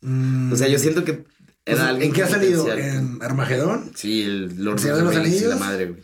Mm, 0.00 0.52
O 0.52 0.56
sea, 0.56 0.68
yo 0.68 0.78
siento 0.78 1.04
que 1.04 1.12
pues, 1.14 1.26
era 1.66 1.88
alguien 1.88 2.08
¿En 2.08 2.14
qué 2.14 2.22
ha 2.22 2.28
salido? 2.28 2.72
En 2.72 3.22
Armagedón 3.22 3.92
Sí, 3.94 4.22
el 4.22 4.64
Lord 4.64 4.80
¿Señor 4.80 4.94
of 4.94 4.98
de 5.00 5.04
los 5.04 5.14
Rings 5.24 5.28
y 5.28 5.40
la 5.40 5.46
Anillos? 5.54 5.60
madre, 5.60 5.86
güey. 5.86 6.02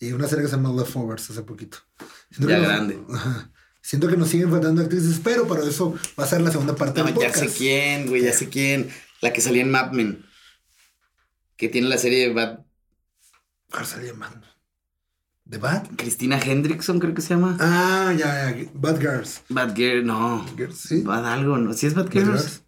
y 0.00 0.12
una 0.12 0.28
serie 0.28 0.44
que 0.44 0.50
se 0.50 0.56
llama 0.56 0.72
Leftovers 0.72 1.28
hace 1.30 1.42
poquito. 1.42 1.78
Siento 2.30 2.48
Ya 2.50 2.60
grande. 2.60 2.98
Ajá. 3.12 3.50
Siento 3.88 4.06
que 4.06 4.18
nos 4.18 4.28
siguen 4.28 4.50
faltando 4.50 4.82
actrices, 4.82 5.18
pero 5.24 5.48
para 5.48 5.64
eso 5.64 5.94
va 6.20 6.24
a 6.24 6.26
ser 6.26 6.42
la 6.42 6.50
segunda 6.50 6.76
parte 6.76 7.00
No, 7.00 7.06
del 7.06 7.14
ya 7.14 7.28
podcast. 7.28 7.38
sé 7.38 7.56
quién, 7.56 8.06
güey, 8.06 8.20
ya 8.22 8.34
sé 8.34 8.50
quién. 8.50 8.90
La 9.22 9.32
que 9.32 9.40
salía 9.40 9.62
en 9.62 9.70
Mad 9.70 9.92
Men. 9.92 10.26
Que 11.56 11.70
tiene 11.70 11.88
la 11.88 11.96
serie 11.96 12.28
de 12.28 12.34
Bad... 12.34 12.58
¿Cuál 13.70 13.86
salía 13.86 14.12
más? 14.12 14.34
¿The 15.48 15.56
Bad? 15.56 15.86
Cristina 15.96 16.38
Hendrickson, 16.38 17.00
creo 17.00 17.14
que 17.14 17.22
se 17.22 17.30
llama. 17.30 17.56
Ah, 17.60 18.12
ya, 18.14 18.54
ya. 18.54 18.70
Bad 18.74 19.00
Girls. 19.00 19.40
Bad 19.48 19.74
Girl, 19.74 20.04
no. 20.04 20.44
Girls, 20.54 20.80
¿Sí? 20.80 21.00
Bad 21.00 21.24
algo, 21.24 21.56
¿no? 21.56 21.72
¿Sí 21.72 21.86
es 21.86 21.94
Bad 21.94 22.04
Bad 22.04 22.12
Girls? 22.12 22.28
Girls. 22.42 22.62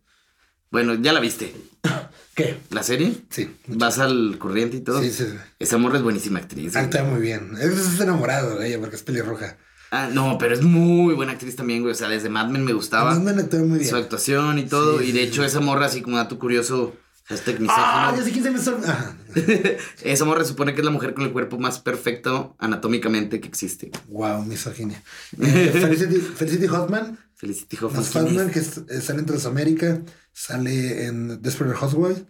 Bueno, 0.70 0.94
ya 0.94 1.12
la 1.12 1.20
viste. 1.20 1.54
¿Qué? 2.34 2.60
¿La 2.70 2.82
serie? 2.82 3.14
Sí. 3.28 3.54
Vas 3.66 3.98
al 3.98 4.38
corriente 4.38 4.78
y 4.78 4.80
todo. 4.80 5.02
Sí, 5.02 5.10
sí. 5.10 5.24
sí. 5.26 5.36
Esa 5.58 5.76
morra 5.76 5.98
es 5.98 6.02
buenísima 6.02 6.38
actriz. 6.38 6.74
Actúa 6.76 7.04
muy 7.04 7.20
bien. 7.20 7.58
Es 7.60 7.66
estás 7.66 8.00
enamorado 8.00 8.58
de 8.58 8.68
ella 8.68 8.80
porque 8.80 8.96
es 8.96 9.02
pelirroja. 9.02 9.58
Ah, 9.90 10.08
no, 10.12 10.38
pero 10.38 10.54
es 10.54 10.62
muy 10.62 11.14
buena 11.14 11.32
actriz 11.32 11.56
también, 11.56 11.82
güey. 11.82 11.92
O 11.92 11.96
sea, 11.96 12.08
desde 12.08 12.28
Mad 12.28 12.48
Men 12.48 12.64
me 12.64 12.72
gustaba. 12.72 13.12
Además, 13.12 13.34
me 13.34 13.42
actúa 13.42 13.60
muy 13.60 13.78
bien. 13.78 13.90
Su 13.90 13.96
actuación 13.96 14.58
y 14.58 14.64
todo. 14.64 14.98
Sí, 15.00 15.06
y 15.06 15.12
de 15.12 15.20
sí, 15.22 15.26
hecho, 15.26 15.42
sí. 15.42 15.48
esa 15.48 15.60
morra, 15.60 15.86
así 15.86 16.00
como 16.02 16.16
dato 16.16 16.38
curioso, 16.38 16.94
hashtag 17.24 17.56
Ah, 17.68 18.12
misógino. 18.12 18.16
ya 18.16 18.24
sé 18.24 18.30
quién 18.32 18.44
se 18.62 18.70
me 18.72 19.76
esa 20.12 20.24
morra 20.24 20.44
supone 20.44 20.74
que 20.74 20.80
es 20.80 20.84
la 20.84 20.90
mujer 20.90 21.14
con 21.14 21.24
el 21.24 21.32
cuerpo 21.32 21.58
más 21.58 21.78
perfecto 21.80 22.54
anatómicamente 22.58 23.40
que 23.40 23.48
existe. 23.48 23.90
Wow, 24.08 24.44
misoginia. 24.44 25.02
Eh, 25.40 25.70
Felicity, 25.72 26.16
Felicity 26.16 26.66
Hoffman. 26.66 27.18
Felicity 27.36 27.76
Hoffman. 27.80 28.04
¿quién 28.04 28.26
Hoffman, 28.26 28.50
que 28.50 28.60
eh, 28.60 29.00
sale 29.00 29.20
en 29.20 29.26
Transamérica. 29.26 30.02
Sale 30.32 31.06
en 31.06 31.42
Desperate 31.42 31.76
Housewives. 31.76 32.22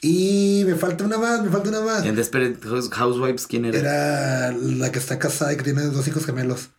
Y 0.00 0.62
me 0.66 0.76
falta 0.76 1.04
una 1.04 1.18
más, 1.18 1.42
me 1.42 1.50
falta 1.50 1.70
una 1.70 1.80
más. 1.80 2.04
En 2.04 2.14
Desperate 2.14 2.56
House- 2.62 2.90
Housewives, 2.92 3.46
¿quién 3.48 3.64
era? 3.64 3.78
Era 3.78 4.52
la 4.52 4.92
que 4.92 4.98
está 5.00 5.18
casada 5.18 5.52
y 5.52 5.56
que 5.56 5.64
tiene 5.64 5.82
dos 5.82 6.06
hijos 6.06 6.24
gemelos. 6.24 6.70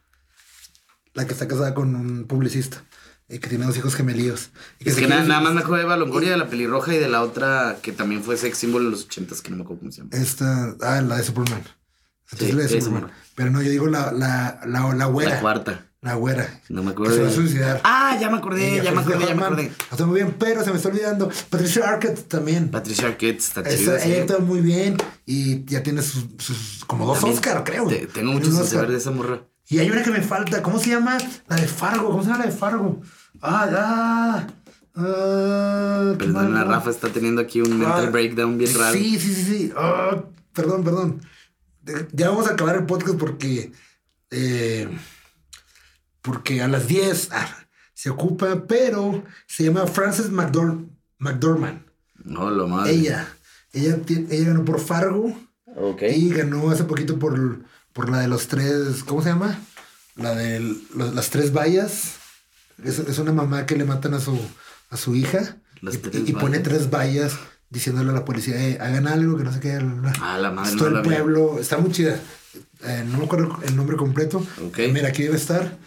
La 1.19 1.27
que 1.27 1.33
está 1.33 1.47
casada 1.49 1.73
con 1.73 1.95
un 1.95 2.23
publicista. 2.25 2.81
Y 3.27 3.39
que 3.39 3.49
tiene 3.49 3.65
dos 3.65 3.75
hijos 3.77 3.93
gemelíos. 3.93 4.51
Y 4.79 4.87
Es 4.89 4.95
que 4.95 5.05
nada 5.07 5.41
más 5.41 5.53
me 5.53 5.59
acuerdo 5.59 5.75
de 5.75 5.81
Eva 5.83 5.97
Longoria, 5.97 6.31
de 6.31 6.37
la 6.37 6.47
pelirroja 6.49 6.95
y 6.95 6.97
de 6.97 7.09
la 7.09 7.21
otra 7.21 7.77
que 7.81 7.91
también 7.91 8.23
fue 8.23 8.37
sex 8.37 8.57
symbol 8.57 8.85
en 8.85 8.91
los 8.91 9.03
ochentas, 9.03 9.41
que 9.41 9.51
no 9.51 9.57
me 9.57 9.63
acuerdo 9.63 9.81
cómo 9.81 9.91
se 9.91 9.97
llama. 9.97 10.09
Esta, 10.13 10.75
ah, 10.81 11.01
la 11.01 11.17
de 11.17 11.23
Superman. 11.23 11.61
Sí, 12.37 12.51
la 12.53 12.63
de 12.63 12.69
Superman. 12.81 13.11
Pero 13.35 13.51
no, 13.51 13.61
yo 13.61 13.69
digo 13.69 13.87
la, 13.87 14.11
la, 14.13 14.61
la, 14.65 14.95
la 14.95 15.05
güera. 15.07 15.35
La 15.35 15.41
cuarta. 15.41 15.85
La 16.01 16.15
güera. 16.15 16.61
No 16.69 16.81
me 16.81 16.87
Que 16.91 16.93
acuerdo. 16.93 17.15
se 17.15 17.21
va 17.21 17.27
a 17.27 17.29
de- 17.31 17.35
suicidar. 17.35 17.81
Ah, 17.83 18.17
ya 18.19 18.29
me 18.31 18.37
acordé, 18.37 18.81
ya 18.81 18.93
me 18.93 19.01
acordé, 19.01 19.27
ya 19.27 19.35
me 19.35 19.43
acordé. 19.43 19.71
Está 19.91 20.05
muy 20.05 20.15
bien, 20.21 20.33
pero 20.39 20.63
se 20.63 20.71
me 20.71 20.77
está 20.77 20.87
olvidando. 20.87 21.29
Patricia 21.49 21.89
Arquette 21.89 22.23
también. 22.29 22.71
Patricia 22.71 23.07
Arquette 23.09 23.39
está 23.39 23.61
chida. 23.63 23.99
sí. 23.99 24.09
ella 24.09 24.21
actúa 24.21 24.39
muy 24.39 24.61
bien 24.61 24.95
y 25.25 25.65
ya 25.65 25.83
tiene 25.83 26.01
sus, 26.01 26.25
sus 26.37 26.85
como 26.87 27.05
dos 27.05 27.17
También 27.19 27.35
Oscar, 27.37 27.63
creo. 27.65 27.85
te- 27.87 28.07
tengo 28.07 28.13
Tiene 28.13 28.31
mucho 28.31 28.47
un 28.49 28.55
sin 28.55 28.65
saber 28.65 28.89
de 28.91 28.97
esa 28.97 29.11
morra. 29.11 29.41
Y 29.69 29.77
hay 29.79 29.89
una 29.91 30.01
que 30.03 30.09
me 30.11 30.21
falta. 30.21 30.61
¿Cómo 30.63 30.79
se 30.79 30.89
llama? 30.89 31.17
La 31.47 31.55
de 31.55 31.67
Fargo. 31.67 32.09
¿Cómo 32.09 32.23
se 32.23 32.29
llama 32.29 32.43
la 32.45 32.49
de 32.51 32.57
Fargo? 32.57 33.01
Ah, 33.41 33.69
ah. 33.71 34.47
ah, 34.95 36.15
Perdón, 36.17 36.53
la 36.53 36.63
Rafa 36.63 36.89
está 36.89 37.09
teniendo 37.09 37.41
aquí 37.41 37.61
un 37.61 37.77
mental 37.79 38.07
Ah, 38.07 38.09
breakdown 38.09 38.57
bien 38.57 38.73
raro. 38.77 38.93
Sí, 38.93 39.19
sí, 39.19 39.33
sí, 39.33 39.43
sí. 39.43 39.73
Ah, 39.77 40.23
perdón, 40.53 40.83
perdón. 40.83 41.21
De- 41.83 42.07
Ya 42.13 42.29
vamos 42.29 42.47
a 42.47 42.53
acabar 42.53 42.75
el 42.77 42.85
podcast 42.85 43.17
porque. 43.17 43.71
eh, 44.31 44.89
porque 46.21 46.61
a 46.61 46.67
las 46.67 46.87
10 46.87 47.29
ah, 47.31 47.47
se 47.93 48.09
ocupa, 48.09 48.65
pero 48.67 49.23
se 49.47 49.63
llama 49.63 49.87
Frances 49.87 50.29
McDor 50.31 50.79
McDormand. 51.17 51.81
No, 52.23 52.49
lo 52.49 52.67
más. 52.67 52.89
Ella. 52.89 53.27
Ella, 53.71 53.97
ella 54.07 54.47
ganó 54.49 54.65
por 54.65 54.79
Fargo 54.79 55.33
Ok. 55.75 56.01
y 56.15 56.29
ganó 56.29 56.69
hace 56.71 56.83
poquito 56.83 57.17
por, 57.19 57.63
por 57.99 58.09
la 58.09 58.19
de 58.19 58.29
los 58.29 58.47
tres. 58.47 59.03
¿Cómo 59.05 59.21
se 59.21 59.27
llama? 59.27 59.59
La 60.15 60.33
de 60.33 60.61
los- 60.95 61.13
las 61.13 61.29
tres 61.31 61.51
vallas. 61.53 62.13
Es, 62.81 62.97
es 62.99 63.19
una 63.19 63.33
mamá 63.33 63.65
que 63.65 63.75
le 63.75 63.83
matan 63.83 64.13
a 64.13 64.21
su, 64.21 64.39
a 64.89 64.95
su 64.95 65.15
hija. 65.15 65.57
Las 65.81 65.95
y, 65.95 65.99
y 66.27 66.31
pone 66.31 66.59
tres 66.59 66.89
vallas 66.89 67.33
diciéndole 67.69 68.11
a 68.11 68.13
la 68.13 68.23
policía, 68.23 68.55
"Eh, 68.55 68.77
hagan 68.79 69.05
algo, 69.05 69.37
que 69.37 69.43
no 69.43 69.51
sé 69.51 69.59
qué. 69.59 69.75
bla, 69.79 69.85
bla, 69.95 70.01
bla". 70.01 70.13
Ah, 70.21 70.37
la 70.37 70.49
madre, 70.51 70.77
Todo 70.77 70.91
no 70.91 70.95
la 70.95 71.01
el 71.01 71.09
vi. 71.09 71.13
pueblo, 71.13 71.59
está 71.59 71.77
muy 71.77 71.91
chida. 71.91 72.17
Eh, 72.85 73.03
no 73.05 73.17
me 73.17 73.25
acuerdo 73.25 73.59
el 73.67 73.75
nombre 73.75 73.97
completo. 73.97 74.37
Ok. 74.65 74.79
Mira, 74.93 75.09
aquí 75.09 75.23
debe 75.23 75.35
estar. 75.35 75.77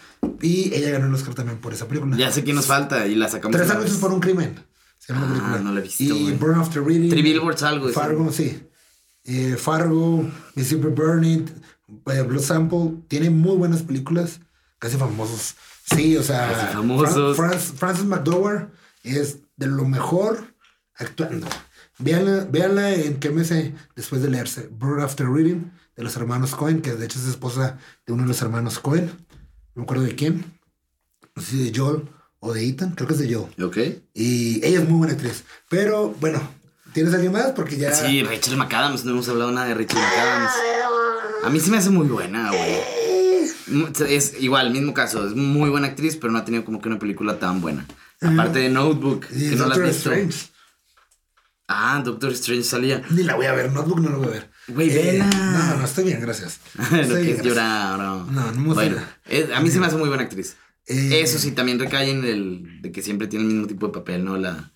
Y 0.42 0.74
ella 0.74 0.90
ganó 0.90 1.06
el 1.06 1.14
Oscar 1.14 1.34
también 1.34 1.58
por 1.60 1.72
esa 1.72 1.88
película. 1.88 2.14
Ya 2.18 2.30
sé 2.30 2.44
quién 2.44 2.56
nos 2.56 2.66
falta 2.66 3.06
y 3.06 3.14
la 3.14 3.28
sacamos. 3.30 3.56
Tres 3.56 3.70
anuncios 3.70 3.96
por 3.96 4.12
un 4.12 4.20
crimen. 4.20 4.62
Se 4.98 5.14
llama 5.14 5.24
la 5.26 5.32
Ah, 5.32 5.34
película. 5.38 5.58
no 5.62 5.72
la 5.72 5.80
he 5.80 5.82
visto, 5.82 6.02
Y 6.02 6.10
güey. 6.10 6.36
Burn 6.36 6.58
After 6.60 6.82
Reading. 6.84 7.08
Three 7.08 7.22
Billboards 7.22 7.62
algo. 7.62 7.88
Fargo, 7.88 8.30
sí. 8.30 8.62
Eh, 9.24 9.56
Fargo, 9.56 10.28
Mississippi 10.56 10.88
Burning, 10.88 11.46
Blood 11.89 12.43
Sample. 12.43 13.03
Tiene 13.09 13.30
muy 13.30 13.57
buenas 13.57 13.83
películas. 13.83 14.41
Casi 14.78 14.97
famosos. 14.97 15.55
Sí, 15.95 16.16
o 16.16 16.22
sea. 16.22 16.51
Casi 16.53 16.72
famosos. 16.74 17.37
Fran- 17.37 17.51
Franz- 17.53 17.72
Francis 17.76 18.05
McDowell 18.05 18.68
es 19.05 19.39
de 19.57 19.66
lo 19.66 19.85
mejor 19.85 20.55
actuando. 20.95 21.47
Véanla, 21.99 22.47
véanla 22.51 22.91
en 22.95 23.20
qué 23.20 23.30
me 23.30 23.45
sé 23.45 23.74
después 23.95 24.22
de 24.22 24.28
leerse. 24.30 24.68
Burn 24.72 25.01
After 25.03 25.28
Reading 25.28 25.70
de 25.97 26.03
los 26.03 26.16
hermanos 26.16 26.55
Cohen, 26.55 26.80
que 26.83 26.93
de 26.95 27.05
hecho 27.05 27.18
es 27.18 27.26
esposa 27.26 27.78
de 28.07 28.12
uno 28.12 28.22
de 28.22 28.28
los 28.28 28.43
hermanos 28.43 28.78
Cohen. 28.80 29.07
No 29.74 29.80
me 29.80 29.83
acuerdo 29.83 30.03
de 30.05 30.14
quién. 30.16 30.45
No 31.37 31.43
sé 31.43 31.51
si 31.53 31.70
de 31.70 31.78
Joel 31.78 32.09
o 32.41 32.53
de 32.53 32.66
Ethan. 32.66 32.93
Creo 32.95 33.07
que 33.07 33.14
es 33.14 33.20
de 33.20 33.33
Joel. 33.33 33.64
Ok. 33.64 33.76
Y 34.14 34.64
ella 34.66 34.80
es 34.80 34.89
muy 34.89 34.99
buena 34.99 35.12
actriz. 35.14 35.45
Pero 35.68 36.11
bueno, 36.20 36.41
¿tienes 36.93 37.14
alguien 37.14 37.33
más? 37.33 37.53
Porque 37.53 37.76
ya. 37.76 37.95
Sí, 37.95 38.22
Rachel 38.24 38.57
McAdams, 38.57 39.05
no 39.05 39.12
hemos 39.12 39.28
hablado 39.28 39.53
nada 39.53 39.66
de 39.68 39.74
Rachel 39.74 39.99
McAdams. 40.01 40.51
A 41.43 41.51
mí 41.51 41.61
sí 41.61 41.70
me 41.70 41.76
hace 41.78 41.90
muy 41.90 42.07
buena, 42.07 42.51
güey. 42.51 42.76
Mu- 43.68 43.88
Es 44.09 44.34
igual, 44.40 44.70
mismo 44.70 44.93
caso, 44.95 45.26
es 45.26 45.34
muy 45.34 45.70
buena 45.70 45.88
actriz, 45.88 46.16
pero 46.16 46.32
no 46.32 46.38
ha 46.38 46.45
tenido 46.45 46.64
como 46.64 46.80
que 46.80 46.88
una 46.88 46.99
película 46.99 47.38
tan 47.38 47.61
buena. 47.61 47.86
Aparte 48.20 48.61
de 48.61 48.68
Notebook, 48.68 49.26
Y 49.34 49.51
que 49.51 49.57
no 49.57 49.66
la 49.66 49.74
has 49.74 49.78
Doctor 49.80 49.84
visto. 49.86 50.11
Strange. 50.12 50.38
Ah, 51.68 52.03
Doctor 52.05 52.32
Strange 52.32 52.64
salía. 52.64 53.03
Ni 53.11 53.22
la 53.22 53.34
voy 53.34 53.47
a 53.47 53.53
ver, 53.55 53.72
Notebook 53.72 54.01
no 54.01 54.11
la 54.11 54.16
voy 54.18 54.26
a 54.26 54.30
ver. 54.30 54.51
Güey, 54.68 54.90
Eh, 54.90 54.95
vela. 55.12 55.26
No, 55.26 55.76
no, 55.78 55.84
estoy 55.84 56.05
bien, 56.05 56.20
gracias. 56.20 56.61
Lo 56.90 57.14
que 57.16 57.22
bien, 57.22 57.36
es 57.36 57.43
llorar, 57.43 57.99
no. 57.99 58.24
No, 58.26 58.53
no 58.53 58.61
me 58.61 58.74
Bueno, 58.74 58.97
gusta. 58.97 59.18
es- 59.26 59.51
a 59.51 59.61
mí 59.61 59.70
se 59.70 59.80
me 59.80 59.86
hace 59.86 59.97
muy 59.97 60.09
buena 60.09 60.24
actriz. 60.24 60.57
Eh, 60.86 61.20
Eso 61.22 61.38
sí, 61.38 61.53
también 61.53 61.78
recae 61.78 62.11
en 62.11 62.24
el 62.24 62.82
de 62.82 62.93
que 62.93 63.03
siempre 63.03 63.26
tiene 63.28 63.45
el 63.47 63.53
mismo 63.53 63.66
tipo 63.68 63.86
de 63.86 63.93
papel, 63.93 64.24
¿no? 64.24 64.36
La, 64.36 64.72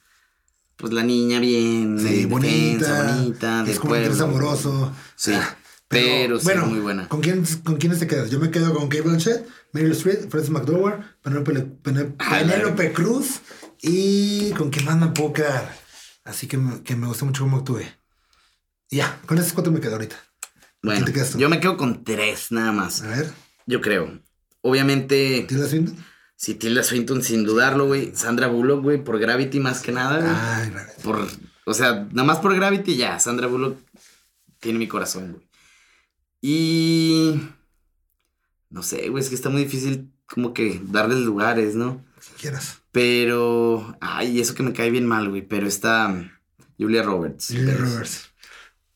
pues 0.77 0.93
la 0.93 1.03
niña 1.03 1.39
bien, 1.41 1.99
Sí, 2.01 2.23
eh, 2.23 2.27
bonita. 2.27 2.87
defensa, 2.87 3.17
bonita, 3.17 3.61
Es 3.62 3.67
del 3.69 3.79
como 3.79 3.93
un 3.93 3.99
interés 3.99 4.21
amoroso. 4.21 4.93
Sí, 5.17 5.33
Ah, 5.35 5.57
pero 5.89 6.39
sí, 6.41 6.49
muy 6.66 6.80
buena. 6.80 7.09
¿con, 7.09 7.20
quién, 7.20 7.45
¿Con 7.64 7.76
quiénes 7.76 7.99
te 8.01 8.07
quedas? 8.07 8.30
Yo 8.30 8.39
me 8.41 8.51
quedo 8.51 8.74
con 8.74 8.89
Kate 8.89 9.03
Blanchett, 9.03 9.47
Meryl 9.72 9.93
Streep, 9.93 10.30
Francis 10.30 10.51
McDowell, 10.51 10.95
Penélope, 11.22 11.53
Pené- 11.82 12.16
Penélope 12.16 12.93
Cruz 12.93 13.41
y 13.82 14.51
con 14.53 14.70
quién 14.70 14.84
más 14.84 14.97
me 14.99 15.09
puedo 15.09 15.32
quedar. 15.32 15.76
Así 16.24 16.47
que 16.49 16.57
me, 16.57 16.82
que 16.82 16.97
me 16.97 17.07
gusta 17.07 17.24
mucho 17.24 17.45
cómo 17.45 17.59
actúe. 17.59 17.82
Ya, 18.91 19.20
con 19.26 19.39
esos 19.39 19.53
cuatro 19.53 19.72
me 19.72 19.80
quedo 19.80 19.93
ahorita. 19.95 20.16
Bueno, 20.82 21.05
te 21.05 21.12
quedas 21.12 21.30
tú? 21.30 21.39
yo 21.39 21.49
me 21.49 21.61
quedo 21.61 21.76
con 21.76 22.05
tres 22.05 22.51
nada 22.53 22.72
más. 22.72 23.03
A 23.03 23.09
ver, 23.09 23.32
Yo 23.66 23.80
creo. 23.80 24.20
Obviamente, 24.62 25.45
¿Tilda 25.49 25.68
Swinton? 25.68 25.97
si 26.37 26.55
Tilda 26.55 26.82
Swinton, 26.82 27.22
sin 27.22 27.45
dudarlo, 27.45 27.87
güey. 27.87 28.12
Sandra 28.14 28.49
Bullock, 28.49 28.82
güey, 28.82 29.03
por 29.03 29.18
Gravity 29.18 29.61
más 29.61 29.80
que 29.80 29.93
nada, 29.93 30.18
güey. 30.20 30.32
Ay, 30.37 30.70
gracias. 30.70 31.03
Por, 31.03 31.26
o 31.64 31.74
sea, 31.74 32.07
nada 32.12 32.24
más 32.24 32.39
por 32.39 32.55
Gravity 32.55 32.97
ya. 32.97 33.18
Sandra 33.20 33.47
Bullock 33.47 33.78
tiene 34.61 34.78
mi 34.78 34.87
corazón, 34.89 35.32
güey. 35.32 35.45
Y. 36.49 37.40
No 38.70 38.84
sé, 38.84 39.09
güey, 39.09 39.20
es 39.20 39.28
que 39.28 39.34
está 39.34 39.49
muy 39.49 39.64
difícil 39.64 40.12
como 40.32 40.55
que 40.55 40.80
darles 40.84 41.18
lugares, 41.18 41.74
¿no? 41.74 42.05
Si 42.20 42.30
quieras. 42.40 42.82
Pero. 42.92 43.97
Ay, 44.01 44.38
eso 44.40 44.55
que 44.55 44.62
me 44.62 44.72
cae 44.72 44.90
bien 44.92 45.07
mal, 45.07 45.28
güey. 45.28 45.42
Pero 45.42 45.66
está 45.66 46.30
Julia 46.78 47.03
Roberts. 47.03 47.49
Julia 47.49 47.76
Roberts. 47.76 48.26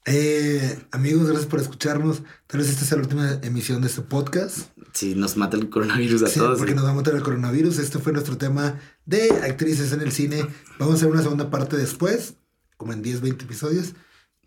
Eh, 0.07 0.78
amigos, 0.92 1.26
gracias 1.26 1.46
por 1.46 1.59
escucharnos. 1.61 2.22
Tal 2.46 2.61
vez 2.61 2.70
esta 2.70 2.84
sea 2.84 2.98
la 2.98 3.03
última 3.03 3.32
emisión 3.42 3.80
de 3.82 3.88
este 3.88 4.03
podcast. 4.03 4.68
Sí, 4.92 5.16
nos 5.16 5.36
mata 5.36 5.57
el 5.57 5.70
coronavirus 5.70 6.22
a 6.22 6.28
Sí, 6.28 6.38
todos. 6.38 6.57
porque 6.59 6.76
nos 6.76 6.84
va 6.84 6.90
a 6.90 6.94
matar 6.94 7.14
el 7.16 7.22
coronavirus. 7.22 7.78
Este 7.80 7.98
fue 7.98 8.12
nuestro 8.12 8.38
tema 8.38 8.78
de 9.07 9.28
actrices 9.42 9.92
en 9.92 10.03
el 10.03 10.12
cine. 10.12 10.46
Vamos 10.78 10.94
a 10.94 10.96
hacer 10.98 11.09
una 11.11 11.22
segunda 11.22 11.51
parte 11.51 11.76
después, 11.76 12.34
como 12.76 12.92
en 12.92 13.03
10, 13.03 13.20
20 13.22 13.44
episodios, 13.44 13.94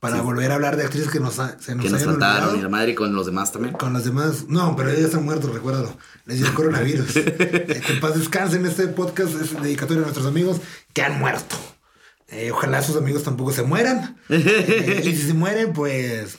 para 0.04 0.18
Sí. 0.18 0.22
volver 0.22 0.52
a 0.52 0.56
hablar 0.56 0.76
de 0.76 0.84
actrices 0.84 1.10
que 1.10 1.20
nos, 1.22 1.40
ha- 1.40 1.58
se 1.60 1.76
nos 1.76 1.86
que 1.86 1.90
nos 1.92 2.04
faltaron 2.04 2.44
y 2.44 2.48
olvidado. 2.50 2.62
la 2.64 2.70
madre 2.70 2.92
y 2.92 2.96
con 2.96 3.16
los 3.16 3.26
demás 3.26 3.54
también. 3.54 3.74
Con 3.74 3.94
las 3.94 4.04
demás, 4.04 4.46
no, 4.50 4.76
pero 4.76 4.90
ellos 4.90 5.06
están 5.06 5.24
muertos, 5.24 5.54
recuérdalo. 5.54 5.98
Les 6.26 6.40
dio 6.40 6.54
coronavirus. 6.54 7.16
Eh, 7.16 7.82
que 7.86 7.94
en 7.94 8.00
paz 8.02 8.16
descansen. 8.20 8.66
Este 8.66 8.88
podcast 8.88 9.34
es 9.42 9.60
dedicatorio 9.62 10.04
a 10.04 10.06
nuestros 10.08 10.28
amigos 10.28 10.60
que 10.94 11.02
han 11.04 11.18
muerto. 11.20 11.56
Eh, 12.28 12.52
ojalá 12.52 12.82
sus 12.84 12.98
amigos 12.98 13.24
tampoco 13.24 13.52
se 13.54 13.64
mueran. 13.64 14.18
Eh, 14.30 15.02
y 15.06 15.16
si 15.16 15.28
se 15.28 15.34
mueren, 15.34 15.72
pues 15.74 16.38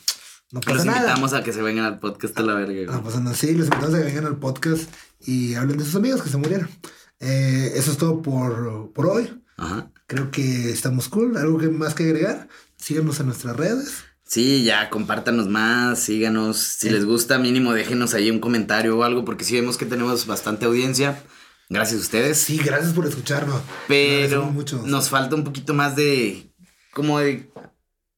no 0.53 0.61
pasa 0.61 0.75
Los 0.77 0.85
nada. 0.85 0.99
invitamos 1.01 1.33
a 1.33 1.43
que 1.43 1.53
se 1.55 1.63
vengan 1.63 1.87
al 1.87 1.99
podcast 2.01 2.39
a 2.39 2.43
la 2.43 2.55
verga. 2.55 2.93
No 2.93 3.03
pasa 3.03 3.21
nada. 3.21 3.35
Sí, 3.35 3.55
los 3.55 3.67
invitamos 3.69 3.95
a 3.95 3.99
que 3.99 4.05
vengan 4.05 4.27
al 4.27 4.37
podcast 4.37 4.91
y 5.21 5.55
hablen 5.55 5.79
de 5.79 5.85
sus 5.85 5.97
amigos 5.97 6.23
que 6.23 6.29
se 6.29 6.37
murieron. 6.37 6.69
Eso 7.19 7.91
es 7.93 7.97
todo 7.97 8.21
por, 8.21 8.93
por 8.93 9.07
hoy. 9.07 9.41
Ajá. 9.57 9.91
Creo 10.07 10.31
que 10.31 10.71
estamos 10.71 11.09
cool. 11.09 11.37
¿Algo 11.39 11.57
que 11.59 11.69
más 11.69 11.95
que 11.95 12.03
agregar? 12.05 12.49
Síganos 12.85 13.19
en 13.19 13.27
nuestras 13.27 13.57
redes. 13.57 14.05
Sí, 14.27 14.63
ya, 14.63 14.91
compártanos 14.91 15.49
más, 15.49 16.01
síganos. 16.01 16.59
Si 16.59 16.91
les 16.91 17.07
gusta, 17.07 17.39
mínimo 17.39 17.73
déjenos 17.73 18.13
ahí 18.13 18.31
un 18.31 18.41
comentario 18.41 18.99
o 18.99 19.05
algo, 19.05 19.25
porque 19.25 19.43
sí 19.43 19.55
vemos 19.55 19.79
que 19.79 19.87
tenemos 19.87 20.27
bastante 20.27 20.67
audiencia. 20.67 21.19
Gracias 21.71 21.99
a 21.99 22.03
ustedes. 22.03 22.37
Sí, 22.37 22.59
gracias 22.63 22.93
por 22.93 23.07
escucharnos. 23.07 23.63
pero 23.89 24.45
mucho. 24.51 24.83
nos 24.85 25.09
falta 25.09 25.35
un 25.35 25.45
poquito 25.45 25.73
más 25.73 25.97
de. 25.97 26.53
como 26.93 27.21
de 27.21 27.51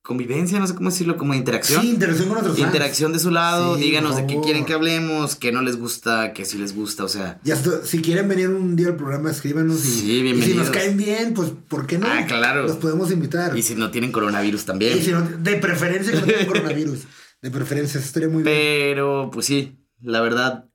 convivencia, 0.07 0.61
no 0.61 0.67
sé 0.69 0.75
cómo 0.77 0.91
decirlo, 0.91 1.17
como 1.17 1.35
interacción. 1.35 1.83
Sí, 1.83 1.91
interacción 1.91 2.29
con 2.29 2.35
nuestros 2.35 2.57
fans. 2.59 2.69
Interacción 2.69 3.13
de 3.13 3.19
su 3.19 3.31
lado, 3.33 3.77
Sí, 3.77 3.83
díganos 3.83 4.15
de 4.17 4.27
qué 4.27 4.41
quieren 4.41 4.65
que 4.65 4.73
hablemos, 4.73 5.35
qué 5.35 5.51
no 5.51 5.63
les 5.63 5.77
gusta, 5.77 6.33
qué 6.33 6.45
sí 6.45 6.59
les 6.59 6.75
gusta, 6.75 7.03
o 7.05 7.09
sea. 7.09 7.41
Y 7.45 7.51
hasta, 7.51 7.85
si 7.85 8.01
quieren 8.01 8.29
venir 8.29 8.49
un 8.51 8.77
día 8.77 8.87
al 8.89 8.97
programa, 8.97 9.31
escríbanos. 9.31 9.85
Y, 9.85 9.89
Sí, 9.89 10.21
y 10.21 10.43
si 10.43 10.55
nos 10.55 10.71
caen 10.71 10.97
bien, 10.97 11.35
pues, 11.35 11.51
¿por 11.69 11.87
qué 11.87 11.99
no? 11.99 12.07
Ah, 12.09 12.25
claro. 12.27 12.63
Los 12.63 12.77
podemos 12.77 13.11
invitar. 13.11 13.59
Y 13.59 13.63
si 13.63 13.75
no 13.75 13.91
tienen 13.91 14.13
coronavirus 14.13 14.65
también. 14.65 14.97
Y 14.97 15.03
si 15.03 15.11
no- 15.11 15.23
de 15.23 15.57
preferencia 15.57 16.13
que 16.13 16.21
no 16.21 16.27
tengan 16.27 16.47
coronavirus. 16.47 17.01
De 17.43 17.51
preferencia, 17.51 17.99
eso 17.99 18.07
estaría 18.07 18.29
muy 18.29 18.43
bien. 18.45 18.55
Pero, 18.57 19.31
pues 19.33 19.47
sí, 19.47 19.77
la 20.01 20.21
verdad, 20.21 20.67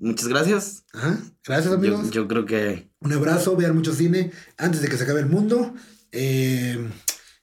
muchas 0.00 0.28
gracias. 0.28 0.84
Ajá. 0.94 1.18
Gracias, 1.46 1.68
Yo, 1.70 1.74
amigos. 1.76 2.10
yo 2.10 2.26
creo 2.26 2.46
que 2.46 2.88
Un 3.00 3.12
abrazo, 3.12 3.54
vean 3.56 3.74
mucho 3.74 3.92
cine 3.92 4.32
antes 4.56 4.80
de 4.80 4.88
que 4.88 4.96
se 4.96 5.04
acabe 5.04 5.20
el 5.20 5.26
mundo. 5.26 5.74
Eh, 6.10 6.78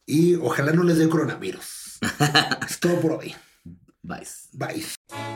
y 0.10 0.36
ojalá 0.36 0.72
no 0.72 0.84
les 0.84 0.98
dé 0.98 1.08
coronavirus. 1.08 2.00
es 2.68 2.80
todo 2.80 3.00
por 3.00 3.12
hoy. 3.14 3.36
Bye. 4.02 4.28
Bye. 4.54 5.29